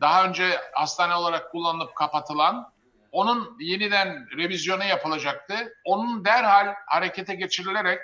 [0.00, 2.72] Daha önce hastane olarak kullanılıp kapatılan,
[3.12, 5.74] onun yeniden revizyonu yapılacaktı.
[5.84, 8.00] Onun derhal harekete geçirilerek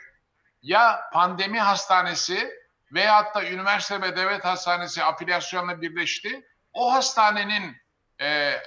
[0.62, 2.50] ya pandemi hastanesi
[2.92, 6.46] veyahut da üniversite ve devlet hastanesi afilyasyonla birleşti.
[6.72, 7.76] O hastanenin
[8.18, 8.60] e, e,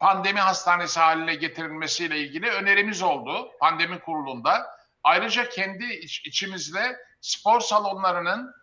[0.00, 4.75] pandemi hastanesi haline getirilmesiyle ilgili önerimiz oldu pandemi kurulunda.
[5.06, 8.54] Ayrıca kendi iç- içimizde spor salonlarının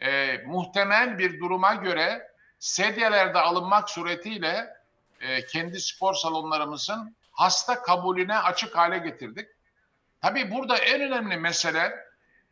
[0.00, 4.76] e, muhtemel bir duruma göre sedyelerde alınmak suretiyle
[5.20, 9.48] e, kendi spor salonlarımızın hasta kabulüne açık hale getirdik.
[10.22, 11.96] Tabii burada en önemli mesele,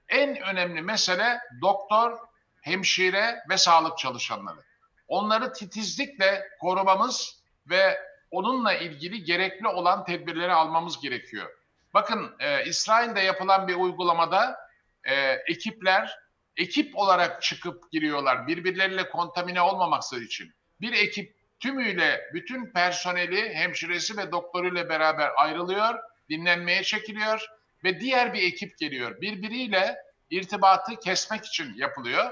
[0.09, 2.19] en önemli mesele doktor,
[2.61, 4.61] hemşire ve sağlık çalışanları.
[5.09, 8.01] Onları titizlikle korumamız ve
[8.31, 11.58] onunla ilgili gerekli olan tedbirleri almamız gerekiyor.
[11.95, 14.57] Bakın e, İsrail'de yapılan bir uygulamada
[15.05, 16.19] e, ekipler
[16.57, 20.55] ekip olarak çıkıp giriyorlar birbirleriyle kontamine olmaması için.
[20.81, 25.99] Bir ekip tümüyle bütün personeli, hemşiresi ve doktoruyla beraber ayrılıyor,
[26.29, 27.47] dinlenmeye çekiliyor
[27.85, 29.21] ve diğer bir ekip geliyor.
[29.21, 29.97] Birbiriyle
[30.31, 32.31] irtibatı kesmek için yapılıyor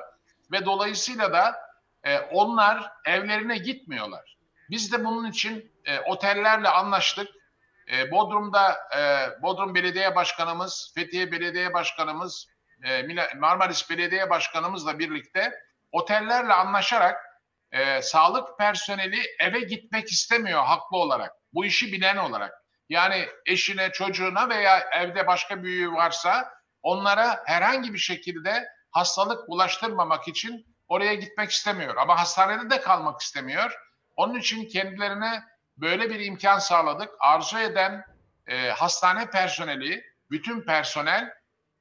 [0.53, 1.55] ve dolayısıyla da
[2.05, 4.37] e, onlar evlerine gitmiyorlar.
[4.71, 7.29] Biz de bunun için e, otellerle anlaştık.
[7.93, 12.47] E, Bodrum'da e, Bodrum Belediye Başkanımız, Fethiye Belediye Başkanımız,
[12.85, 13.07] e,
[13.37, 15.53] Marmaris Belediye Başkanımızla birlikte
[15.93, 17.17] otellerle anlaşarak
[17.73, 21.33] e, sağlık personeli eve gitmek istemiyor haklı olarak.
[21.53, 22.55] Bu işi bilen olarak.
[22.89, 26.53] Yani eşine, çocuğuna veya evde başka büyüğü varsa
[26.83, 31.97] onlara herhangi bir şekilde hastalık bulaştırmamak için oraya gitmek istemiyor.
[31.97, 33.79] Ama hastanede de kalmak istemiyor.
[34.17, 35.43] Onun için kendilerine
[35.77, 37.11] böyle bir imkan sağladık.
[37.21, 38.05] Arzu eden
[38.47, 41.35] e, hastane personeli, bütün personel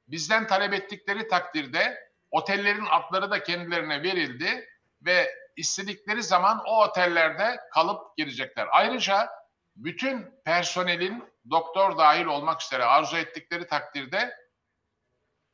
[0.08, 4.68] bizden talep ettikleri takdirde otellerin adları da kendilerine verildi
[5.02, 8.68] ve istedikleri zaman o otellerde kalıp girecekler.
[8.70, 9.30] Ayrıca
[9.76, 14.36] bütün personelin doktor dahil olmak üzere arzu ettikleri takdirde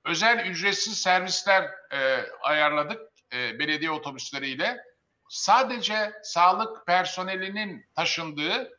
[0.05, 3.01] özel ücretsiz servisler e, ayarladık
[3.32, 4.85] e, belediye otobüsleriyle.
[5.32, 8.78] Sadece sağlık personelinin taşındığı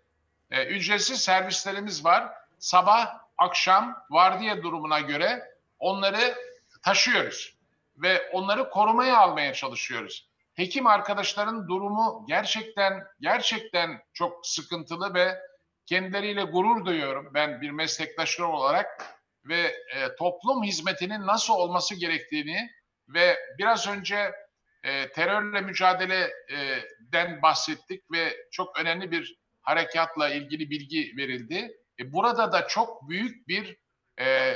[0.51, 2.33] e, ücretsiz servislerimiz var.
[2.59, 5.43] Sabah, akşam vardiya durumuna göre
[5.79, 6.35] onları
[6.83, 7.57] taşıyoruz
[7.97, 10.29] ve onları korumaya almaya çalışıyoruz.
[10.53, 15.39] Hekim arkadaşların durumu gerçekten gerçekten çok sıkıntılı ve
[15.85, 19.61] kendileriyle gurur duyuyorum ben bir meslektaşlar olarak ve
[19.95, 22.71] e, toplum hizmetinin nasıl olması gerektiğini
[23.07, 24.42] ve biraz önce
[24.83, 31.77] e, terörle mücadeleden bahsettik ve çok önemli bir harekatla ilgili bilgi verildi.
[31.99, 33.77] E, burada da çok büyük bir
[34.19, 34.55] e,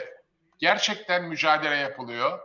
[0.59, 2.39] gerçekten mücadele yapılıyor.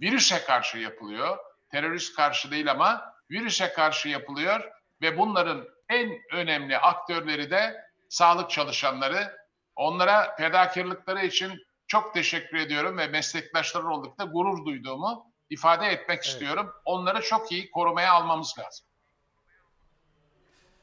[0.00, 1.38] Virüse karşı yapılıyor.
[1.70, 4.70] Terörist karşı değil ama virüse karşı yapılıyor
[5.02, 9.36] ve bunların en önemli aktörleri de sağlık çalışanları.
[9.76, 16.72] Onlara fedakarlıkları için çok teşekkür ediyorum ve meslektaşlar oldukta gurur duyduğumu ifade etmek istiyorum.
[16.84, 18.86] Onları çok iyi korumaya almamız lazım.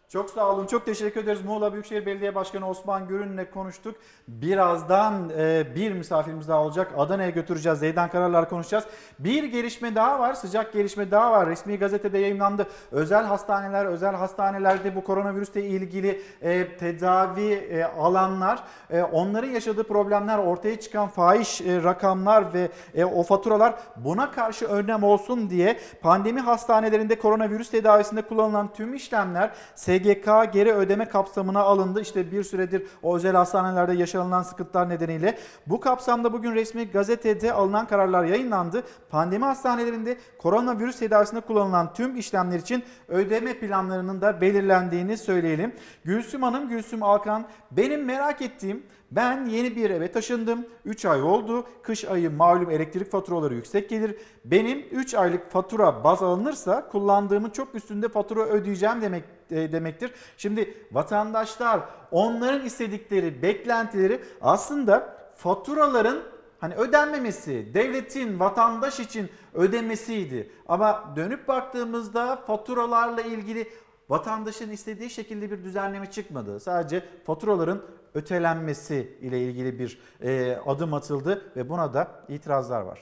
[0.10, 0.66] Çok sağ olun.
[0.66, 1.46] Çok teşekkür ederiz.
[1.46, 3.96] Muğla Büyükşehir Belediye Başkanı Osman Görün'le konuştuk.
[4.28, 6.92] Birazdan e, bir misafirimiz daha olacak.
[6.98, 7.80] Adana'ya götüreceğiz.
[7.80, 8.84] Zeydan Kararlar konuşacağız.
[9.20, 10.34] Bir gelişme daha var.
[10.34, 11.50] Sıcak gelişme daha var.
[11.50, 12.68] Resmi gazetede yayınlandı.
[12.92, 18.64] Özel hastaneler, özel hastanelerde bu koronavirüsle ilgili e, tedavi e, alanlar,
[19.12, 22.70] onların yaşadığı problemler, ortaya çıkan fahiş rakamlar ve
[23.06, 29.52] o faturalar buna karşı önlem olsun diye pandemi hastanelerinde koronavirüs tedavisinde kullanılan tüm işlemler
[29.98, 32.02] SGK geri ödeme kapsamına alındı.
[32.02, 35.38] İşte bir süredir o özel hastanelerde yaşanılan sıkıntılar nedeniyle.
[35.68, 38.84] Bu kapsamda bugün resmi gazetede alınan kararlar yayınlandı.
[39.10, 45.76] Pandemi hastanelerinde koronavirüs tedavisinde kullanılan tüm işlemler için ödeme planlarının da belirlendiğini söyleyelim.
[46.03, 50.66] Gülsüm Hanım, Gülsüm Alkan benim merak ettiğim ben yeni bir eve taşındım.
[50.86, 51.66] 3 ay oldu.
[51.84, 54.16] Kış ayı malum elektrik faturaları yüksek gelir.
[54.46, 60.12] Benim 3 aylık fatura baz alınırsa kullandığımın çok üstünde fatura ödeyeceğim demek e, demektir.
[60.38, 61.80] Şimdi vatandaşlar
[62.12, 66.18] onların istedikleri beklentileri aslında faturaların
[66.60, 70.52] hani ödenmemesi, devletin vatandaş için ödemesiydi.
[70.68, 73.68] Ama dönüp baktığımızda faturalarla ilgili
[74.10, 76.60] vatandaşın istediği şekilde bir düzenleme çıkmadı.
[76.60, 77.82] Sadece faturaların
[78.18, 82.99] ötelenmesi ile ilgili bir e, adım atıldı ve buna da itirazlar var.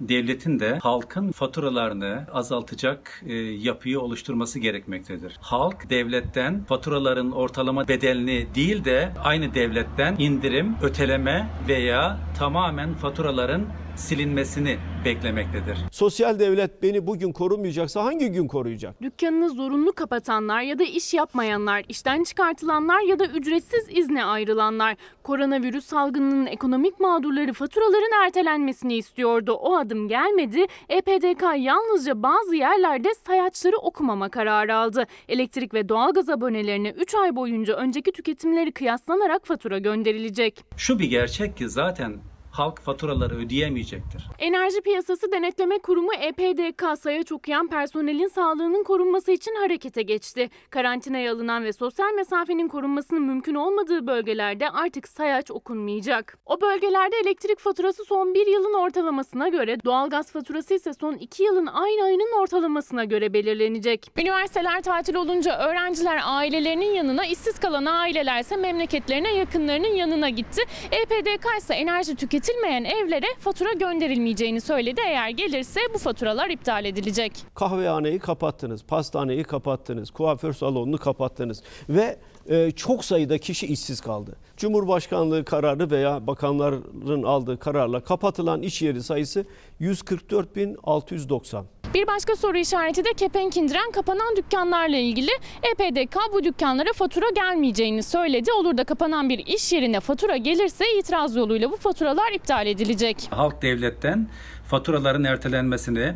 [0.00, 5.36] devletin de halkın faturalarını azaltacak e, yapıyı oluşturması gerekmektedir.
[5.40, 13.66] Halk devletten faturaların ortalama bedelini değil de aynı devletten indirim, öteleme veya tamamen faturaların
[13.96, 15.78] silinmesini beklemektedir.
[15.90, 19.02] Sosyal devlet beni bugün korumayacaksa hangi gün koruyacak?
[19.02, 25.84] Dükkanını zorunlu kapatanlar ya da iş yapmayanlar, işten çıkartılanlar ya da ücretsiz izne ayrılanlar, koronavirüs
[25.84, 29.52] salgınının ekonomik mağdurları faturaların ertelenmesini istiyordu.
[29.52, 30.66] O adım gelmedi.
[30.88, 35.06] EPDK yalnızca bazı yerlerde sayaçları okumama kararı aldı.
[35.28, 40.64] Elektrik ve doğalgaz abonelerine 3 ay boyunca önceki tüketimleri kıyaslanarak fatura gönderilecek.
[40.76, 42.14] Şu bir gerçek ki zaten
[42.54, 44.26] halk faturaları ödeyemeyecektir.
[44.38, 50.50] Enerji Piyasası Denetleme Kurumu EPDK sayaç okuyan personelin sağlığının korunması için harekete geçti.
[50.70, 56.38] Karantinaya alınan ve sosyal mesafenin korunmasının mümkün olmadığı bölgelerde artık sayaç okunmayacak.
[56.46, 61.66] O bölgelerde elektrik faturası son bir yılın ortalamasına göre, doğalgaz faturası ise son iki yılın
[61.66, 64.10] aynı ayının ortalamasına göre belirlenecek.
[64.16, 70.62] Üniversiteler tatil olunca öğrenciler ailelerinin yanına, işsiz kalan aileler ise memleketlerine yakınlarının yanına gitti.
[70.92, 75.00] EPDK ise enerji tüketimi üretilmeyen evlere fatura gönderilmeyeceğini söyledi.
[75.06, 77.32] Eğer gelirse bu faturalar iptal edilecek.
[77.54, 82.18] Kahvehaneyi kapattınız, pastaneyi kapattınız, kuaför salonunu kapattınız ve
[82.48, 84.36] e, çok sayıda kişi işsiz kaldı.
[84.56, 89.44] Cumhurbaşkanlığı kararı veya bakanların aldığı kararla kapatılan iş yeri sayısı
[89.80, 91.64] 144.690.
[91.94, 95.30] Bir başka soru işareti de kepenk indiren kapanan dükkanlarla ilgili.
[95.72, 98.52] EPDK bu dükkanlara fatura gelmeyeceğini söyledi.
[98.52, 103.16] Olur da kapanan bir iş yerine fatura gelirse itiraz yoluyla bu faturalar iptal edilecek.
[103.30, 104.28] Halk devletten
[104.66, 106.14] faturaların ertelenmesini,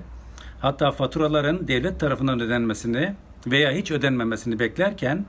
[0.60, 3.14] hatta faturaların devlet tarafından ödenmesini
[3.46, 5.24] veya hiç ödenmemesini beklerken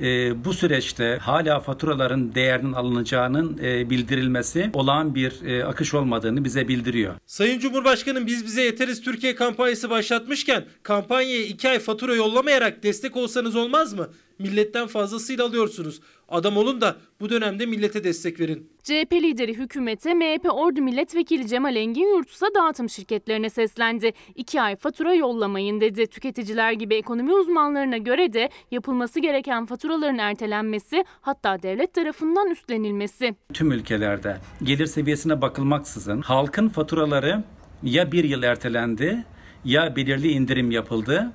[0.00, 6.68] e, bu süreçte hala faturaların değerinin alınacağının e, bildirilmesi olağan bir e, akış olmadığını bize
[6.68, 7.14] bildiriyor.
[7.26, 13.56] Sayın Cumhurbaşkanım biz bize yeteriz Türkiye kampanyası başlatmışken kampanyaya 2 ay fatura yollamayarak destek olsanız
[13.56, 14.08] olmaz mı?
[14.38, 16.00] Milletten fazlasıyla alıyorsunuz.
[16.28, 18.70] Adam olun da bu dönemde millete destek verin.
[18.82, 24.12] CHP lideri hükümete MHP Ordu Milletvekili Cemal Engin Yurtsa dağıtım şirketlerine seslendi.
[24.34, 26.06] İki ay fatura yollamayın dedi.
[26.06, 33.34] Tüketiciler gibi ekonomi uzmanlarına göre de yapılması gereken faturaların ertelenmesi hatta devlet tarafından üstlenilmesi.
[33.54, 37.44] Tüm ülkelerde gelir seviyesine bakılmaksızın halkın faturaları
[37.82, 39.24] ya bir yıl ertelendi
[39.64, 41.32] ya belirli indirim yapıldı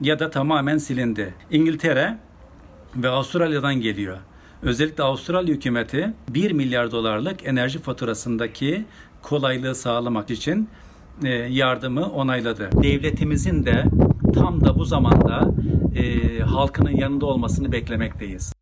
[0.00, 1.34] ya da tamamen silindi.
[1.50, 2.18] İngiltere
[2.96, 4.18] ve Avustralya'dan geliyor.
[4.62, 8.84] Özellikle Avustralya hükümeti 1 milyar dolarlık enerji faturasındaki
[9.22, 10.68] kolaylığı sağlamak için
[11.24, 12.70] e, yardımı onayladı.
[12.82, 13.84] Devletimizin de
[14.34, 15.54] tam da bu zamanda
[15.94, 18.52] e, halkının yanında olmasını beklemekteyiz.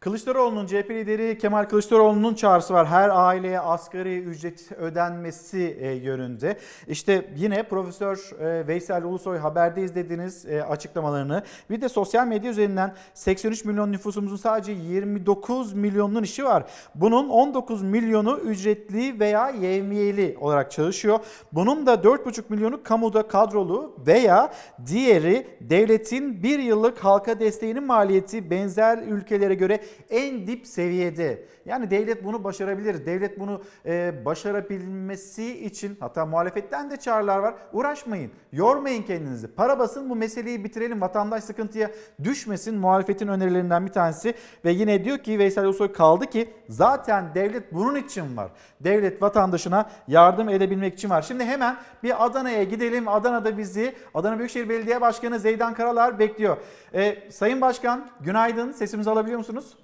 [0.00, 2.86] Kılıçdaroğlu'nun CHP lideri Kemal Kılıçdaroğlu'nun çağrısı var.
[2.86, 6.58] Her aileye asgari ücret ödenmesi e, yönünde.
[6.88, 11.42] İşte yine Profesör e, Veysel Ulusoy haberde izlediğiniz e, açıklamalarını.
[11.70, 16.64] Bir de sosyal medya üzerinden 83 milyon nüfusumuzun sadece 29 milyonun işi var.
[16.94, 21.18] Bunun 19 milyonu ücretli veya yevmiyeli olarak çalışıyor.
[21.52, 24.52] Bunun da 4,5 milyonu kamuda kadrolu veya
[24.86, 29.80] diğeri devletin bir yıllık halka desteğinin maliyeti benzer ülkelere göre
[30.10, 31.44] en dip seviyede.
[31.64, 33.06] Yani devlet bunu başarabilir.
[33.06, 37.54] Devlet bunu e, başarabilmesi için hatta muhalefetten de çağrılar var.
[37.72, 38.30] Uğraşmayın.
[38.52, 39.48] Yormayın kendinizi.
[39.48, 41.00] Para basın bu meseleyi bitirelim.
[41.00, 41.90] Vatandaş sıkıntıya
[42.24, 42.74] düşmesin.
[42.74, 44.34] Muhalefetin önerilerinden bir tanesi.
[44.64, 48.50] Ve yine diyor ki Veysel Ulusoy kaldı ki zaten devlet bunun için var.
[48.80, 51.22] Devlet vatandaşına yardım edebilmek için var.
[51.22, 53.08] Şimdi hemen bir Adana'ya gidelim.
[53.08, 56.56] Adana'da bizi Adana Büyükşehir Belediye Başkanı Zeydan Karalar bekliyor.
[56.94, 58.72] E, Sayın Başkan günaydın.
[58.72, 59.76] Sesimizi alabiliyor musunuz?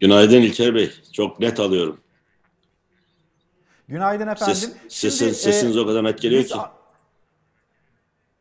[0.00, 0.90] Günaydın İlker Bey.
[1.12, 2.00] Çok net alıyorum.
[3.88, 4.54] Günaydın efendim.
[4.54, 6.58] Ses, sesin, Şimdi, sesiniz e, o kadar net geliyor biz- ki.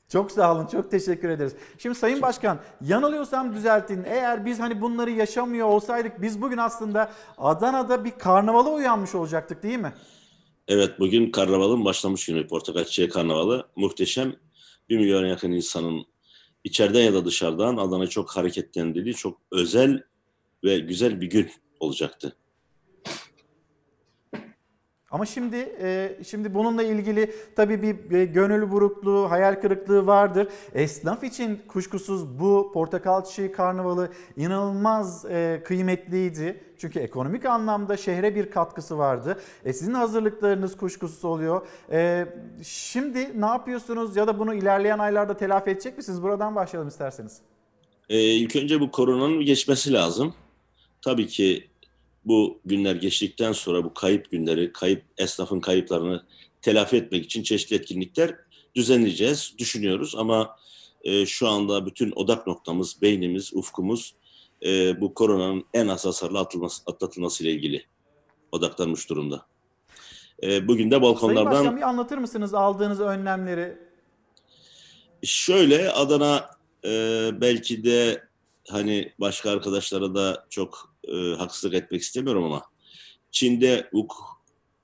[0.10, 1.54] Çok sağ olun, çok teşekkür ederiz.
[1.78, 4.04] Şimdi Sayın Başkan, yanılıyorsam düzeltin.
[4.08, 9.80] Eğer biz hani bunları yaşamıyor olsaydık biz bugün aslında Adana'da bir karnavala uyanmış olacaktık değil
[9.80, 9.94] mi?
[10.68, 12.48] Evet bugün karnavalın başlamış günü.
[12.48, 13.68] Portakal Çiçeği Karnavalı.
[13.76, 14.36] Muhteşem.
[14.90, 16.06] Bir milyona yakın insanın
[16.64, 20.04] içeriden ya da dışarıdan Adana çok hareketlendirdiği çok özel
[20.64, 22.36] ve güzel bir gün olacaktı.
[25.14, 30.48] Ama şimdi e, şimdi bununla ilgili tabii bir, bir gönül burukluğu, hayal kırıklığı vardır.
[30.74, 36.64] Esnaf için kuşkusuz bu portakal çiçeği karnavalı inanılmaz e, kıymetliydi.
[36.78, 39.40] Çünkü ekonomik anlamda şehre bir katkısı vardı.
[39.66, 41.68] E, sizin hazırlıklarınız kuşkusuz oluyor.
[41.92, 42.28] E,
[42.64, 46.24] şimdi ne yapıyorsunuz ya da bunu ilerleyen aylarda telafi edecek misiniz?
[46.24, 47.42] Buradan başlayalım isterseniz.
[48.10, 50.34] Ee, ilk önce bu koronanın geçmesi lazım.
[51.04, 51.70] Tabii ki
[52.26, 56.24] bu günler geçtikten sonra bu kayıp günleri, kayıp esnafın kayıplarını
[56.62, 58.36] telafi etmek için çeşitli etkinlikler
[58.76, 60.16] düzenleyeceğiz, düşünüyoruz.
[60.18, 60.58] Ama
[61.04, 64.16] e, şu anda bütün odak noktamız, beynimiz, ufkumuz
[64.66, 67.86] e, bu koronanın en az hasarlı atılması, atlatılması ile ilgili
[68.52, 69.46] odaklanmış durumda.
[70.44, 71.52] E, bugün de Sayın balkonlardan...
[71.52, 73.78] Başkan bir anlatır mısınız aldığınız önlemleri?
[75.24, 76.50] Şöyle Adana
[76.86, 78.24] e, belki de
[78.70, 82.64] hani başka arkadaşlara da çok e, haksızlık etmek istemiyorum ama
[83.32, 84.16] Çin'de vuk,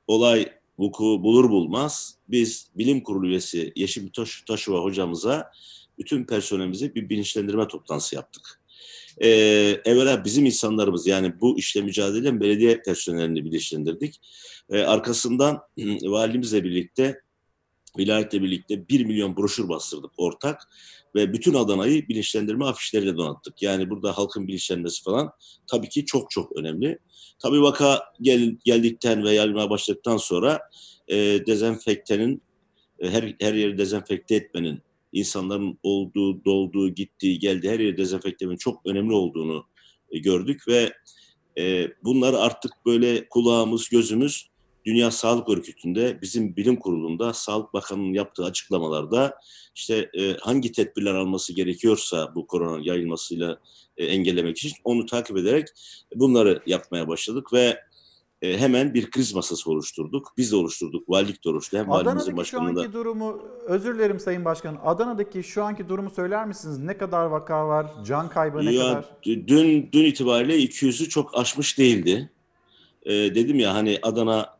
[0.07, 5.51] olay vuku bulur bulmaz biz bilim kurulu üyesi Yeşim Taş, Taşova hocamıza
[5.97, 8.61] bütün personelimize bir bilinçlendirme toplantısı yaptık.
[9.22, 9.27] Ee,
[9.85, 14.22] evvela bizim insanlarımız yani bu işle mücadele belediye personelini bilinçlendirdik.
[14.69, 15.60] Ee, arkasından
[16.03, 17.22] valimizle birlikte
[17.98, 20.68] vilayetle birlikte 1 milyon broşür bastırdık ortak
[21.16, 23.61] ve bütün Adana'yı bilinçlendirme afişleriyle donattık.
[23.61, 25.32] Yani burada halkın bilinçlenmesi falan
[25.68, 26.99] tabii ki çok çok önemli.
[27.40, 30.60] Tabii vaka gel, geldikten ve yayılmaya başladıktan sonra
[31.07, 31.16] e,
[31.48, 32.41] dezenfektenin
[32.99, 34.82] e, her, her yeri dezenfekte etmenin
[35.14, 39.66] insanların olduğu, dolduğu, gittiği, geldiği her yeri dezenfekte etmenin çok önemli olduğunu
[40.11, 40.94] e, gördük ve
[41.57, 44.49] e, bunları artık böyle kulağımız, gözümüz
[44.90, 49.36] Dünya Sağlık Örgütü'nde bizim bilim kurulunda Sağlık Bakanı'nın yaptığı açıklamalarda
[49.76, 53.60] işte e, hangi tedbirler alması gerekiyorsa bu korona yayılmasıyla
[53.98, 55.68] e, engellemek için onu takip ederek
[56.16, 57.80] bunları yapmaya başladık ve
[58.41, 60.34] e, hemen bir kriz masası oluşturduk.
[60.38, 61.78] Biz de oluşturduk, valilik de oluştu.
[61.78, 64.80] Hem valimizin Adana'daki şu anki durumu, özür dilerim Sayın Başkan.
[64.84, 66.80] Adana'daki şu anki durumu söyler misiniz?
[66.80, 67.88] Ne kadar vaka var?
[68.06, 69.06] Can kaybı ne Ya, kadar?
[69.24, 72.32] dün dün itibariyle 200'ü çok aşmış değildi.
[73.03, 74.59] Ee, dedim ya hani Adana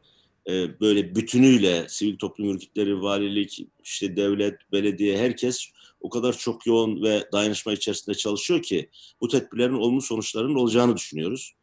[0.49, 5.65] e, böyle bütünüyle sivil toplum örgütleri, valilik, işte devlet, belediye herkes
[6.01, 8.89] o kadar çok yoğun ve dayanışma içerisinde çalışıyor ki
[9.21, 11.55] bu tedbirlerin olumlu sonuçlarının olacağını düşünüyoruz.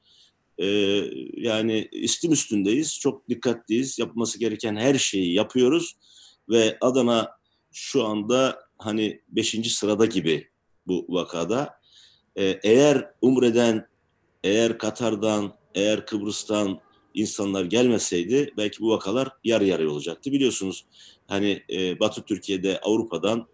[0.59, 0.67] Ee,
[1.37, 5.97] yani istim üstündeyiz, çok dikkatliyiz, yapılması gereken her şeyi yapıyoruz
[6.49, 7.31] ve Adana
[7.73, 10.49] şu anda hani beşinci sırada gibi
[10.87, 11.81] bu vakada.
[12.37, 13.89] Ee, eğer Umre'den,
[14.45, 16.81] eğer Katar'dan, eğer Kıbrıs'tan
[17.17, 20.33] insanlar gelmeseydi belki bu vakalar yarı yarıya olacaktı.
[20.33, 20.85] Biliyorsunuz
[21.27, 23.47] hani e, Batı Türkiye'de, Avrupa'dan,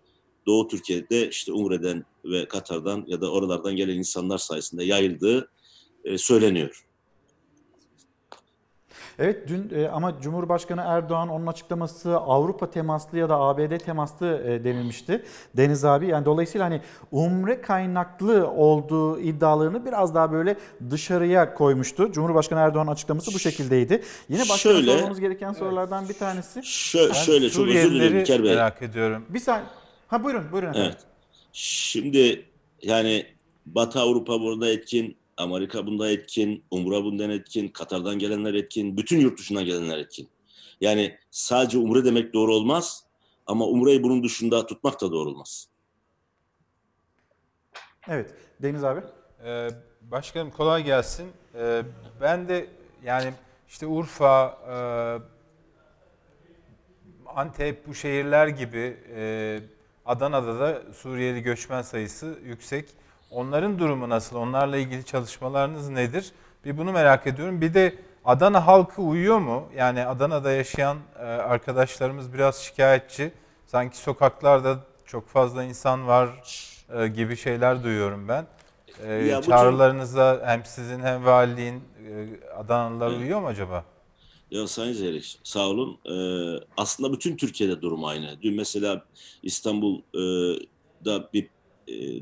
[0.47, 5.51] Doğu Türkiye'de işte Umre'den ve Katar'dan ya da oralardan gelen insanlar sayesinde yayıldığı
[6.05, 6.86] e, söyleniyor.
[9.18, 14.64] Evet dün e, ama Cumhurbaşkanı Erdoğan onun açıklaması Avrupa temaslı ya da ABD temaslı e,
[14.64, 15.24] denilmişti.
[15.56, 16.80] Deniz abi yani dolayısıyla hani
[17.12, 20.56] umre kaynaklı olduğu iddialarını biraz daha böyle
[20.90, 22.12] dışarıya koymuştu.
[22.12, 24.02] Cumhurbaşkanı Erdoğan açıklaması bu şekildeydi.
[24.28, 26.60] Yine başkana Şöyle- sormamız gereken sorulardan bir tanesi.
[26.60, 28.51] Şö- şöyle çok özür dilerim İlker Bey.
[28.51, 29.24] merak ediyorum.
[29.28, 29.66] Bir saniye.
[30.09, 30.90] Ha buyurun buyurun efendim.
[30.93, 31.05] Evet.
[31.52, 32.44] Şimdi
[32.82, 33.26] yani
[33.66, 39.38] Batı Avrupa burada etkin, Amerika bunda etkin, Umre bundan etkin, Katar'dan gelenler etkin, bütün yurt
[39.38, 40.28] dışından gelenler etkin.
[40.80, 43.04] Yani sadece Umre demek doğru olmaz
[43.46, 45.68] ama Umre'yi bunun dışında tutmak da doğru olmaz.
[48.09, 49.00] Evet Deniz abi.
[49.44, 49.68] Ee,
[50.02, 51.32] başkanım kolay gelsin.
[51.54, 51.82] Ee,
[52.20, 52.66] ben de
[53.04, 53.32] yani
[53.68, 54.76] işte Urfa, e,
[57.26, 59.60] Antep bu şehirler gibi e,
[60.06, 62.88] Adana'da da Suriyeli göçmen sayısı yüksek.
[63.32, 64.36] Onların durumu nasıl?
[64.36, 66.32] Onlarla ilgili çalışmalarınız nedir?
[66.64, 67.60] Bir bunu merak ediyorum.
[67.60, 67.94] Bir de
[68.24, 69.68] Adana halkı uyuyor mu?
[69.76, 73.32] Yani Adana'da yaşayan e, arkadaşlarımız biraz şikayetçi.
[73.66, 76.28] Sanki sokaklarda çok fazla insan var
[76.98, 78.46] e, gibi şeyler duyuyorum ben.
[79.06, 81.82] E, Ya çağrılarınıza hem sizin hem valiliğin
[82.56, 83.18] Adanalılar Evet.
[83.20, 83.84] uyuyor mu acaba?
[84.50, 85.98] Ya Sayın Zeyrik sağ olun.
[86.06, 88.42] Ee, aslında bütün Türkiye'de durum aynı.
[88.42, 89.02] Dün mesela
[89.42, 91.48] İstanbul'da bir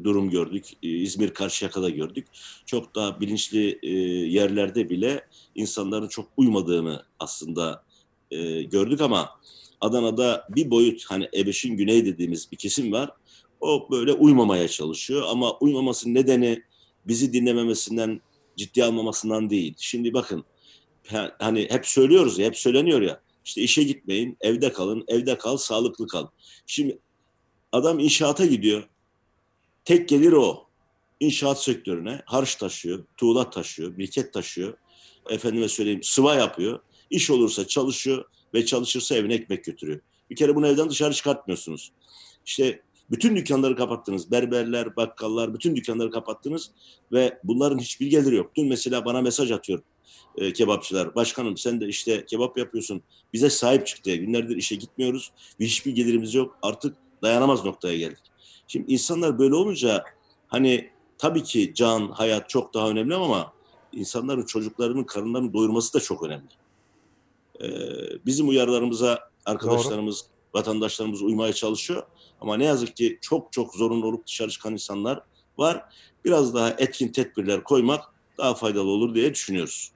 [0.05, 0.67] durum gördük.
[0.83, 2.27] E, İzmir Karşıyaka'da gördük.
[2.67, 3.91] Çok daha bilinçli e,
[4.29, 7.85] yerlerde bile insanların çok uymadığını aslında
[8.31, 9.31] e, gördük ama
[9.81, 13.11] Adana'da bir boyut hani Ebeş'in güney dediğimiz bir kesim var.
[13.61, 16.63] O böyle uymamaya çalışıyor ama uymamasının nedeni
[17.07, 18.21] bizi dinlememesinden,
[18.57, 19.75] ciddi almamasından değil.
[19.79, 20.45] Şimdi bakın
[21.09, 23.21] ha- hani hep söylüyoruz ya, hep söyleniyor ya.
[23.45, 26.27] İşte işe gitmeyin, evde kalın, evde kal, sağlıklı kal.
[26.67, 26.99] Şimdi
[27.73, 28.89] adam inşaata gidiyor.
[29.85, 30.66] Tek gelir o.
[31.20, 34.74] İnşaat sektörüne harç taşıyor, tuğla taşıyor, briket taşıyor.
[35.31, 36.81] Efendime söyleyeyim sıva yapıyor.
[37.11, 38.24] İş olursa çalışıyor
[38.55, 40.01] ve çalışırsa evine ekmek götürüyor.
[40.31, 41.93] Bir kere bunu evden dışarı çıkartmıyorsunuz.
[42.47, 44.31] İşte bütün dükkanları kapattınız.
[44.31, 46.70] Berberler, bakkallar, bütün dükkanları kapattınız
[47.12, 48.51] ve bunların hiçbir geliri yok.
[48.57, 49.82] Dün mesela bana mesaj atıyor
[50.36, 51.15] e, kebapçılar.
[51.15, 53.02] Başkanım sen de işte kebap yapıyorsun.
[53.32, 54.05] Bize sahip çık.
[54.05, 55.32] Günlerdir işe gitmiyoruz.
[55.61, 56.59] Hiçbir gelirimiz yok.
[56.62, 58.30] Artık dayanamaz noktaya geldik.
[58.71, 60.05] Şimdi insanlar böyle olunca
[60.49, 63.53] hani tabii ki can, hayat çok daha önemli ama
[63.93, 66.49] insanların çocuklarının karınlarını doyurması da çok önemli.
[67.61, 67.67] Ee,
[68.27, 72.03] bizim uyarılarımıza arkadaşlarımız, vatandaşlarımız uymaya çalışıyor.
[72.41, 75.23] Ama ne yazık ki çok çok zorunlu olup dışarı çıkan insanlar
[75.59, 75.85] var.
[76.25, 78.05] Biraz daha etkin tedbirler koymak
[78.39, 79.93] daha faydalı olur diye düşünüyoruz.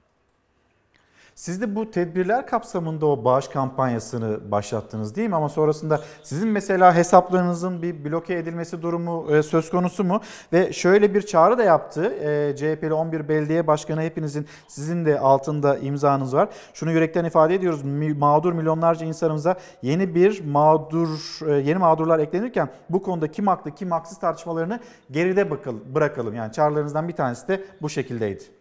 [1.35, 5.35] Siz de bu tedbirler kapsamında o bağış kampanyasını başlattınız değil mi?
[5.35, 10.21] Ama sonrasında sizin mesela hesaplarınızın bir bloke edilmesi durumu e, söz konusu mu?
[10.53, 12.13] Ve şöyle bir çağrı da yaptı.
[12.13, 16.49] E, CHP'li 11 belediye başkanı hepinizin sizin de altında imzanız var.
[16.73, 17.81] Şunu yürekten ifade ediyoruz.
[18.17, 23.91] Mağdur milyonlarca insanımıza yeni bir mağdur e, yeni mağdurlar eklenirken bu konuda kim haklı kim
[23.91, 24.79] haksız tartışmalarını
[25.11, 25.51] geride
[25.95, 26.35] bırakalım.
[26.35, 28.54] Yani çağrılarınızdan bir tanesi de bu şekildeydi.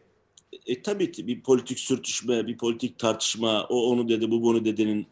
[0.66, 5.06] E, tabii ki bir politik sürtüşme, bir politik tartışma, o onu dedi, bu bunu dedinin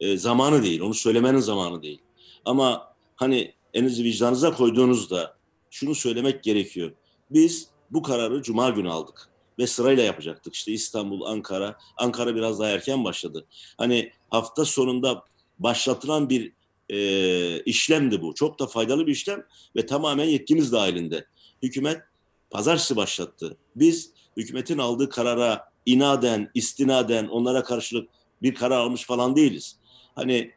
[0.00, 0.80] e, zamanı değil.
[0.80, 1.98] Onu söylemenin zamanı değil.
[2.44, 5.36] Ama hani elinizi vicdanınıza koyduğunuzda
[5.70, 6.92] şunu söylemek gerekiyor.
[7.30, 9.28] Biz bu kararı Cuma günü aldık.
[9.58, 10.54] Ve sırayla yapacaktık.
[10.54, 11.78] İşte İstanbul, Ankara.
[11.96, 13.46] Ankara biraz daha erken başladı.
[13.78, 15.24] Hani hafta sonunda
[15.58, 16.52] başlatılan bir
[16.88, 18.34] e, işlemdi bu.
[18.34, 19.46] Çok da faydalı bir işlem
[19.76, 21.26] ve tamamen yetkimiz dahilinde.
[21.62, 22.02] Hükümet
[22.50, 23.56] pazartesi başlattı.
[23.76, 28.08] Biz hükümetin aldığı karara inaden, istinaden onlara karşılık
[28.42, 29.76] bir karar almış falan değiliz.
[30.14, 30.50] Hani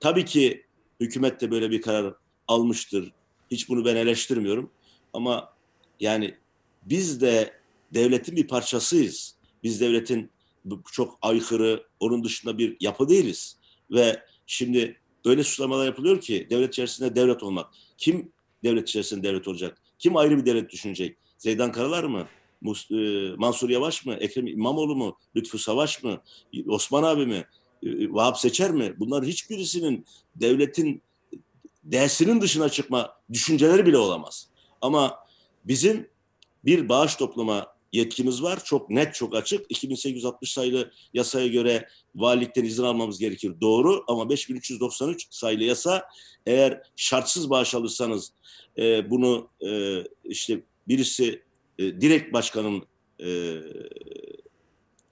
[0.00, 0.64] tabii ki
[1.00, 2.14] hükümet de böyle bir karar
[2.48, 3.12] almıştır.
[3.50, 4.70] Hiç bunu ben eleştirmiyorum.
[5.12, 5.52] Ama
[6.00, 6.34] yani
[6.84, 7.52] biz de
[7.94, 9.34] devletin bir parçasıyız.
[9.62, 10.30] Biz devletin
[10.92, 13.56] çok aykırı, onun dışında bir yapı değiliz.
[13.90, 17.74] Ve şimdi öyle suçlamalar yapılıyor ki devlet içerisinde devlet olmak.
[17.98, 18.32] Kim
[18.64, 19.82] devlet içerisinde devlet olacak?
[19.98, 21.16] Kim ayrı bir devlet düşünecek?
[21.38, 22.26] Zeydan Karalar mı?
[22.90, 22.96] E,
[23.36, 24.14] Mansur Yavaş mı?
[24.14, 25.18] Ekrem İmamoğlu mu?
[25.36, 26.22] Lütfü Savaş mı?
[26.68, 27.44] Osman abi mi?
[27.82, 28.94] E, Vahap Seçer mi?
[28.98, 30.04] Bunlar hiçbirisinin
[30.36, 31.02] devletin
[31.84, 34.48] dersinin dışına çıkma düşünceleri bile olamaz.
[34.80, 35.18] Ama
[35.64, 36.08] bizim
[36.64, 38.64] bir bağış toplama yetkimiz var.
[38.64, 39.66] Çok net, çok açık.
[39.68, 43.52] 2860 sayılı yasaya göre valilikten izin almamız gerekir.
[43.60, 46.08] Doğru ama 5393 sayılı yasa
[46.46, 48.32] eğer şartsız bağış alırsanız
[48.78, 51.42] e, bunu e, işte birisi
[51.78, 52.82] e, direkt başkanın
[53.20, 53.60] e,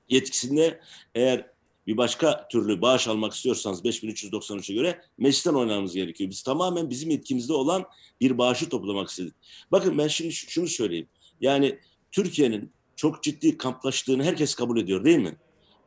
[0.09, 0.81] yetkisinde
[1.15, 1.53] eğer
[1.87, 6.31] bir başka türlü bağış almak istiyorsanız 5393'e göre meclisten oynamamız gerekiyor.
[6.31, 7.85] Biz tamamen bizim yetkimizde olan
[8.21, 9.35] bir bağışı toplamak istedik.
[9.73, 11.09] Bakın ben şimdi şunu söyleyeyim.
[11.41, 11.79] Yani
[12.13, 15.37] Türkiye'nin çok ciddi kamplaştığını herkes kabul ediyor değil mi?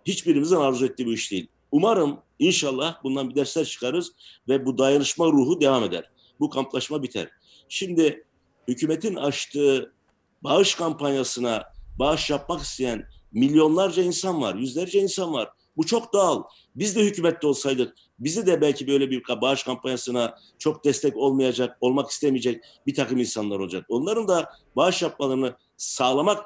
[0.06, 1.48] Hiçbirimizin arzu ettiği bu iş değil.
[1.72, 4.12] Umarım inşallah bundan bir dersler çıkarız
[4.50, 6.10] ve bu dayanışma ruhu devam eder.
[6.40, 7.30] Bu kamplaşma biter.
[7.70, 8.26] Şimdi
[8.68, 9.94] hükümetin açtığı
[10.46, 11.64] bağış kampanyasına
[12.00, 15.50] bağış yapmak isteyen milyonlarca insan var, yüzlerce insan var.
[15.78, 16.44] Bu çok doğal.
[16.76, 22.10] Biz de hükümette olsaydık, bizi de belki böyle bir bağış kampanyasına çok destek olmayacak, olmak
[22.10, 23.86] istemeyecek bir takım insanlar olacak.
[23.90, 26.46] Onların da bağış yapmalarını sağlamak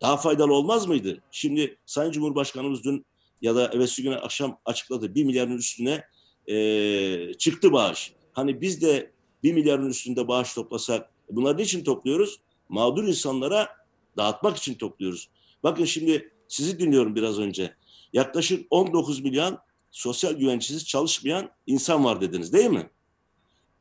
[0.00, 1.22] daha faydalı olmaz mıydı?
[1.30, 3.06] Şimdi Sayın Cumhurbaşkanımız dün
[3.42, 5.14] ya da evvelsi gün akşam açıkladı.
[5.14, 6.04] Bir milyarın üstüne
[6.46, 8.12] eee, çıktı bağış.
[8.32, 9.12] Hani biz de
[9.42, 12.40] bir milyarın üstünde bağış toplasak, bunları niçin topluyoruz?
[12.68, 13.68] Mağdur insanlara
[14.16, 15.28] dağıtmak için topluyoruz.
[15.62, 17.74] Bakın şimdi sizi dinliyorum biraz önce.
[18.12, 19.58] Yaklaşık 19 milyon
[19.90, 22.90] sosyal güvencesiz çalışmayan insan var dediniz değil mi?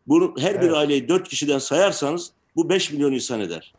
[0.08, 0.76] Bunu her bir Evet.
[0.76, 3.74] aileyi 4 kişiden sayarsanız bu 5 milyon insan eder.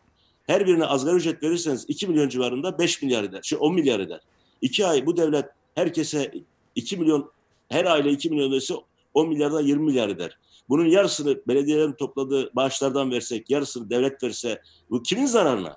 [0.46, 3.42] Her birine asgari ücret verirseniz 2 milyon civarında 5 milyar eder.
[3.42, 4.20] Şey 10 milyar eder.
[4.62, 6.32] 2 ay bu devlet herkese
[6.74, 7.30] 2 milyon
[7.68, 8.74] her aile 2 milyon ise
[9.14, 10.38] 10 milyardan 20 milyar eder.
[10.68, 15.76] Bunun yarısını belediyelerin topladığı bağışlardan versek, yarısını devlet verse bu kimin zararına?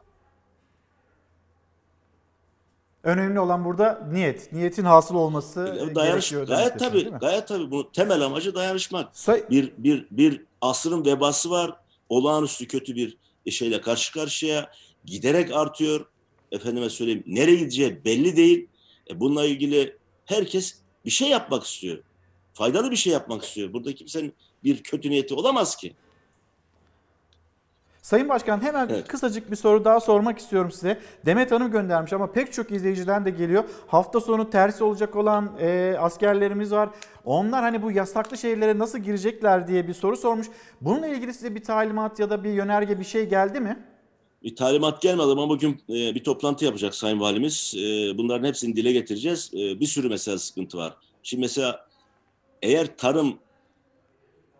[3.04, 4.54] Önemli olan burada niyet.
[4.54, 6.58] Niyetin hasıl olması Dayanış, gerekiyor.
[6.58, 7.72] gayet tabii, gayet tabii.
[7.72, 9.14] Bu temel amacı dayanışmak.
[9.50, 11.76] bir bir bir asrın vebası var.
[12.10, 13.18] Olağanüstü kötü bir
[13.52, 14.72] şeyle karşı karşıya
[15.06, 16.06] giderek artıyor.
[16.52, 18.68] Efendime söyleyeyim nereye gideceği belli değil.
[19.10, 22.04] E, bununla ilgili herkes bir şey yapmak istiyor.
[22.54, 23.74] Faydalı bir şey yapmak istiyor.
[23.74, 24.34] Burada kimsenin
[24.68, 25.94] bir kötü niyeti olamaz ki.
[28.02, 31.00] Sayın Başkan hemen kısacık bir soru daha sormak istiyorum size.
[31.26, 33.64] Demet Hanım göndermiş ama pek çok izleyiciden de geliyor.
[33.88, 36.90] Hafta sonu tersi olacak olan e, askerlerimiz var.
[37.26, 40.48] Onlar hani bu yasaklı şehirlere nasıl girecekler diye bir soru sormuş.
[40.82, 43.78] Bununla ilgili size bir talimat ya da bir yönerge bir şey geldi mi?
[44.44, 47.74] bir talimat gelmedi ama bugün e, bir toplantı yapacak Sayın Valimiz.
[47.78, 49.52] E, bunların hepsini dile getireceğiz.
[49.54, 50.94] E, bir sürü mesela sıkıntı var.
[51.24, 51.88] Şimdi mesela
[52.62, 53.40] eğer tarım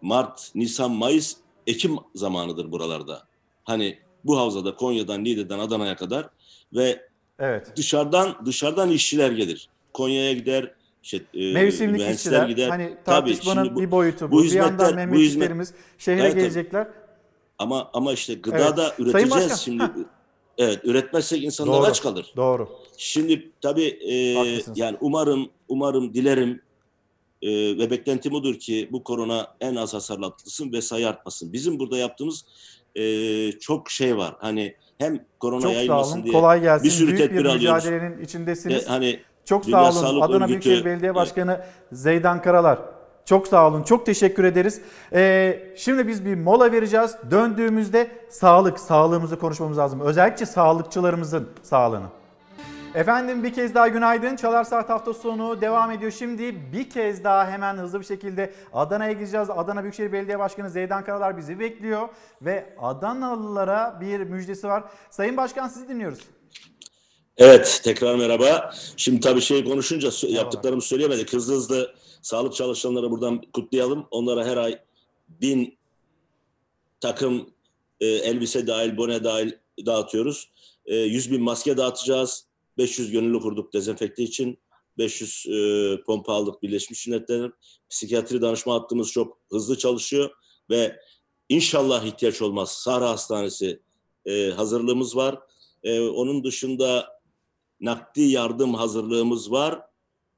[0.02, 1.36] Mart, Nisan, Mayıs,
[1.68, 3.24] Ekim zamanıdır buralarda.
[3.64, 6.30] Hani bu havzada Konya'dan, Niğde'den Adana'ya kadar
[6.74, 7.02] ve
[7.40, 7.74] Evet.
[7.78, 9.70] dışarıdan dışarıdan işçiler gelir.
[9.94, 10.72] Konya'ya gider,
[11.04, 12.70] işte, e, Mevsimlik işçiler gider.
[12.70, 14.36] hani Tabii, tartışmanın şimdi bu- bir boyutu bu.
[14.36, 16.42] bu bir yandan hizmetler- memleketlerimiz şehre Evet, tabii.
[16.42, 16.88] gelecekler.
[17.60, 18.78] Ama ama işte gıda Evet.
[18.78, 19.84] da üreteceğiz şimdi.
[20.58, 22.34] Evet, üretmezsek insanlar Doğru, aç kalır.
[22.36, 22.70] Doğru.
[22.98, 24.78] Şimdi tabii e, Haklısınız.
[24.80, 26.62] yani umarım umarım dilerim
[27.42, 31.54] e, ve beklentim odur ki bu korona en az hasarlı atlatılsın ve sayı artmasın.
[31.54, 32.46] Bizim burada yaptığımız
[32.96, 34.36] e, çok şey var.
[34.40, 36.24] Hani hem korona Çok sağ yayılmasın olun.
[36.24, 36.86] diye Kolay gelsin.
[36.86, 37.86] bir sürü Büyük tedbir bir alıyoruz.
[37.86, 38.86] mücadelenin içindesiniz.
[38.86, 39.92] Ve hani Çok sağ olun.
[39.92, 41.16] Sağlık Adana Örgütü- Büyükşehir Belediye Evet.
[41.16, 41.62] Başkanı
[41.92, 42.80] Zeydan Karalar.
[43.26, 43.84] Çok sağ olun.
[43.84, 44.82] Çok teşekkür ederiz.
[45.14, 47.16] Ee, şimdi biz bir mola vereceğiz.
[47.32, 50.00] Döndüğümüzde sağlık, sağlığımızı konuşmamız lazım.
[50.02, 52.06] Özellikle sağlıkçılarımızın sağlığını.
[52.98, 54.36] Efendim bir kez daha günaydın.
[54.36, 56.12] Çalar Saat hafta sonu devam ediyor.
[56.12, 59.50] Şimdi bir kez daha hemen hızlı bir şekilde Adana'ya gideceğiz.
[59.50, 62.10] Adana Büyükşehir Belediye Başkanı Zeydan Karalar bizi bekliyor.
[62.42, 64.84] Ve Adanalılara bir müjdesi var.
[65.10, 66.20] Sayın Başkan sizi dinliyoruz.
[67.38, 68.74] Evet, tekrar merhaba.
[68.98, 71.34] Şimdi tabii şey konuşunca yaptıklarımı söyleyemedik.
[71.34, 74.08] Hızlı hızlı sağlık çalışanları buradan kutlayalım.
[74.12, 74.80] Onlara her ay
[75.30, 75.78] bin
[77.00, 77.50] takım
[78.00, 79.52] e, elbise dahil, bone dahil
[79.86, 80.50] dağıtıyoruz.
[80.86, 82.47] E, 100 bin maske dağıtacağız.
[82.78, 84.60] 500 gönüllü kurduk dezenfekte için.
[84.98, 87.54] 500 e, pompa aldık Birleşmiş Milletler'in.
[87.90, 90.30] Psikiyatri danışma hattımız çok hızlı çalışıyor
[90.70, 91.00] ve
[91.50, 92.72] inşallah ihtiyaç olmaz.
[92.72, 93.82] Sahra Hastanesi
[94.26, 95.40] e, hazırlığımız var.
[95.84, 97.20] E, onun dışında
[97.80, 99.82] nakdi yardım hazırlığımız var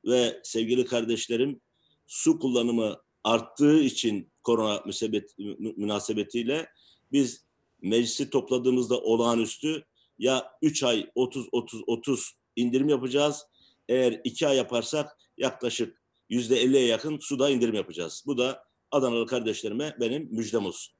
[0.06, 1.62] ve sevgili kardeşlerim
[2.08, 6.70] su kullanımı arttığı için korona müsebet, mü- münasebetiyle
[7.12, 7.46] biz
[7.82, 9.86] meclisi topladığımızda olağanüstü
[10.20, 13.46] ya 3 ay 30 30 30 indirim yapacağız.
[13.90, 18.24] Eğer 2 ay yaparsak yaklaşık %50'ye yakın suda indirim yapacağız.
[18.28, 21.00] Bu da Adanalı kardeşlerime benim müjdem olsun.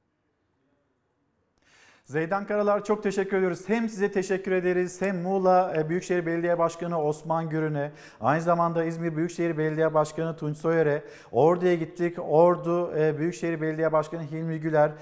[2.04, 3.60] Zeydan Karalar çok teşekkür ediyoruz.
[3.66, 9.16] Hem size teşekkür ederiz hem Muğla e, Büyükşehir Belediye Başkanı Osman Gürün'e, aynı zamanda İzmir
[9.16, 12.18] Büyükşehir Belediye Başkanı Tunç Soyer'e, Ordu'ya gittik.
[12.18, 14.92] Ordu e, Büyükşehir Belediye Başkanı Hilmi Güler,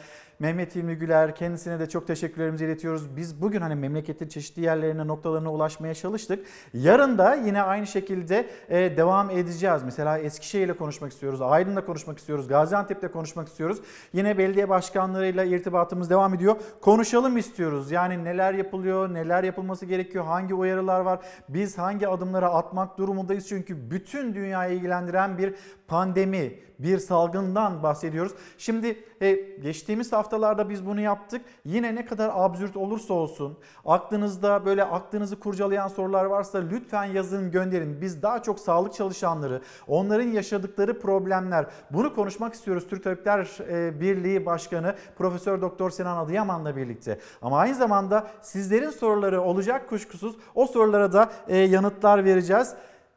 [0.41, 3.17] Mehmet Hilmi Güler kendisine de çok teşekkürlerimizi iletiyoruz.
[3.17, 6.47] Biz bugün hani memleketin çeşitli yerlerine noktalarına ulaşmaya çalıştık.
[6.75, 9.83] Yarın da yine aynı şekilde e, devam edeceğiz.
[9.85, 13.79] Mesela Eskişehir'le konuşmak istiyoruz, Aydın'la konuşmak istiyoruz, Gaziantep'te konuşmak istiyoruz.
[14.13, 16.57] Yine belediye başkanlarıyla irtibatımız devam ediyor.
[16.81, 17.91] Konuşalım istiyoruz.
[17.91, 23.49] Yani neler yapılıyor, neler yapılması gerekiyor, hangi uyarılar var, biz hangi adımları atmak durumundayız.
[23.49, 25.55] Çünkü bütün dünyayı ilgilendiren bir
[25.89, 28.33] pandemi, bir salgından bahsediyoruz.
[28.59, 29.33] Şimdi e,
[29.63, 31.43] geçtiğimiz haftalarda biz bunu yaptık.
[31.65, 38.01] Yine ne kadar absürt olursa olsun aklınızda böyle aklınızı kurcalayan sorular varsa lütfen yazın gönderin.
[38.01, 42.87] Biz daha çok sağlık çalışanları, onların yaşadıkları problemler bunu konuşmak istiyoruz.
[42.91, 47.19] Türk Tabipler e, Birliği Başkanı Profesör Doktor Sinan Adıyaman'la birlikte.
[47.43, 50.37] Ama aynı zamanda sizlerin soruları olacak kuşkusuz.
[50.55, 52.75] O sorulara da e, yanıtlar vereceğiz.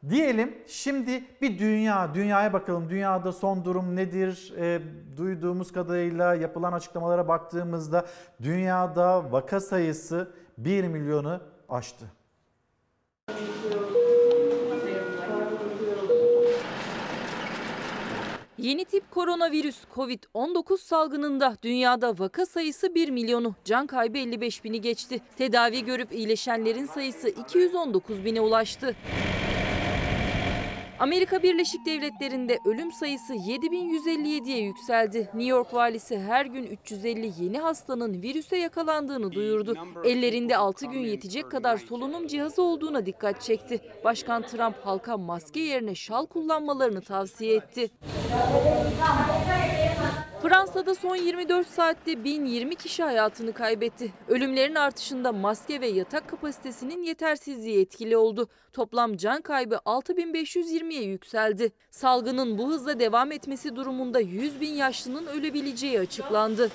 [0.08, 2.90] Diyelim şimdi bir dünya, dünyaya bakalım.
[2.90, 4.52] Dünyada son durum nedir?
[4.58, 4.80] E,
[5.16, 8.06] duyduğumuz kadarıyla yapılan açıklamalara baktığımızda
[8.42, 12.06] dünyada vaka sayısı 1 milyonu aştı.
[18.58, 25.20] Yeni tip koronavirüs COVID-19 salgınında dünyada vaka sayısı 1 milyonu, can kaybı 55 bini geçti.
[25.36, 28.96] Tedavi görüp iyileşenlerin sayısı 219 bine ulaştı.
[31.02, 35.18] Amerika Birleşik Devletleri'nde ölüm sayısı 7157'ye yükseldi.
[35.18, 39.74] New York valisi her gün 350 yeni hastanın virüse yakalandığını duyurdu.
[40.04, 43.80] Ellerinde 6 gün yetecek kadar solunum cihazı olduğuna dikkat çekti.
[44.04, 47.90] Başkan Trump halka maske yerine şal kullanmalarını tavsiye etti.
[50.42, 54.12] Fransa'da son 24 saatte 1020 kişi hayatını kaybetti.
[54.28, 58.48] Ölümlerin artışında maske ve yatak kapasitesinin yetersizliği etkili oldu.
[58.72, 61.72] Toplam can kaybı 6520'ye yükseldi.
[61.90, 66.70] Salgının bu hızla devam etmesi durumunda 100 bin yaşlının ölebileceği açıklandı.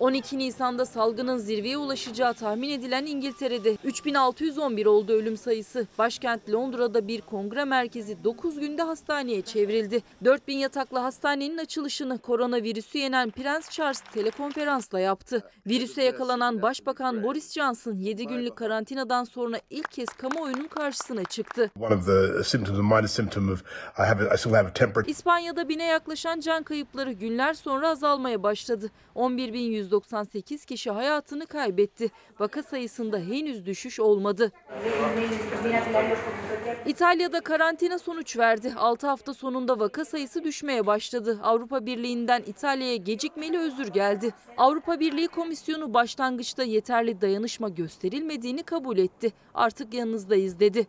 [0.00, 5.86] 12 Nisan'da salgının zirveye ulaşacağı tahmin edilen İngiltere'de 3611 oldu ölüm sayısı.
[5.98, 10.02] Başkent Londra'da bir kongre merkezi 9 günde hastaneye çevrildi.
[10.24, 15.50] 4000 yataklı hastanenin açılışını koronavirüsü yenen Prens Charles telekonferansla yaptı.
[15.66, 21.70] Virüse yakalanan Başbakan Boris Johnson 7 günlük karantinadan sonra ilk kez kamuoyunun karşısına çıktı.
[25.08, 28.90] İspanya'da bine yaklaşan can kayıpları günler sonra azalmaya başladı.
[29.16, 32.10] 11.190 198 kişi hayatını kaybetti.
[32.38, 34.52] Vaka sayısında henüz düşüş olmadı.
[36.86, 38.72] İtalya'da karantina sonuç verdi.
[38.76, 41.40] 6 hafta sonunda vaka sayısı düşmeye başladı.
[41.42, 44.34] Avrupa Birliği'nden İtalya'ya gecikmeli özür geldi.
[44.56, 49.32] Avrupa Birliği Komisyonu başlangıçta yeterli dayanışma gösterilmediğini kabul etti.
[49.54, 50.86] Artık yanınızdayız dedi.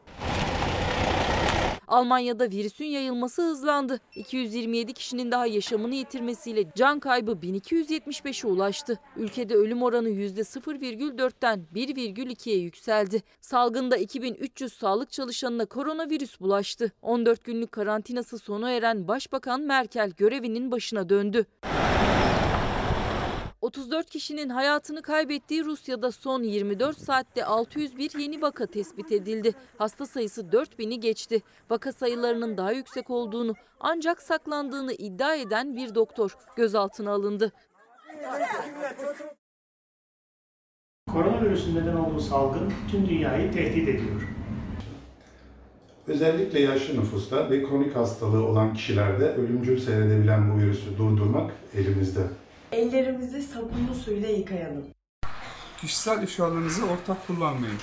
[1.87, 3.99] Almanya'da virüsün yayılması hızlandı.
[4.15, 8.99] 227 kişinin daha yaşamını yitirmesiyle can kaybı 1275'e ulaştı.
[9.17, 13.23] Ülkede ölüm oranı %0,4'ten 1,2'ye yükseldi.
[13.41, 16.91] Salgında 2300 sağlık çalışanına koronavirüs bulaştı.
[17.01, 21.45] 14 günlük karantinası sona eren Başbakan Merkel görevinin başına döndü.
[23.67, 29.53] 34 kişinin hayatını kaybettiği Rusya'da son 24 saatte 601 yeni vaka tespit edildi.
[29.77, 31.41] Hasta sayısı 4000'i geçti.
[31.69, 37.51] Vaka sayılarının daha yüksek olduğunu ancak saklandığını iddia eden bir doktor gözaltına alındı.
[41.13, 44.27] Koronavirüsün neden olduğu salgın tüm dünyayı tehdit ediyor.
[46.07, 52.21] Özellikle yaşlı nüfusta ve kronik hastalığı olan kişilerde ölümcül seyredebilen bu virüsü durdurmak elimizde.
[52.71, 54.85] Ellerimizi sabunlu suyla yıkayalım.
[55.81, 57.77] Kişisel eşyalarınızı ortak kullanmayın.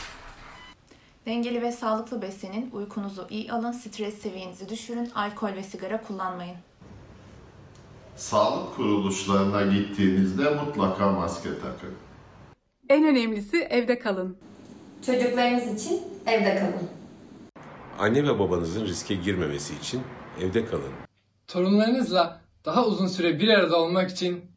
[1.26, 6.56] Dengeli ve sağlıklı beslenin, uykunuzu iyi alın, stres seviyenizi düşürün, alkol ve sigara kullanmayın.
[8.16, 11.94] Sağlık kuruluşlarına gittiğinizde mutlaka maske takın.
[12.88, 14.36] En önemlisi evde kalın.
[15.06, 16.88] Çocuklarınız için evde kalın.
[17.98, 20.02] Anne ve babanızın riske girmemesi için
[20.40, 20.92] evde kalın.
[21.46, 24.53] Torunlarınızla daha uzun süre bir arada olmak için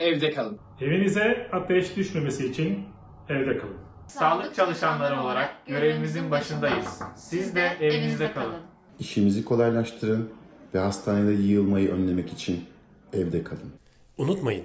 [0.00, 0.58] evde kalın.
[0.80, 2.84] Evinize ateş düşmemesi için
[3.28, 3.76] evde kalın.
[4.08, 7.00] Sağlık çalışanları olarak görevimizin başındayız.
[7.16, 8.60] Siz de evinizde kalın.
[8.98, 10.30] İşimizi kolaylaştırın
[10.74, 12.64] ve hastanede yığılmayı önlemek için
[13.12, 13.72] evde kalın.
[14.18, 14.64] Unutmayın,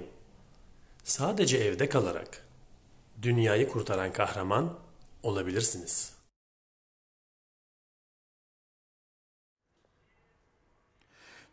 [1.04, 2.44] sadece evde kalarak
[3.22, 4.72] dünyayı kurtaran kahraman
[5.22, 6.15] olabilirsiniz.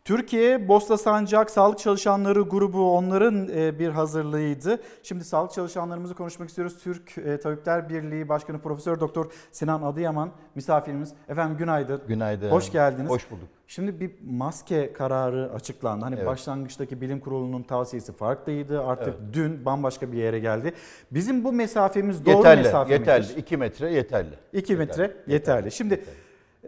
[0.04, 4.80] Türkiye Bosta Sancak Sağlık Çalışanları grubu onların e, bir hazırlığıydı.
[5.02, 6.78] Şimdi sağlık çalışanlarımızı konuşmak istiyoruz.
[6.82, 11.12] Türk e, Tabipler Birliği Başkanı Profesör Doktor Sinan Adıyaman misafirimiz.
[11.28, 12.00] Efendim günaydın.
[12.08, 12.50] Günaydın.
[12.50, 13.10] Hoş geldiniz.
[13.10, 13.48] Hoş bulduk.
[13.66, 16.04] Şimdi bir maske kararı açıklandı.
[16.04, 16.26] Hani Evet.
[16.26, 18.82] başlangıçtaki bilim kurulunun tavsiyesi farklıydı.
[18.82, 19.34] Artık Evet.
[19.34, 20.72] dün bambaşka bir yere geldi.
[21.10, 23.26] Bizim bu mesafemiz doğru yeterli, mesafe yeterli.
[23.26, 23.36] midir?
[23.36, 24.34] 2 metre yeterli.
[24.52, 25.72] 2 metre yeterli.
[25.72, 26.04] Şimdi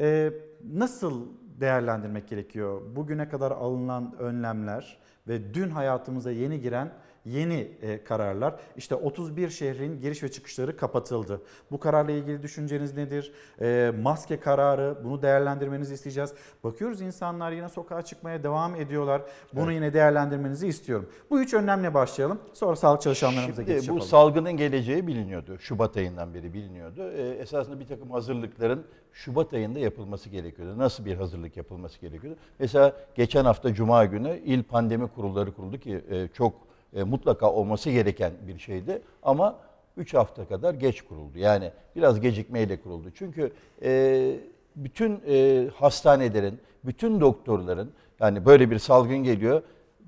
[0.00, 0.30] e,
[0.72, 1.26] nasıl
[1.60, 2.82] değerlendirmek gerekiyor?
[2.96, 6.92] Bugüne kadar alınan önlemler ve dün hayatımıza yeni giren
[7.26, 8.54] yeni e, kararlar.
[8.76, 11.42] İşte 31 şehrin giriş ve çıkışları kapatıldı.
[11.70, 13.32] Bu kararla ilgili düşünceniz nedir?
[13.60, 16.34] E, maske kararı bunu değerlendirmenizi isteyeceğiz.
[16.64, 19.22] Bakıyoruz insanlar yine sokağa çıkmaya devam ediyorlar.
[19.52, 19.74] Bunu Evet.
[19.74, 21.08] yine değerlendirmenizi istiyorum.
[21.30, 22.38] Bu üç önlemle başlayalım.
[22.52, 24.08] Sonra sağlık çalışanlarımıza Şimdi geçiş bu yapalım.
[24.10, 25.58] salgının geleceği biliniyordu.
[25.58, 27.10] Şubat ayından beri biliniyordu.
[27.10, 30.78] Ee, esasında bir takım hazırlıkların Şubat ayında yapılması gerekiyordu.
[30.78, 32.38] Nasıl bir hazırlık yapılması gerekiyordu?
[32.58, 37.90] Mesela geçen hafta Cuma günü il pandemi kurulları kuruldu ki e, çok e, mutlaka olması
[37.90, 39.02] gereken bir şeydi.
[39.22, 39.56] Ama
[39.96, 41.38] 3 hafta kadar geç kuruldu.
[41.38, 43.08] Yani biraz gecikmeyle kuruldu.
[43.14, 43.52] Çünkü
[43.82, 44.32] e,
[44.76, 47.90] bütün e, hastanelerin, bütün doktorların
[48.20, 49.62] yani böyle bir salgın geliyor.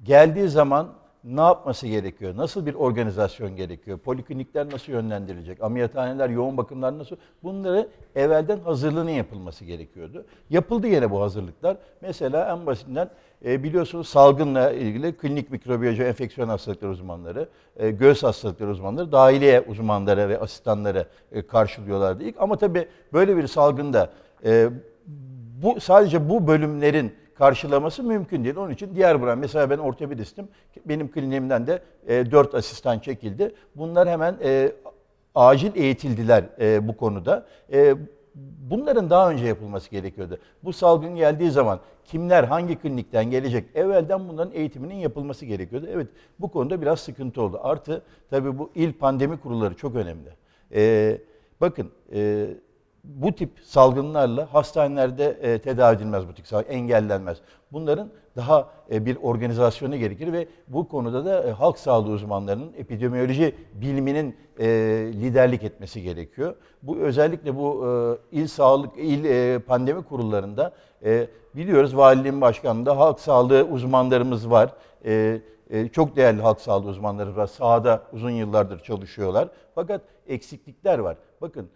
[0.05, 0.89] Geldiği zaman
[1.25, 2.37] ne yapması gerekiyor?
[2.37, 3.99] Nasıl bir organizasyon gerekiyor?
[3.99, 5.63] Poliklinikler nasıl yönlendirilecek?
[5.63, 7.17] Ameliyathaneler, yoğun bakımlar nasıl?
[7.43, 10.27] Bunları evvelden hazırlığının yapılması gerekiyordu.
[10.51, 11.77] Yapıldı yine bu hazırlıklar.
[12.01, 13.11] Mesela en basitinden
[13.45, 20.29] e, biliyorsunuz salgınla ilgili klinik mikrobiyoloji enfeksiyon hastalıkları uzmanları, e, göğüs hastalıkları uzmanları, dahiliye uzmanları
[20.29, 22.35] ve asistanları e, karşılıyorlardı ilk.
[22.39, 24.11] Ama tabii böyle bir salgında
[24.45, 24.69] e,
[25.63, 28.57] bu sadece bu bölümlerin karşılaması mümkün değil.
[28.57, 30.49] Onun için diğer branş, mesela ben ortopedistim.
[30.85, 33.55] Benim kliniğimden de e, 4 asistan çekildi.
[33.77, 34.73] Bunlar hemen e,
[35.35, 37.47] acil eğitildiler e, bu konuda.
[37.73, 37.95] E,
[38.71, 40.39] bunların daha önce yapılması gerekiyordu.
[40.65, 45.87] Bu salgın geldiği zaman kimler hangi klinikten gelecek evvelden bunların eğitiminin yapılması gerekiyordu.
[45.93, 46.07] Evet
[46.39, 47.61] bu konuda biraz sıkıntı oldu.
[47.63, 50.29] Artı tabii bu il pandemi kurulları çok önemli.
[50.75, 51.19] E,
[51.61, 52.47] bakın e,
[53.05, 57.39] bu tip salgınlarla hastanelerde e, tedavi edilmez bu tip salgın, engellenmez.
[57.73, 63.55] Bunların daha e, bir organizasyonu gerekir ve bu konuda da e, halk sağlığı uzmanlarının epidemiyoloji
[63.75, 64.67] biliminin e,
[65.13, 66.55] liderlik etmesi gerekiyor.
[66.83, 67.87] Bu özellikle bu
[68.33, 70.73] il sağlık il pandemi kurullarında
[71.55, 74.71] biliyoruz valiliğin başkanında halk sağlığı uzmanlarımız var.
[75.93, 77.47] Çok değerli halk sağlığı uzmanları var.
[77.47, 79.49] Sahada uzun yıllardır çalışıyorlar.
[79.75, 81.17] Fakat eksiklikler var.
[81.41, 81.71] Bakın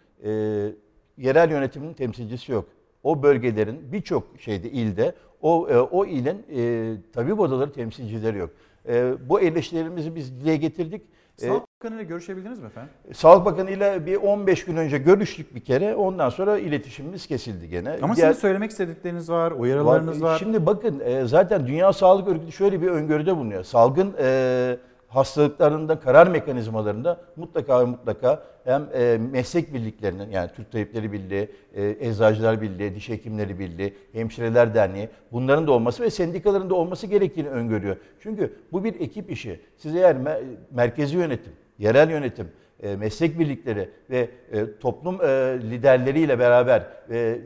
[1.17, 2.65] yerel yönetimin temsilcisi yok.
[3.03, 8.49] O bölgelerin birçok şeyde ilde o e, o ilin e, tabip odaları temsilcileri yok.
[8.87, 11.01] E, bu eleştirilerimizi biz dile getirdik.
[11.41, 12.89] E, Sağlık Bakanı ile görüşebildiniz mi efendim?
[13.13, 15.95] Sağlık Bakanı ile bir 15 gün önce görüştük bir kere.
[15.95, 17.97] Ondan sonra iletişimimiz kesildi gene.
[18.01, 20.37] Ama Diğer- sizin söylemek istedikleriniz var, uyarılarınız var.
[20.39, 23.63] Şimdi bakın e, zaten Dünya Sağlık Örgütü şöyle bir öngörüde bulunuyor.
[23.63, 24.77] Salgın e,
[25.13, 31.95] hastalıklarında karar mekanizmalarında mutlaka ve mutlaka hem e, meslek birliklerinin yani Türk Tabipleri Birliği, e,
[31.99, 37.49] Eczacılar Birliği, Diş Hekimleri Birliği, Hemşireler Derneği bunların da olması ve sendikaların da olması gerektiğini
[37.49, 37.97] öngörüyor.
[38.19, 39.59] Çünkü bu bir ekip işi.
[39.77, 40.41] Siz eğer me-
[40.71, 42.47] merkezi yönetim, yerel yönetim,
[42.83, 45.27] e, meslek birlikleri ve e, toplum e,
[45.61, 47.37] liderleriyle beraber e,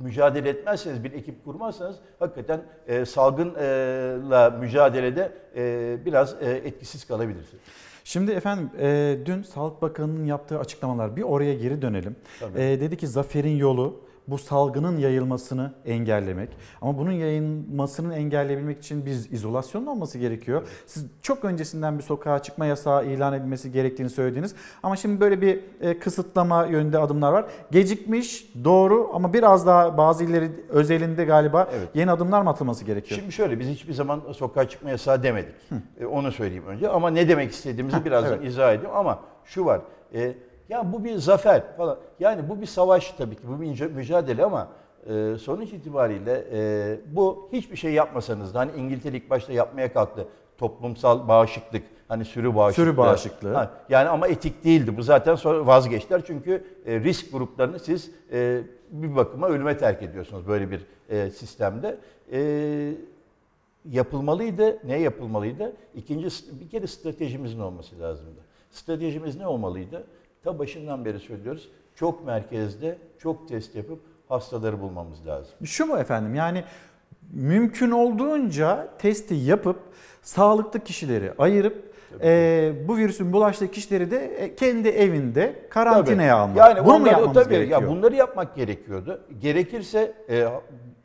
[0.00, 7.62] mücadele etmezseniz, bir ekip kurmazsanız hakikaten e, salgınla mücadelede e, biraz e, etkisiz kalabilirsiniz.
[8.04, 12.16] Şimdi efendim e, dün Sağlık Bakanı'nın yaptığı açıklamalar bir oraya geri dönelim.
[12.56, 16.48] E, dedi ki zaferin yolu bu salgının yayılmasını engellemek.
[16.82, 20.68] Ama bunun yayılmasını engelleyebilmek için biz izolasyonun olması gerekiyor.
[20.86, 24.54] Siz çok öncesinden bir sokağa çıkma yasağı ilan edilmesi gerektiğini söylediniz.
[24.82, 27.44] Ama şimdi böyle bir e, kısıtlama yönünde adımlar var.
[27.70, 33.20] Gecikmiş doğru ama biraz daha bazı illeri özelinde galiba yeni adımlar mı atılması gerekiyor?
[33.20, 35.54] Şimdi şöyle biz hiçbir zaman sokağa çıkma yasağı demedik.
[36.00, 38.46] E, onu söyleyeyim önce ama ne demek istediğimizi birazdan evet.
[38.46, 39.80] izah edeyim ama şu var.
[40.14, 40.34] E,
[40.68, 41.98] ya bu bir zafer falan.
[42.20, 43.42] Yani bu bir savaş tabii ki.
[43.48, 44.68] Bu bir müca- mücadele ama
[45.10, 50.26] e, sonuç itibariyle e, bu hiçbir şey yapmasanız da hani İngiltere ilk başta yapmaya kalktı.
[50.58, 52.84] Toplumsal bağışıklık, hani sürü bağışıklığı.
[52.84, 53.54] Sürü bağışıklığı.
[53.54, 54.96] Ha, yani ama etik değildi.
[54.96, 56.22] Bu zaten sonra vazgeçtiler.
[56.26, 61.98] Çünkü e, risk gruplarını siz e, bir bakıma ölüme terk ediyorsunuz böyle bir e, sistemde.
[62.32, 62.92] E,
[63.90, 64.78] yapılmalıydı.
[64.86, 65.72] Ne yapılmalıydı?
[65.94, 66.28] İkinci
[66.60, 68.40] bir kere stratejimizin olması lazımdı.
[68.70, 70.04] Stratejimiz ne olmalıydı?
[70.44, 71.68] Ta başından beri söylüyoruz.
[71.94, 75.54] Çok merkezde, çok test yapıp hastaları bulmamız lazım.
[75.64, 76.64] Şu mu efendim yani
[77.32, 79.80] mümkün olduğunca testi yapıp
[80.22, 86.42] sağlıklı kişileri ayırıp e, bu virüsün bulaştığı kişileri de e, kendi evinde karantinaya Tabii.
[86.42, 86.56] almak.
[86.56, 87.82] Yani Bunu mu yapmamız tabii, gerekiyor?
[87.82, 89.20] Ya bunları yapmak gerekiyordu.
[89.40, 90.48] Gerekirse e,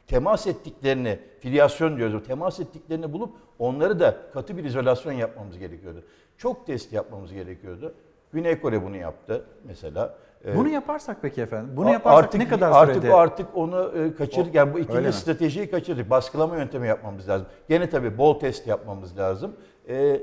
[0.08, 6.04] temas ettiklerini, filyasyon diyoruz, temas ettiklerini bulup onları da katı bir izolasyon yapmamız gerekiyordu.
[6.38, 7.94] Çok test yapmamız gerekiyordu.
[8.34, 10.16] Güney Kore bunu yaptı mesela.
[10.46, 11.72] E, Bunu yaparsak peki efendim?
[11.78, 13.14] Bunu yaparsak artık, ne kadar artık, sürede?
[13.14, 14.56] Artık onu e, kaçırdık.
[14.56, 16.10] Yani bu ikinci stratejiyi kaçırdık.
[16.10, 17.48] Baskılama yöntemi yapmamız lazım.
[17.70, 19.56] Gene tabii bol test yapmamız lazım.
[19.88, 20.20] E, e,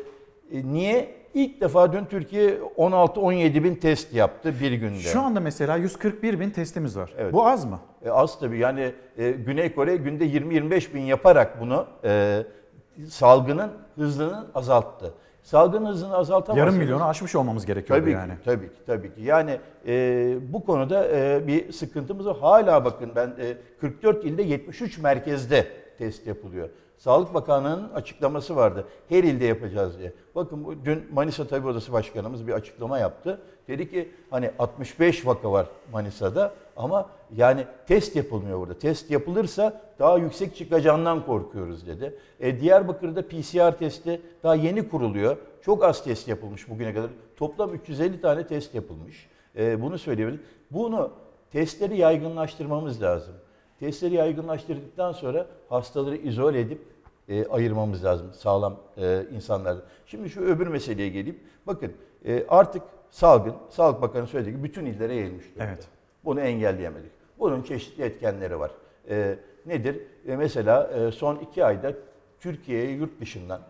[0.53, 1.15] niye?
[1.35, 4.99] İlk defa dün Türkiye 16-17 bin test yaptı bir günde.
[4.99, 7.15] Şu anda mesela 141 bin testimiz var.
[7.19, 7.33] Evet.
[7.33, 7.79] Bu az mı?
[8.05, 12.43] E, az tabii yani e, Güney Kore günde 20-25 bin yaparak bunu e,
[13.09, 15.15] salgının hızını azalttı.
[15.47, 16.59] Salgın hızını azaltamazsanız...
[16.59, 18.33] Yarım milyonu aşmış olmamız gerekiyor Tabii yani.
[18.33, 19.21] ki, tabii ki, tabii ki.
[19.23, 22.37] Yani e, bu konuda e, bir sıkıntımız var.
[22.41, 25.67] Hala bakın ben e, 44 ilde 73 merkezde
[25.99, 26.69] test yapılıyor.
[26.99, 28.85] Sağlık Bakanlığı'nın açıklaması vardı.
[29.09, 30.13] Her ilde yapacağız diye.
[30.35, 33.41] Bakın dün Manisa Tabip Odası Başkanımız bir açıklama yaptı.
[33.69, 38.79] Dedi ki hani 65 vaka var Manisa'da ama yani test yapılmıyor burada.
[38.79, 42.19] Test yapılırsa daha yüksek çıkacağından korkuyoruz dedi.
[42.41, 45.37] E, Diyarbakır'da PCR testi daha yeni kuruluyor.
[45.63, 47.11] Çok az test yapılmış bugüne kadar.
[47.37, 49.29] Toplam 350 tane test yapılmış.
[49.59, 50.43] E, bunu söyleyebilirim.
[50.71, 51.11] Bunu
[51.53, 53.35] testleri yaygınlaştırmamız lazım.
[53.81, 56.81] Testleri yaygınlaştırdıktan sonra hastaları izole edip
[57.29, 59.83] e, ayırmamız lazım sağlam e, insanlardan.
[60.07, 61.39] Şimdi şu öbür meseleye geleyim.
[61.67, 61.93] Bakın
[62.25, 65.65] e, artık salgın, Sağlık Bakanı söylediği gibi bütün illere yayılmış durumda.
[65.65, 65.89] Evet.
[66.25, 67.11] Bunu engelleyemedik.
[67.39, 68.71] Bunun çeşitli etkenleri var.
[69.11, 70.03] E, nedir?
[70.29, 71.93] E, mesela e, son iki ayda
[72.41, 73.61] Türkiye'ye yurt dışından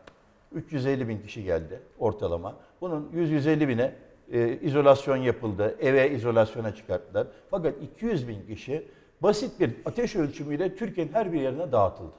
[0.54, 2.54] 350 bin kişi geldi ortalama.
[2.80, 3.94] Bunun 100-150 bine
[4.32, 7.26] e, izolasyon yapıldı, eve izolasyona çıkarttılar.
[7.50, 8.86] Fakat 200 bin kişi
[9.22, 12.12] basit bir ateş ölçümüyle Türkiye'nin her bir yerine dağıtıldı.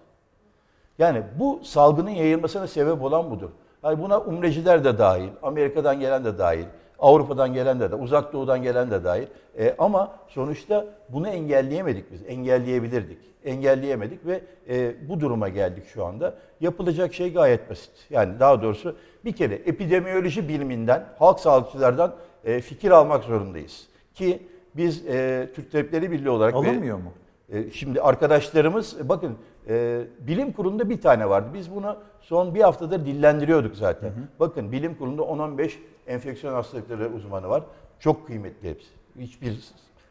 [0.99, 3.49] Yani bu salgının yayılmasına sebep olan budur.
[3.84, 6.65] Yani buna umreciler de dahil, Amerika'dan gelen de dahil,
[6.99, 9.28] Avrupa'dan gelen de, uzak doğudan gelen de dahil.
[9.60, 12.24] E, ama sonuçta bunu engelleyemedik biz.
[12.28, 13.18] Engelleyebilirdik.
[13.45, 16.34] Engelleyemedik ve e, bu duruma geldik şu anda.
[16.61, 17.91] Yapılacak şey gayet basit.
[18.10, 18.95] Yani daha doğrusu
[19.26, 22.15] bir kere epidemiyoloji biliminden, halk sağlıkçılardan
[22.45, 23.88] e, fikir almak zorundayız.
[24.14, 24.48] Ki
[24.78, 26.54] biz e, Türk Tabipleri Birliği olarak...
[26.54, 27.12] ve- Alınmıyor mu?
[27.49, 29.36] e, Şimdi arkadaşlarımız e, bakın
[29.70, 31.49] e, bilim kurulunda bir tane vardı.
[31.54, 34.12] Biz bunu son bir haftadır dillendiriyorduk zaten.
[34.40, 35.72] Bakın bilim kurulunda 10-15
[36.08, 37.64] enfeksiyon hastalıkları uzmanı var.
[37.99, 38.88] Çok kıymetli hepsi.
[39.20, 39.60] Hiçbir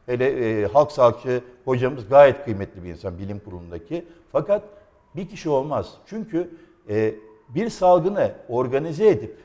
[0.06, 0.26] hele
[0.60, 4.04] e, halk sağlıkçı hocamız gayet kıymetli bir insan bilim kurulundaki.
[4.32, 4.62] Fakat
[5.16, 5.94] bir kişi olmaz.
[6.06, 6.50] Çünkü
[6.88, 7.14] e,
[7.48, 9.36] bir salgını organize edip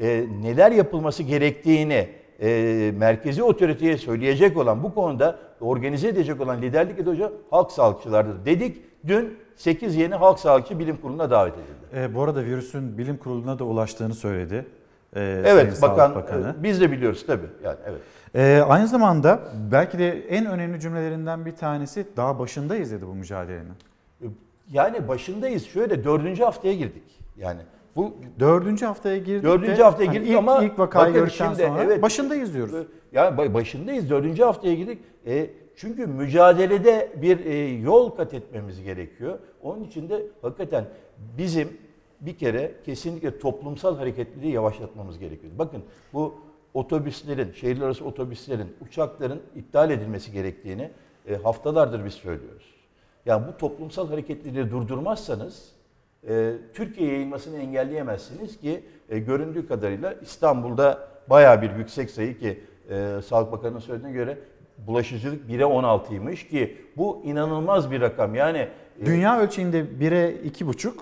[0.00, 2.08] e, neler yapılması gerektiğini
[2.40, 8.44] e, merkezi otoriteye söyleyecek olan bu konuda organize edecek olan liderlik olan halk sağlıkçılardır.
[8.44, 12.00] Dedik dün 8 yeni halk sağlıkçı bilim kuruluna davet edildi.
[12.00, 14.54] E, bu arada virüsün bilim kuruluna da ulaştığını söyledi.
[15.12, 16.54] e, Sayın Evet Sağlık bakan Bakanı.
[16.60, 17.46] e, biz de biliyoruz tabii.
[17.64, 18.00] Yani evet.
[18.36, 19.40] Ee, aynı zamanda
[19.72, 23.72] belki de en önemli cümlelerinden bir tanesi daha başındayız dedi bu mücadelenin.
[24.72, 25.66] Yani başındayız.
[25.66, 27.20] Şöyle dördüncü haftaya girdik.
[27.36, 27.60] Yani
[27.96, 31.68] bu Dördüncü haftaya girdik Dördüncü de, haftaya hani girdik ilk, ama ilk vakayı gördükten şimdi,
[31.68, 32.86] sonra evet, başındayız diyoruz.
[33.12, 34.10] Yani ba- başındayız.
[34.10, 34.98] Dördüncü haftaya girdik.
[35.26, 39.38] E, çünkü mücadelede bir e, yol kat etmemiz gerekiyor.
[39.62, 40.84] Onun için de hakikaten
[41.38, 41.68] bizim
[42.20, 45.52] bir kere kesinlikle toplumsal hareketliliği yavaşlatmamız gerekiyor.
[45.58, 46.34] Bakın bu
[46.74, 50.90] otobüslerin, şehirler arası otobüslerin, uçakların iptal edilmesi gerektiğini
[51.28, 52.74] e, haftalardır biz söylüyoruz.
[53.26, 55.73] Yani bu toplumsal hareketliliği durdurmazsanız
[56.28, 62.60] e, Türkiye yayılmasını engelleyemezsiniz ki e, göründüğü kadarıyla İstanbul'da bayağı bir yüksek sayı ki
[62.90, 64.38] e, Sağlık Bakanı'nın söylediğine göre
[64.78, 68.34] bulaşıcılık 1'e 16'ymış ki bu inanılmaz bir rakam.
[68.34, 68.68] Yani
[69.02, 70.92] e, Dünya ölçeğinde 1'e 2,5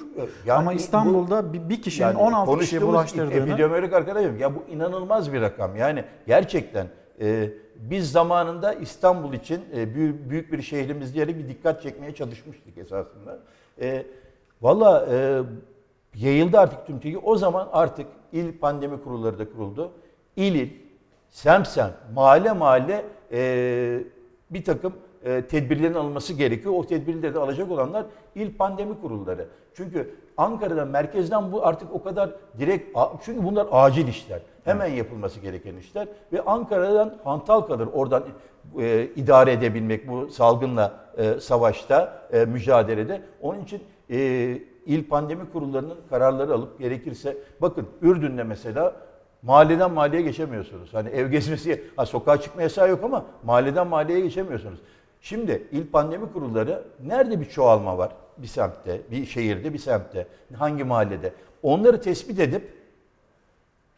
[0.47, 4.65] yani ama bu- İstanbul'da bir, bir kişinin yani 16 kişiye bulaştırdığını Epidemiolojik arkadaşım ya bu
[4.73, 5.77] inanılmaz bir rakam.
[5.77, 6.87] Yani gerçekten
[7.21, 12.79] e, biz zamanında İstanbul için e, büyük, büyük bir şehrimiz diyerek bir dikkat çekmeye çalışmıştık
[12.79, 13.39] esasında.
[13.81, 14.07] E,
[14.63, 15.43] Valla e,
[16.15, 17.19] yayıldı artık tüm Türkiye.
[17.19, 19.91] O zaman artık il pandemi kurulları da kuruldu.
[20.37, 20.69] İl il,
[21.29, 24.01] sem sem, mahalle mahalle e,
[24.51, 24.93] bir takım
[25.25, 26.75] e, tedbirlerin alınması gerekiyor.
[26.77, 29.49] O tedbirleri de alacak olanlar il pandemi kurulları.
[29.75, 34.41] Çünkü Ankara'dan, merkezden bu artık o kadar direkt, çünkü bunlar acil işler.
[34.65, 36.09] Hemen yapılması gereken işler.
[36.33, 38.25] Ve Ankara'dan hantal kalır oradan
[38.79, 43.23] e, idare edebilmek bu salgınla e, savaşta, e, mücadelede.
[43.41, 44.19] Onun için e,
[44.87, 48.97] il pandemi kurullarının kararları alıp gerekirse, bakın Ürdün'de mesela
[49.43, 50.95] mahalleden mahalleye geçemiyorsunuz.
[50.95, 54.79] Hani ev gezmesi, ha, sokağa çıkma yasağı yok ama mahalleden mahalleye geçemiyorsunuz.
[55.21, 58.13] Şimdi il pandemi kurulları nerede bir çoğalma var?
[58.39, 60.27] Bir semtte, bir şehirde, bir semtte,
[60.57, 61.33] hangi mahallede?
[61.63, 62.73] Onları tespit edip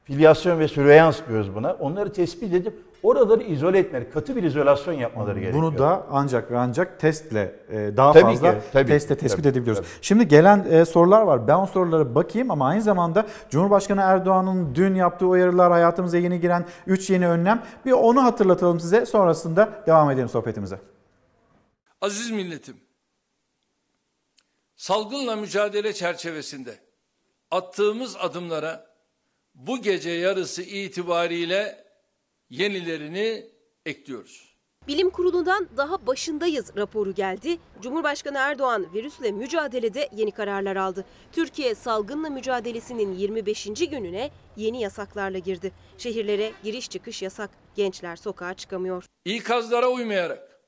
[0.05, 1.73] filyasyon ve sürveyans diyoruz buna.
[1.73, 2.75] Onları tespit edip
[3.05, 5.63] oraları izole etmeleri, katı bir izolasyon yapmaları gerekiyor.
[5.65, 9.53] Bunu da ancak ve ancak testle e, daha Tabii fazla ki, tabii, testle tespit tabii,
[9.53, 9.83] edebiliyoruz.
[9.83, 10.03] tabii.
[10.03, 11.49] Şimdi gelen e, sorular var.
[11.49, 16.67] Ben o sorulara bakayım ama aynı zamanda Cumhurbaşkanı Erdoğan'ın dün yaptığı uyarılar, hayatımıza yeni giren
[16.87, 17.63] 3 yeni önlem.
[17.87, 19.07] Bir onu hatırlatalım size.
[19.07, 20.79] Sonrasında devam edelim sohbetimize.
[22.01, 22.77] Aziz milletim,
[24.77, 26.75] salgınla mücadele çerçevesinde
[27.51, 28.87] attığımız adımlara
[29.55, 31.84] bu gece yarısı itibariyle
[32.59, 33.47] yenilerini
[33.87, 34.55] ekliyoruz.
[34.89, 37.59] Bilim Kurulu'ndan daha başındayız raporu geldi.
[37.83, 41.05] Cumhurbaşkanı Erdoğan virüsle mücadelede yeni kararlar aldı.
[41.33, 43.65] Türkiye salgınla mücadelesinin 25.
[43.65, 45.73] gününe yeni yasaklarla girdi.
[45.99, 47.51] Şehirlere giriş çıkış yasak.
[47.77, 49.05] Gençler sokağa çıkamıyor.
[49.25, 50.61] İkazlara uymayarak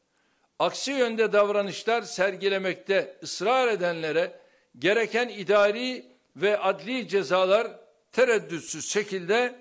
[0.58, 4.40] aksi yönde davranışlar sergilemekte ısrar edenlere
[4.78, 6.06] gereken idari
[6.36, 7.80] ve adli cezalar
[8.12, 9.54] tereddütsüz şekilde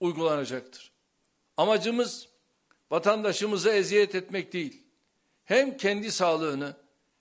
[0.00, 0.87] uygulanacaktır.
[1.58, 2.28] Amacımız
[2.90, 4.82] vatandaşımıza eziyet etmek değil.
[5.44, 6.76] Hem kendi sağlığını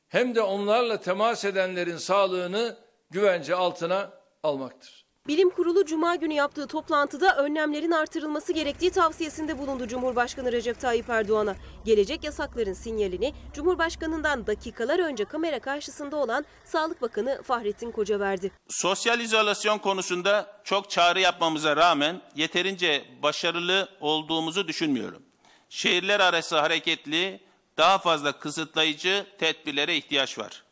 [0.07, 2.77] hem de onlarla temas edenlerin sağlığını
[3.09, 4.96] güvence altına almaktır.
[5.27, 11.55] Bilim Kurulu Cuma günü yaptığı toplantıda önlemlerin artırılması gerektiği tavsiyesinde bulundu Cumhurbaşkanı Recep Tayyip Erdoğan'a.
[11.85, 18.51] Gelecek yasakların sinyalini Cumhurbaşkanından dakikalar önce kamera karşısında olan Sağlık Bakanı Fahrettin Koca verdi.
[18.69, 25.23] Sosyal izolasyon konusunda çok çağrı yapmamıza rağmen yeterince başarılı olduğumuzu düşünmüyorum.
[25.69, 27.39] Şehirler arası hareketli,
[27.77, 30.63] daha fazla kısıtlayıcı tedbirlere ihtiyaç var.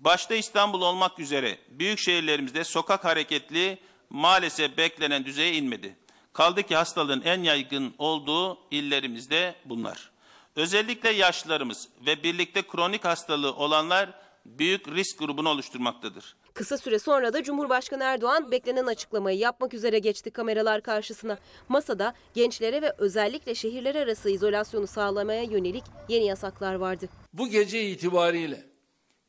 [0.00, 3.78] Başta İstanbul olmak üzere büyük şehirlerimizde sokak hareketli
[4.12, 5.96] maalesef beklenen düzeye inmedi.
[6.32, 10.10] Kaldı ki hastalığın en yaygın olduğu illerimizde bunlar.
[10.56, 14.10] Özellikle yaşlılarımız ve birlikte kronik hastalığı olanlar
[14.46, 16.36] büyük risk grubunu oluşturmaktadır.
[16.54, 21.38] Kısa süre sonra da Cumhurbaşkanı Erdoğan beklenen açıklamayı yapmak üzere geçti kameralar karşısına.
[21.68, 27.08] Masada gençlere ve özellikle şehirler arası izolasyonu sağlamaya yönelik yeni yasaklar vardı.
[27.32, 28.66] Bu gece itibariyle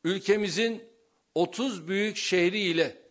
[0.04, 0.82] ülkemizin
[1.34, 3.03] 30 büyük şehri ile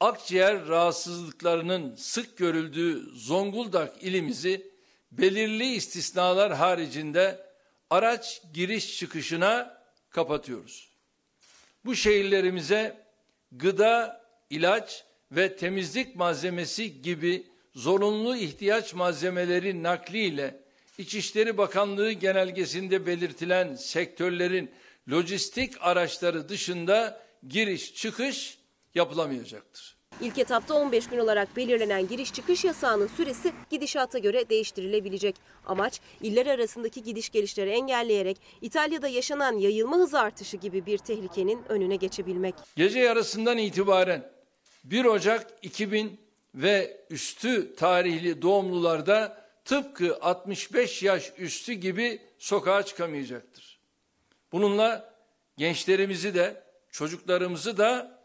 [0.00, 4.70] akciğer rahatsızlıklarının sık görüldüğü Zonguldak ilimizi
[5.12, 7.46] belirli istisnalar haricinde
[7.90, 10.88] araç giriş çıkışına kapatıyoruz.
[11.84, 13.06] Bu şehirlerimize
[13.52, 20.60] gıda, ilaç ve temizlik malzemesi gibi zorunlu ihtiyaç malzemeleri nakliyle
[20.98, 24.70] İçişleri Bakanlığı genelgesinde belirtilen sektörlerin
[25.10, 28.57] lojistik araçları dışında giriş çıkış
[28.94, 29.98] yapılamayacaktır.
[30.20, 35.36] İlk etapta 15 gün olarak belirlenen giriş çıkış yasağının süresi gidişata göre değiştirilebilecek.
[35.66, 41.96] Amaç iller arasındaki gidiş gelişleri engelleyerek İtalya'da yaşanan yayılma hızı artışı gibi bir tehlikenin önüne
[41.96, 42.54] geçebilmek.
[42.76, 44.30] Gece yarısından itibaren
[44.84, 46.20] 1 Ocak 2000
[46.54, 53.80] ve üstü tarihli doğumlularda tıpkı 65 yaş üstü gibi sokağa çıkamayacaktır.
[54.52, 55.14] Bununla
[55.56, 58.17] gençlerimizi de çocuklarımızı da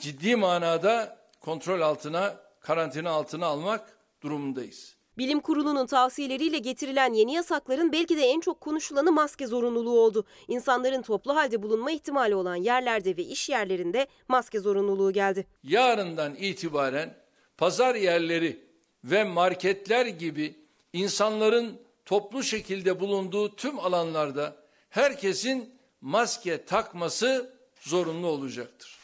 [0.00, 4.96] ciddi manada kontrol altına, karantina altına almak durumundayız.
[5.18, 10.24] Bilim Kurulu'nun tavsiyeleriyle getirilen yeni yasakların belki de en çok konuşulanı maske zorunluluğu oldu.
[10.48, 15.46] İnsanların toplu halde bulunma ihtimali olan yerlerde ve iş yerlerinde maske zorunluluğu geldi.
[15.62, 17.14] Yarından itibaren
[17.58, 18.64] pazar yerleri
[19.04, 20.54] ve marketler gibi
[20.92, 24.56] insanların toplu şekilde bulunduğu tüm alanlarda
[24.90, 28.99] herkesin maske takması zorunlu olacaktır.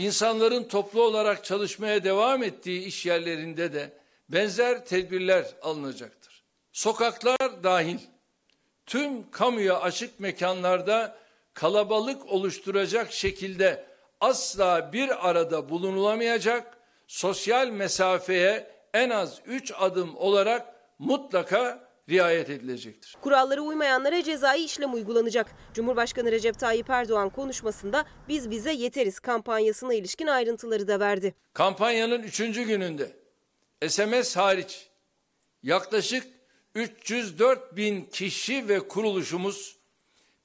[0.00, 3.92] İnsanların toplu olarak çalışmaya devam ettiği iş yerlerinde de
[4.28, 6.42] benzer tedbirler alınacaktır.
[6.72, 7.98] Sokaklar dahil
[8.86, 11.16] tüm kamuya açık mekanlarda
[11.54, 13.84] kalabalık oluşturacak şekilde
[14.20, 23.16] asla bir arada bulunulamayacak, sosyal mesafeye en az 3 adım olarak mutlaka riayet edilecektir.
[23.20, 25.46] Kurallara uymayanlara cezai işlem uygulanacak.
[25.74, 31.34] Cumhurbaşkanı Recep Tayyip Erdoğan konuşmasında biz bize yeteriz kampanyasına ilişkin ayrıntıları da verdi.
[31.52, 32.38] Kampanyanın 3.
[32.38, 33.16] gününde
[33.88, 34.88] SMS hariç
[35.62, 36.26] yaklaşık
[36.74, 39.78] 304 bin kişi ve kuruluşumuz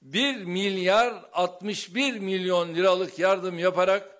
[0.01, 4.15] 1 milyar 61 milyon liralık yardım yaparak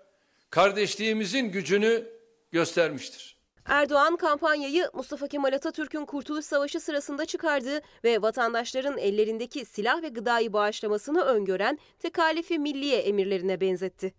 [0.49, 2.07] kardeşliğimizin gücünü
[2.51, 3.35] göstermiştir.
[3.66, 10.54] Erdoğan kampanyayı Mustafa Kemal Atatürk'ün Kurtuluş Savaşı sırasında çıkardığı ve vatandaşların ellerindeki silah ve gıdayı
[10.54, 14.14] bağışlamasını öngören tekalifi milliye emirlerine benzetti.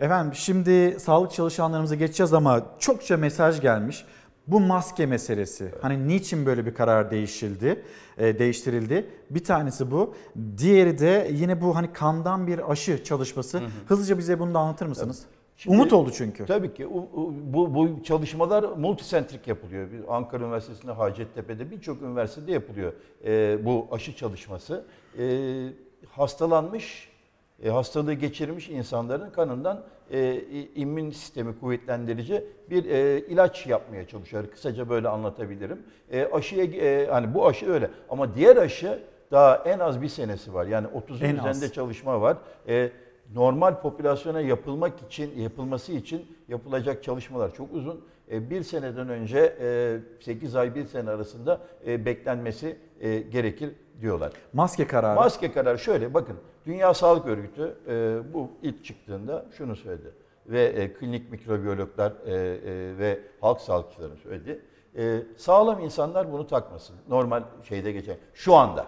[0.00, 4.04] Efendim şimdi sağlık çalışanlarımıza geçeceğiz ama çokça mesaj gelmiş.
[4.46, 5.74] Bu maske meselesi.
[5.82, 7.84] Hani niçin böyle bir karar değişildi,
[8.18, 9.10] e, değiştirildi?
[9.30, 10.14] Bir tanesi bu.
[10.58, 13.58] Diğeri de yine bu hani kandan bir aşı çalışması.
[13.58, 13.70] Hı hı.
[13.86, 15.26] Hızlıca bize bunu da anlatır mısınız?
[15.60, 16.46] Şimdi, Umut oldu çünkü.
[16.46, 16.88] Tabii ki
[17.52, 19.88] bu, bu çalışmalar multisentrik yapılıyor.
[20.08, 22.92] Ankara Üniversitesi'nde, Hacettepe'de birçok üniversitede yapılıyor
[23.24, 24.84] e, bu aşı çalışması.
[25.18, 25.24] E,
[26.08, 27.08] hastalanmış,
[27.64, 30.42] e, hastalığı geçirmiş insanların kanından e,
[30.74, 34.50] immün sistemi kuvvetlendirici bir e, ilaç yapmaya çalışıyor.
[34.50, 35.82] Kısaca böyle anlatabilirim.
[36.10, 40.54] E, aşıya e, hani bu aşı öyle ama diğer aşı daha en az bir senesi
[40.54, 40.66] var.
[40.66, 41.72] Yani 30'un üzerinde az.
[41.72, 42.36] çalışma var.
[42.68, 42.90] E,
[43.34, 48.04] normal popülasyona yapılmak için yapılması için yapılacak çalışmalar çok uzun.
[48.30, 49.56] E, bir seneden önce
[50.20, 52.76] 8 e, ay bir sene arasında e, beklenmesi
[53.30, 53.70] gerekir
[54.00, 54.32] diyorlar.
[54.52, 55.16] Maske kararı.
[55.16, 56.36] Maske kararı şöyle bakın
[56.66, 57.76] Dünya Sağlık Örgütü
[58.34, 60.14] bu ilk çıktığında şunu söyledi
[60.46, 62.12] ve klinik mikrobiyologlar
[62.98, 64.62] ve halk sağlıkçıları söyledi.
[65.36, 66.96] Sağlam insanlar bunu takmasın.
[67.08, 68.16] Normal şeyde geçen.
[68.34, 68.86] Şu anda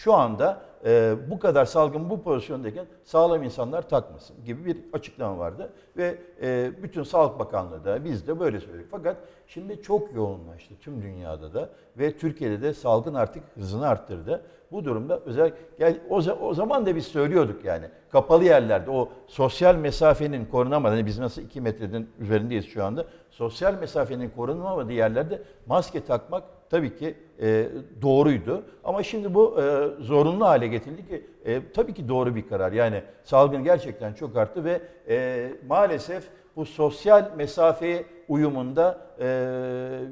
[0.00, 5.72] şu anda e, bu kadar salgın bu pozisyondayken sağlam insanlar takmasın gibi bir açıklama vardı.
[5.96, 8.86] Ve e, bütün Sağlık Bakanlığı da biz de böyle söyledik.
[8.90, 9.16] Fakat
[9.46, 11.68] şimdi çok yoğunlaştı tüm dünyada da
[11.98, 14.42] ve Türkiye'de de salgın artık hızını arttırdı.
[14.72, 19.74] Bu durumda özel gel o, o zaman da biz söylüyorduk yani kapalı yerlerde o sosyal
[19.74, 23.06] mesafenin korunamadığı hani biz nasıl 2 metrenin üzerindeyiz şu anda.
[23.30, 27.68] Sosyal mesafenin korunamadığı yerlerde maske takmak tabii ki e,
[28.02, 28.64] doğruydu.
[28.84, 32.72] Ama şimdi bu e, zorunlu hale getirildi ki e, tabii ki doğru bir karar.
[32.72, 36.24] Yani salgın gerçekten çok arttı ve e, maalesef
[36.56, 39.26] bu sosyal mesafeye uyumunda e,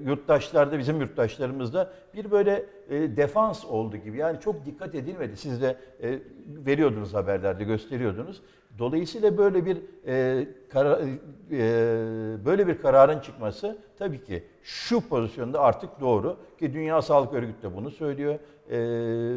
[0.07, 4.17] yurttaşlarda, bizim yurttaşlarımızda bir böyle e, defans oldu gibi.
[4.17, 5.37] Yani çok dikkat edilmedi.
[5.37, 8.43] Siz de e, veriyordunuz haberlerde, gösteriyordunuz.
[8.79, 9.77] Dolayısıyla böyle bir
[10.07, 10.99] e, kara,
[11.53, 11.59] e,
[12.45, 17.77] böyle bir kararın çıkması tabii ki şu pozisyonda artık doğru ki Dünya Sağlık Örgütü de
[17.77, 18.39] bunu söylüyor.
[18.71, 18.79] E,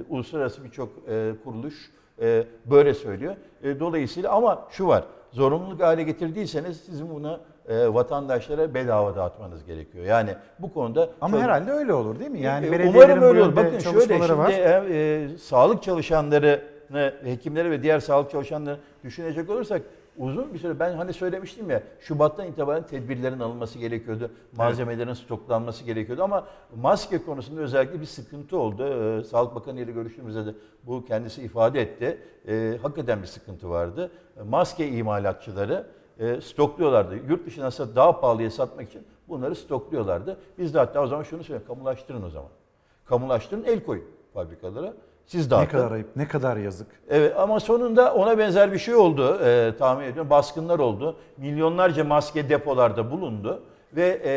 [0.10, 1.92] uluslararası birçok e, kuruluş
[2.22, 3.36] e, böyle söylüyor.
[3.64, 5.04] E, dolayısıyla ama şu var.
[5.32, 7.40] Zorunluluk hale getirdiyseniz sizin bunu
[7.70, 10.06] e, vatandaşlara bedava dağıtmanız gerekiyor.
[10.06, 12.42] Yani bu konuda ama çok, herhalde öyle olur değil mi?
[12.42, 13.56] Yani e, umarım öyle olur.
[13.56, 14.50] Bakın şöyle şimdi var.
[14.50, 16.71] E, e, sağlık çalışanları
[17.24, 19.82] hekimleri ve diğer sağlık çalışanları düşünecek olursak
[20.18, 24.32] uzun bir süre ben hani söylemiştim ya Şubat'tan itibaren tedbirlerin alınması gerekiyordu.
[24.58, 25.18] Malzemelerin evet.
[25.18, 28.88] stoklanması gerekiyordu ama maske konusunda özellikle bir sıkıntı oldu.
[28.88, 30.54] Ee, Sağlık Bakanı ile görüştüğümüzde de
[30.84, 32.18] bu kendisi ifade etti.
[32.48, 34.12] Ee, hakikaten bir sıkıntı vardı.
[34.50, 35.88] Maske imalatçıları
[36.20, 37.16] e, stokluyorlardı.
[37.30, 40.38] Yurt dışına daha pahalıya satmak için bunları stokluyorlardı.
[40.58, 41.68] Biz de hatta o zaman şunu söylüyoruz.
[41.68, 42.50] Kamulaştırın o zaman.
[43.06, 44.04] Kamulaştırın el koyun
[44.34, 44.94] fabrikalara.
[45.32, 45.72] Siz Ne dağıtın.
[45.78, 46.88] kadar ayıp, ne kadar yazık.
[47.10, 50.30] Evet ama sonunda ona benzer bir şey oldu e, tahmin ediyorum.
[50.30, 51.16] Baskınlar oldu.
[51.38, 53.64] Milyonlarca maske depolarda bulundu
[53.96, 54.34] ve e,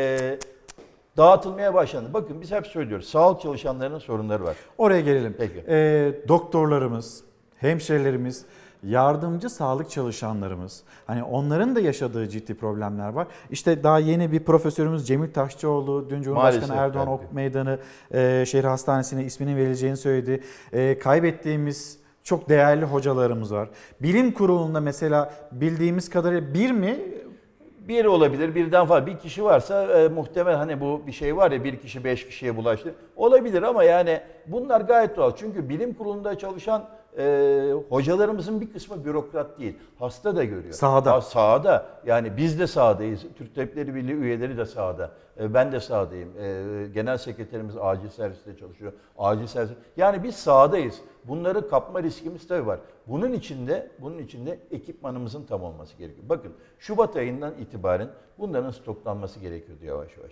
[1.17, 2.13] dağıtılmaya başlandı.
[2.13, 3.07] Bakın biz hep söylüyoruz.
[3.07, 4.55] Sağlık çalışanlarının sorunları var.
[4.77, 5.35] Oraya gelelim.
[5.37, 5.63] Peki.
[5.67, 7.23] Ee, doktorlarımız,
[7.57, 8.45] hemşirelerimiz,
[8.85, 13.27] yardımcı sağlık çalışanlarımız, hani onların da yaşadığı ciddi problemler var.
[13.49, 17.07] İşte daha yeni bir profesörümüz Cemil Taşçıoğlu, dün Cumhurbaşkanı Maalesef, Erdoğan.
[17.07, 17.79] Ok Meydanı
[18.13, 20.43] e, Şehir Hastanesi'ne isminin verileceğini söyledi.
[20.73, 23.69] E, kaybettiğimiz çok değerli hocalarımız var.
[24.01, 26.99] Bilim kurulunda mesela bildiğimiz kadarıyla bir mi
[27.87, 29.07] Bir olabilir, birden fazla.
[29.07, 32.57] Bir kişi varsa e, muhtemel hani bu bir şey var ya bir kişi beş kişiye
[32.57, 32.95] bulaştı.
[33.15, 35.31] Olabilir ama yani bunlar gayet doğal.
[35.35, 36.85] Çünkü bilim kurulunda çalışan
[37.17, 39.77] e, hocalarımızın bir kısmı bürokrat değil.
[39.99, 40.73] Hasta da görüyor.
[40.73, 41.13] Sahada.
[41.13, 41.85] Ha, sahada.
[42.05, 43.25] Yani biz de sahadayız.
[43.37, 45.11] Türk Tabipleri Birliği üyeleri de sahada.
[45.39, 46.29] E, ben de sahadayım.
[46.39, 48.93] E, genel sekreterimiz acil serviste çalışıyor.
[49.17, 49.71] Acil servis.
[49.97, 51.01] Yani biz sahadayız.
[51.23, 52.79] Bunları kapma riskimiz tabii var.
[53.07, 56.29] Bunun içinde bunun içinde ekipmanımızın tam olması gerekiyor.
[56.29, 58.09] Bakın Şubat ayından itibaren
[58.39, 60.31] bunların stoklanması gerekiyordu yavaş yavaş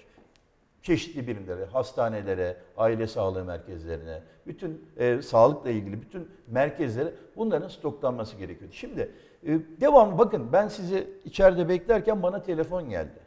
[0.84, 8.72] çeşitli birimlere, hastanelere, aile sağlığı merkezlerine, bütün e, sağlıkla ilgili bütün merkezlere bunların stoklanması gerekiyor.
[8.73, 9.11] Şimdi
[9.47, 13.19] e, devam bakın ben sizi içeride beklerken bana telefon geldi.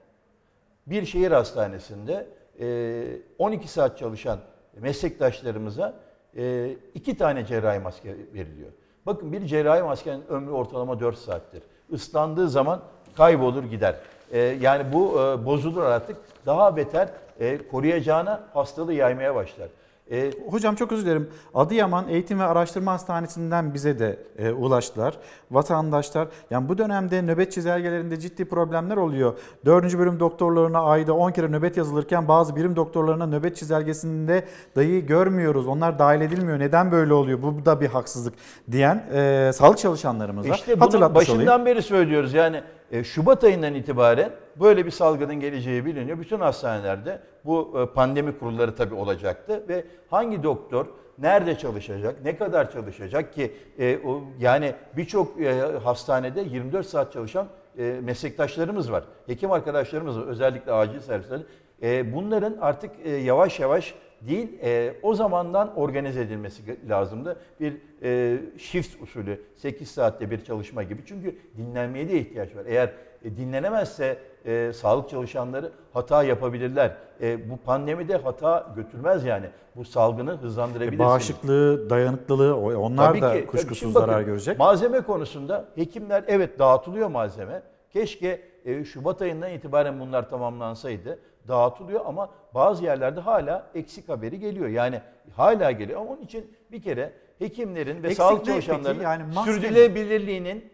[0.86, 2.26] Bir şehir hastanesinde
[2.60, 4.38] e, 12 saat çalışan
[4.80, 5.94] meslektaşlarımıza
[6.36, 8.70] e, iki tane cerrahi maske veriliyor.
[9.06, 11.62] Bakın bir cerrahi maskenin ömrü ortalama 4 saattir.
[11.90, 12.82] Islandığı zaman
[13.16, 13.96] kaybolur gider.
[14.32, 16.16] E, yani bu e, bozulur artık.
[16.46, 17.08] Daha beter
[17.40, 19.68] e, koruyacağına hastalığı yaymaya başlar.
[20.10, 21.30] E, Hocam çok özür dilerim.
[21.54, 25.18] Adıyaman Eğitim ve Araştırma Hastanesi'nden bize de e, ulaştılar.
[25.50, 29.38] Vatandaşlar yani bu dönemde nöbet çizelgelerinde ciddi problemler oluyor.
[29.64, 29.98] 4.
[29.98, 34.44] bölüm doktorlarına ayda 10 kere nöbet yazılırken bazı birim doktorlarına nöbet çizelgesinde
[34.76, 35.66] dayı görmüyoruz.
[35.66, 36.58] Onlar dahil edilmiyor.
[36.58, 37.42] Neden böyle oluyor?
[37.42, 38.34] Bu da bir haksızlık
[38.72, 40.54] diyen e, sağlık çalışanlarımız var.
[40.54, 41.66] İşte Hatırlatmış başından olayım.
[41.66, 42.34] beri söylüyoruz.
[42.34, 42.62] Yani
[42.92, 44.30] e, Şubat ayından itibaren
[44.60, 46.18] böyle bir salgının geleceği biliniyor.
[46.18, 50.86] Bütün hastanelerde bu e, pandemi kurulları tabii olacaktı ve hangi doktor
[51.18, 57.46] nerede çalışacak, ne kadar çalışacak ki e, o, yani birçok e, hastanede 24 saat çalışan
[57.78, 59.04] e, meslektaşlarımız var.
[59.26, 61.42] Hekim arkadaşlarımız var özellikle acil servisleri.
[61.82, 67.36] E, bunların artık e, yavaş yavaş değil e, o zamandan organize edilmesi lazımdı.
[67.60, 71.02] Bir e, shift usulü 8 saatte bir çalışma gibi.
[71.06, 72.64] Çünkü dinlenmeye de ihtiyaç var.
[72.66, 72.92] Eğer
[73.24, 76.96] e, dinlenemezse e, sağlık çalışanları hata yapabilirler.
[77.20, 79.46] E, bu pandemide hata götürmez yani.
[79.76, 81.00] Bu salgını hızlandırabilirsiniz.
[81.00, 84.58] E, Bağışıklığı, dayanıklılığı onlar Tabii da ki, kuşkusuz bakın, zarar görecek.
[84.58, 87.62] Malzeme konusunda hekimler evet dağıtılıyor malzeme.
[87.92, 91.18] Keşke e, Şubat ayından itibaren bunlar tamamlansaydı.
[91.48, 94.68] Dağıtılıyor ama bazı yerlerde hala eksik haberi geliyor.
[94.68, 95.00] Yani
[95.36, 96.00] hala geliyor.
[96.00, 98.66] Ama onun için bir kere hekimlerin ve Eksik sağlık ne peki?
[98.66, 99.56] çalışanlarının Yani maske mi?
[99.56, 100.64] sürdürülebilirliğinin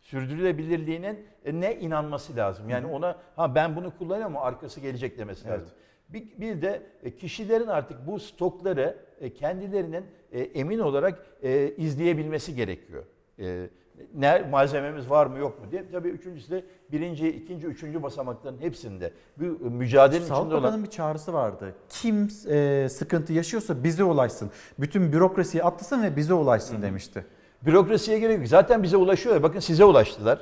[0.00, 2.68] sürdürülebilirliğinin ne inanması lazım.
[2.68, 5.68] Yani ona ha ben bunu kullanıyorum ama arkası gelecek demesi lazım.
[6.08, 12.54] Bir, bir de e, kişilerin artık bu stokları e, kendilerinin e, emin olarak e, izleyebilmesi
[12.54, 13.04] gerekiyor.
[13.38, 13.68] E,
[14.14, 15.90] ne malzememiz var mı yok mu diye.
[15.92, 21.32] Tabii üçüncüsü de birinci, ikinci, üçüncü basamakların hepsinde e, mücadelenin Sağlık içinde olan bir çağrısı
[21.32, 21.74] vardı.
[21.88, 24.50] Kim e, sıkıntı yaşıyorsa bize ulaşsın.
[24.78, 27.24] Bütün bürokrasiyi atlasın ve bize ulaşsın demişti.
[27.62, 28.48] Bürokrasiye gerek yok.
[28.48, 29.42] Zaten bize ulaşıyorlar.
[29.42, 30.40] Bakın size ulaştılar.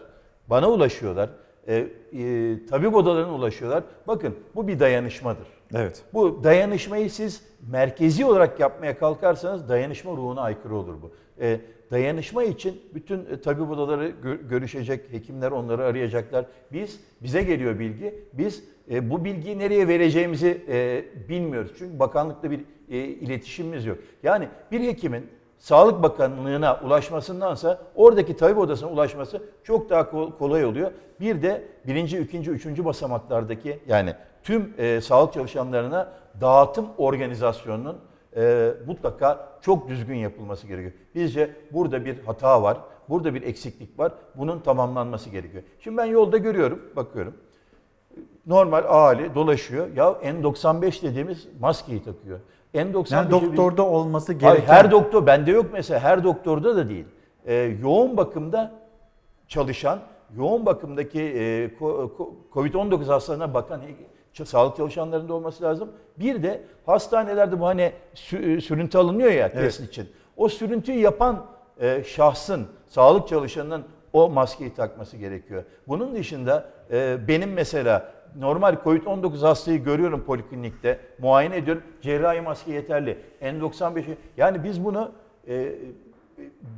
[0.49, 1.31] Bana ulaşıyorlar.
[1.69, 3.85] E, e, tabip odalarına ulaşıyorlar.
[4.07, 5.47] Bakın bu bir dayanışmadır.
[5.75, 6.05] Evet.
[6.15, 11.11] Bu dayanışmayı siz merkezi olarak yapmaya kalkarsanız dayanışma ruhuna aykırı olur bu.
[11.41, 11.61] E,
[11.91, 16.45] dayanışma için bütün e, tabip odaları gö- görüşecek, hekimler onları arayacaklar.
[16.73, 18.15] Biz bize geliyor bilgi.
[18.33, 21.73] Biz e, bu bilgiyi nereye vereceğimizi e, bilmiyoruz.
[21.79, 22.61] Çünkü bakanlıkla bir
[22.91, 23.99] e, iletişimimiz yok.
[24.23, 25.27] Yani bir hekimin
[25.59, 30.91] Sağlık Bakanlığı'na ulaşmasındansa oradaki tabip odasına ulaşması çok daha kol- kolay oluyor.
[31.21, 37.99] Bir de birinci, ikinci, üçüncü basamaklardaki yani tüm e, sağlık çalışanlarına dağıtım organizasyonunun
[38.37, 40.93] e, mutlaka çok düzgün yapılması gerekiyor.
[41.15, 44.13] Bizce burada bir hata var, burada bir eksiklik var.
[44.35, 45.63] Bunun tamamlanması gerekiyor.
[45.81, 47.35] Şimdi ben yolda görüyorum, bakıyorum.
[48.47, 49.87] Normal ahali dolaşıyor.
[49.97, 52.41] Ya N95 dediğimiz maskeyi takıyor.
[52.75, 54.75] N95'i Yani doktorda olması Hayır, gereken...
[54.75, 57.05] her doktor, bende yok mesela her doktorda da değil.
[57.47, 58.73] Ee, yoğun bakımda
[59.49, 60.01] çalışan,
[60.37, 63.81] yoğun bakımdaki e, ko- ko- COVID-19 hastalarına bakan
[64.45, 65.93] sağlık çalışanlarında olması lazım.
[66.19, 70.09] Bir de hastanelerde bu hani sü- sürüntü alınıyor ya test için.
[70.37, 71.47] O sürüntüyü yapan
[71.81, 75.65] e, şahsın, sağlık çalışanının o maskeyi takması gerekiyor.
[75.89, 81.83] Bunun dışında e, benim mesela normal COVID-19 hastayı görüyorum poliklinikte, muayene ediyorum.
[82.03, 83.19] Cerrahi maske yeterli.
[83.43, 85.13] N95'i yani biz bunu
[85.49, 85.73] e,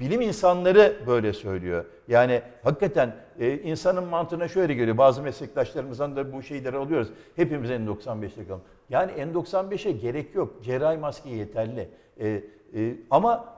[0.00, 1.84] bilim insanları böyle söylüyor.
[2.08, 4.98] Yani hakikaten e, insanın mantığına şöyle geliyor.
[4.98, 7.08] Bazı meslektaşlarımızdan da bu şeyleri alıyoruz.
[7.36, 8.62] Hepimiz N95'te kalalım.
[8.90, 10.64] Yani N95'e gerek yok.
[10.64, 11.88] Cerrahi maske yeterli.
[12.20, 12.28] E,
[12.74, 13.54] e, ama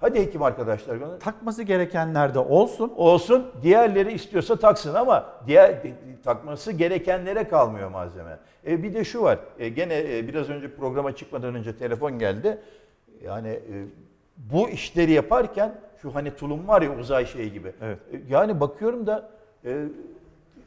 [0.00, 0.98] hadi hekim arkadaşlar.
[1.20, 2.92] Takması gerekenler de olsun.
[2.96, 3.46] Olsun.
[3.62, 5.82] Diğerleri istiyorsa taksın ama diğer
[6.24, 8.38] takması gerekenlere kalmıyor malzeme.
[8.66, 9.38] E, bir de şu var.
[9.58, 12.58] E, gene e, biraz önce programa çıkmadan önce telefon geldi.
[13.22, 13.86] Yani e,
[14.38, 17.72] bu işleri yaparken şu hani tulum var ya uzay şeyi gibi.
[17.82, 17.98] Evet.
[18.12, 19.28] E, Yani bakıyorum da
[19.64, 19.84] e,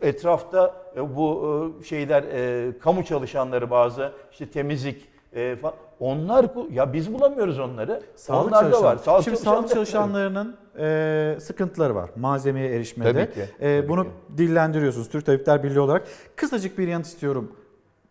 [0.02, 1.48] etrafta e, bu
[1.82, 8.02] e, şeyler e, kamu çalışanları bazı işte temizlik e, falan onlar ya biz bulamıyoruz onları.
[8.16, 8.96] Sağlık Onlar da var.
[8.96, 9.24] çalışanları.
[9.24, 13.14] Şimdi çalışanları- sağlık çalışanlarının e, sıkıntıları var malzemeye erişmede.
[13.14, 14.10] Tabii ki, E, tabii bunu ki.
[14.38, 16.08] dillendiriyorsunuz Türk Tabipler Birliği olarak.
[16.36, 17.52] Kısacık bir yanıt istiyorum.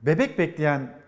[0.02, 0.99] Bebek bekleyen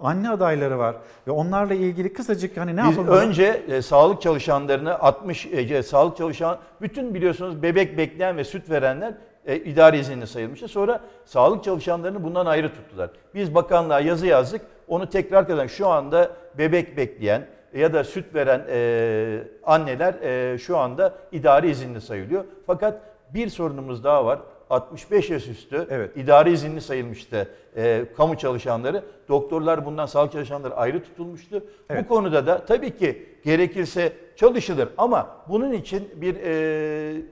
[0.00, 0.96] anne adayları var
[1.26, 3.18] ve onlarla ilgili kısacık hani ne Biz yapalım?
[3.18, 9.14] önce e, sağlık çalışanlarını 60 e, sağlık çalışan bütün biliyorsunuz bebek bekleyen ve süt verenler
[9.46, 10.68] e, idari izinli sayılmıştı.
[10.68, 13.10] Sonra sağlık çalışanlarını bundan ayrı tuttular.
[13.34, 14.60] Biz bakanlığa yazı yazdık.
[14.88, 15.66] Onu tekrar kazan.
[15.66, 22.00] Şu anda bebek bekleyen ya da süt veren e, anneler e, şu anda idari izinli
[22.00, 22.44] sayılıyor.
[22.66, 23.00] Fakat
[23.34, 24.38] bir sorunumuz daha var.
[24.70, 26.16] 65 yaş üstü Evet.
[26.16, 29.02] idari izinli sayılmıştı e, kamu çalışanları.
[29.28, 31.64] Doktorlar bundan sağlık çalışanları ayrı tutulmuştu.
[31.90, 32.04] Evet.
[32.04, 37.22] Bu konuda da tabii ki gerekirse çalışılır ama bunun için bir e,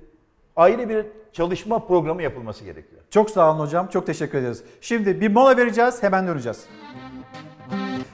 [0.57, 3.03] ayrı bir çalışma programı yapılması gerekiyor.
[3.11, 3.87] Çok sağ olun hocam.
[3.89, 4.65] Çok teşekkür ederiz.
[4.81, 6.03] Şimdi bir mola vereceğiz.
[6.03, 6.67] Hemen döneceğiz.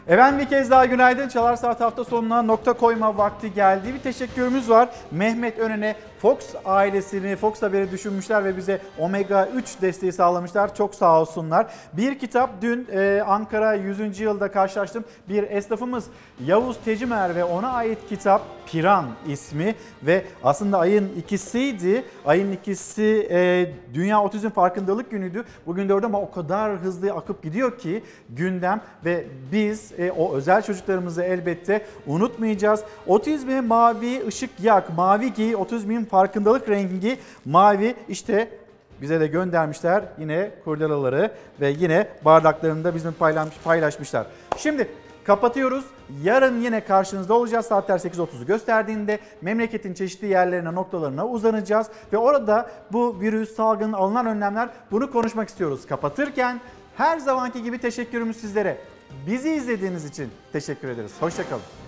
[0.09, 1.28] Efendim bir kez daha günaydın.
[1.28, 3.95] Çalar Saat hafta sonuna nokta koyma vakti geldi.
[3.95, 4.89] Bir teşekkürümüz var.
[5.11, 10.74] Mehmet Önen'e Fox ailesini, Fox haberi düşünmüşler ve bize Omega 3 desteği sağlamışlar.
[10.74, 11.66] Çok sağ olsunlar.
[11.93, 14.20] Bir kitap dün e, Ankara 100.
[14.20, 15.05] yılda karşılaştım.
[15.28, 16.05] Bir esnafımız
[16.47, 22.05] Yavuz Tecimer ve ona ait kitap Piran ismi ve aslında ayın ikisiydi.
[22.27, 25.45] Ayın ikisi e, Dünya Otizm Farkındalık Günü'ydü.
[25.66, 30.62] Bugün dördü ama o kadar hızlı akıp gidiyor ki gündem ve biz e, o özel
[30.62, 32.81] çocuklarımızı elbette unutmayacağız.
[33.07, 38.48] Otizme mavi ışık yak, mavi giy, otizmin farkındalık rengi mavi işte
[39.02, 44.26] bize de göndermişler yine kurdelaları ve yine bardaklarını da bizim paylaş, paylaşmışlar.
[44.56, 44.89] Şimdi
[45.24, 45.85] kapatıyoruz.
[46.22, 47.66] Yarın yine karşınızda olacağız.
[47.66, 51.86] Saatler 8.30'u gösterdiğinde memleketin çeşitli yerlerine, noktalarına uzanacağız.
[52.12, 55.86] Ve orada bu virüs, salgın, alınan önlemler bunu konuşmak istiyoruz.
[55.86, 56.60] Kapatırken
[56.97, 58.78] her zamanki gibi teşekkürümüz sizlere.
[59.26, 61.12] Bizi izlediğiniz için teşekkür ederiz.
[61.20, 61.88] Hoşçakalın.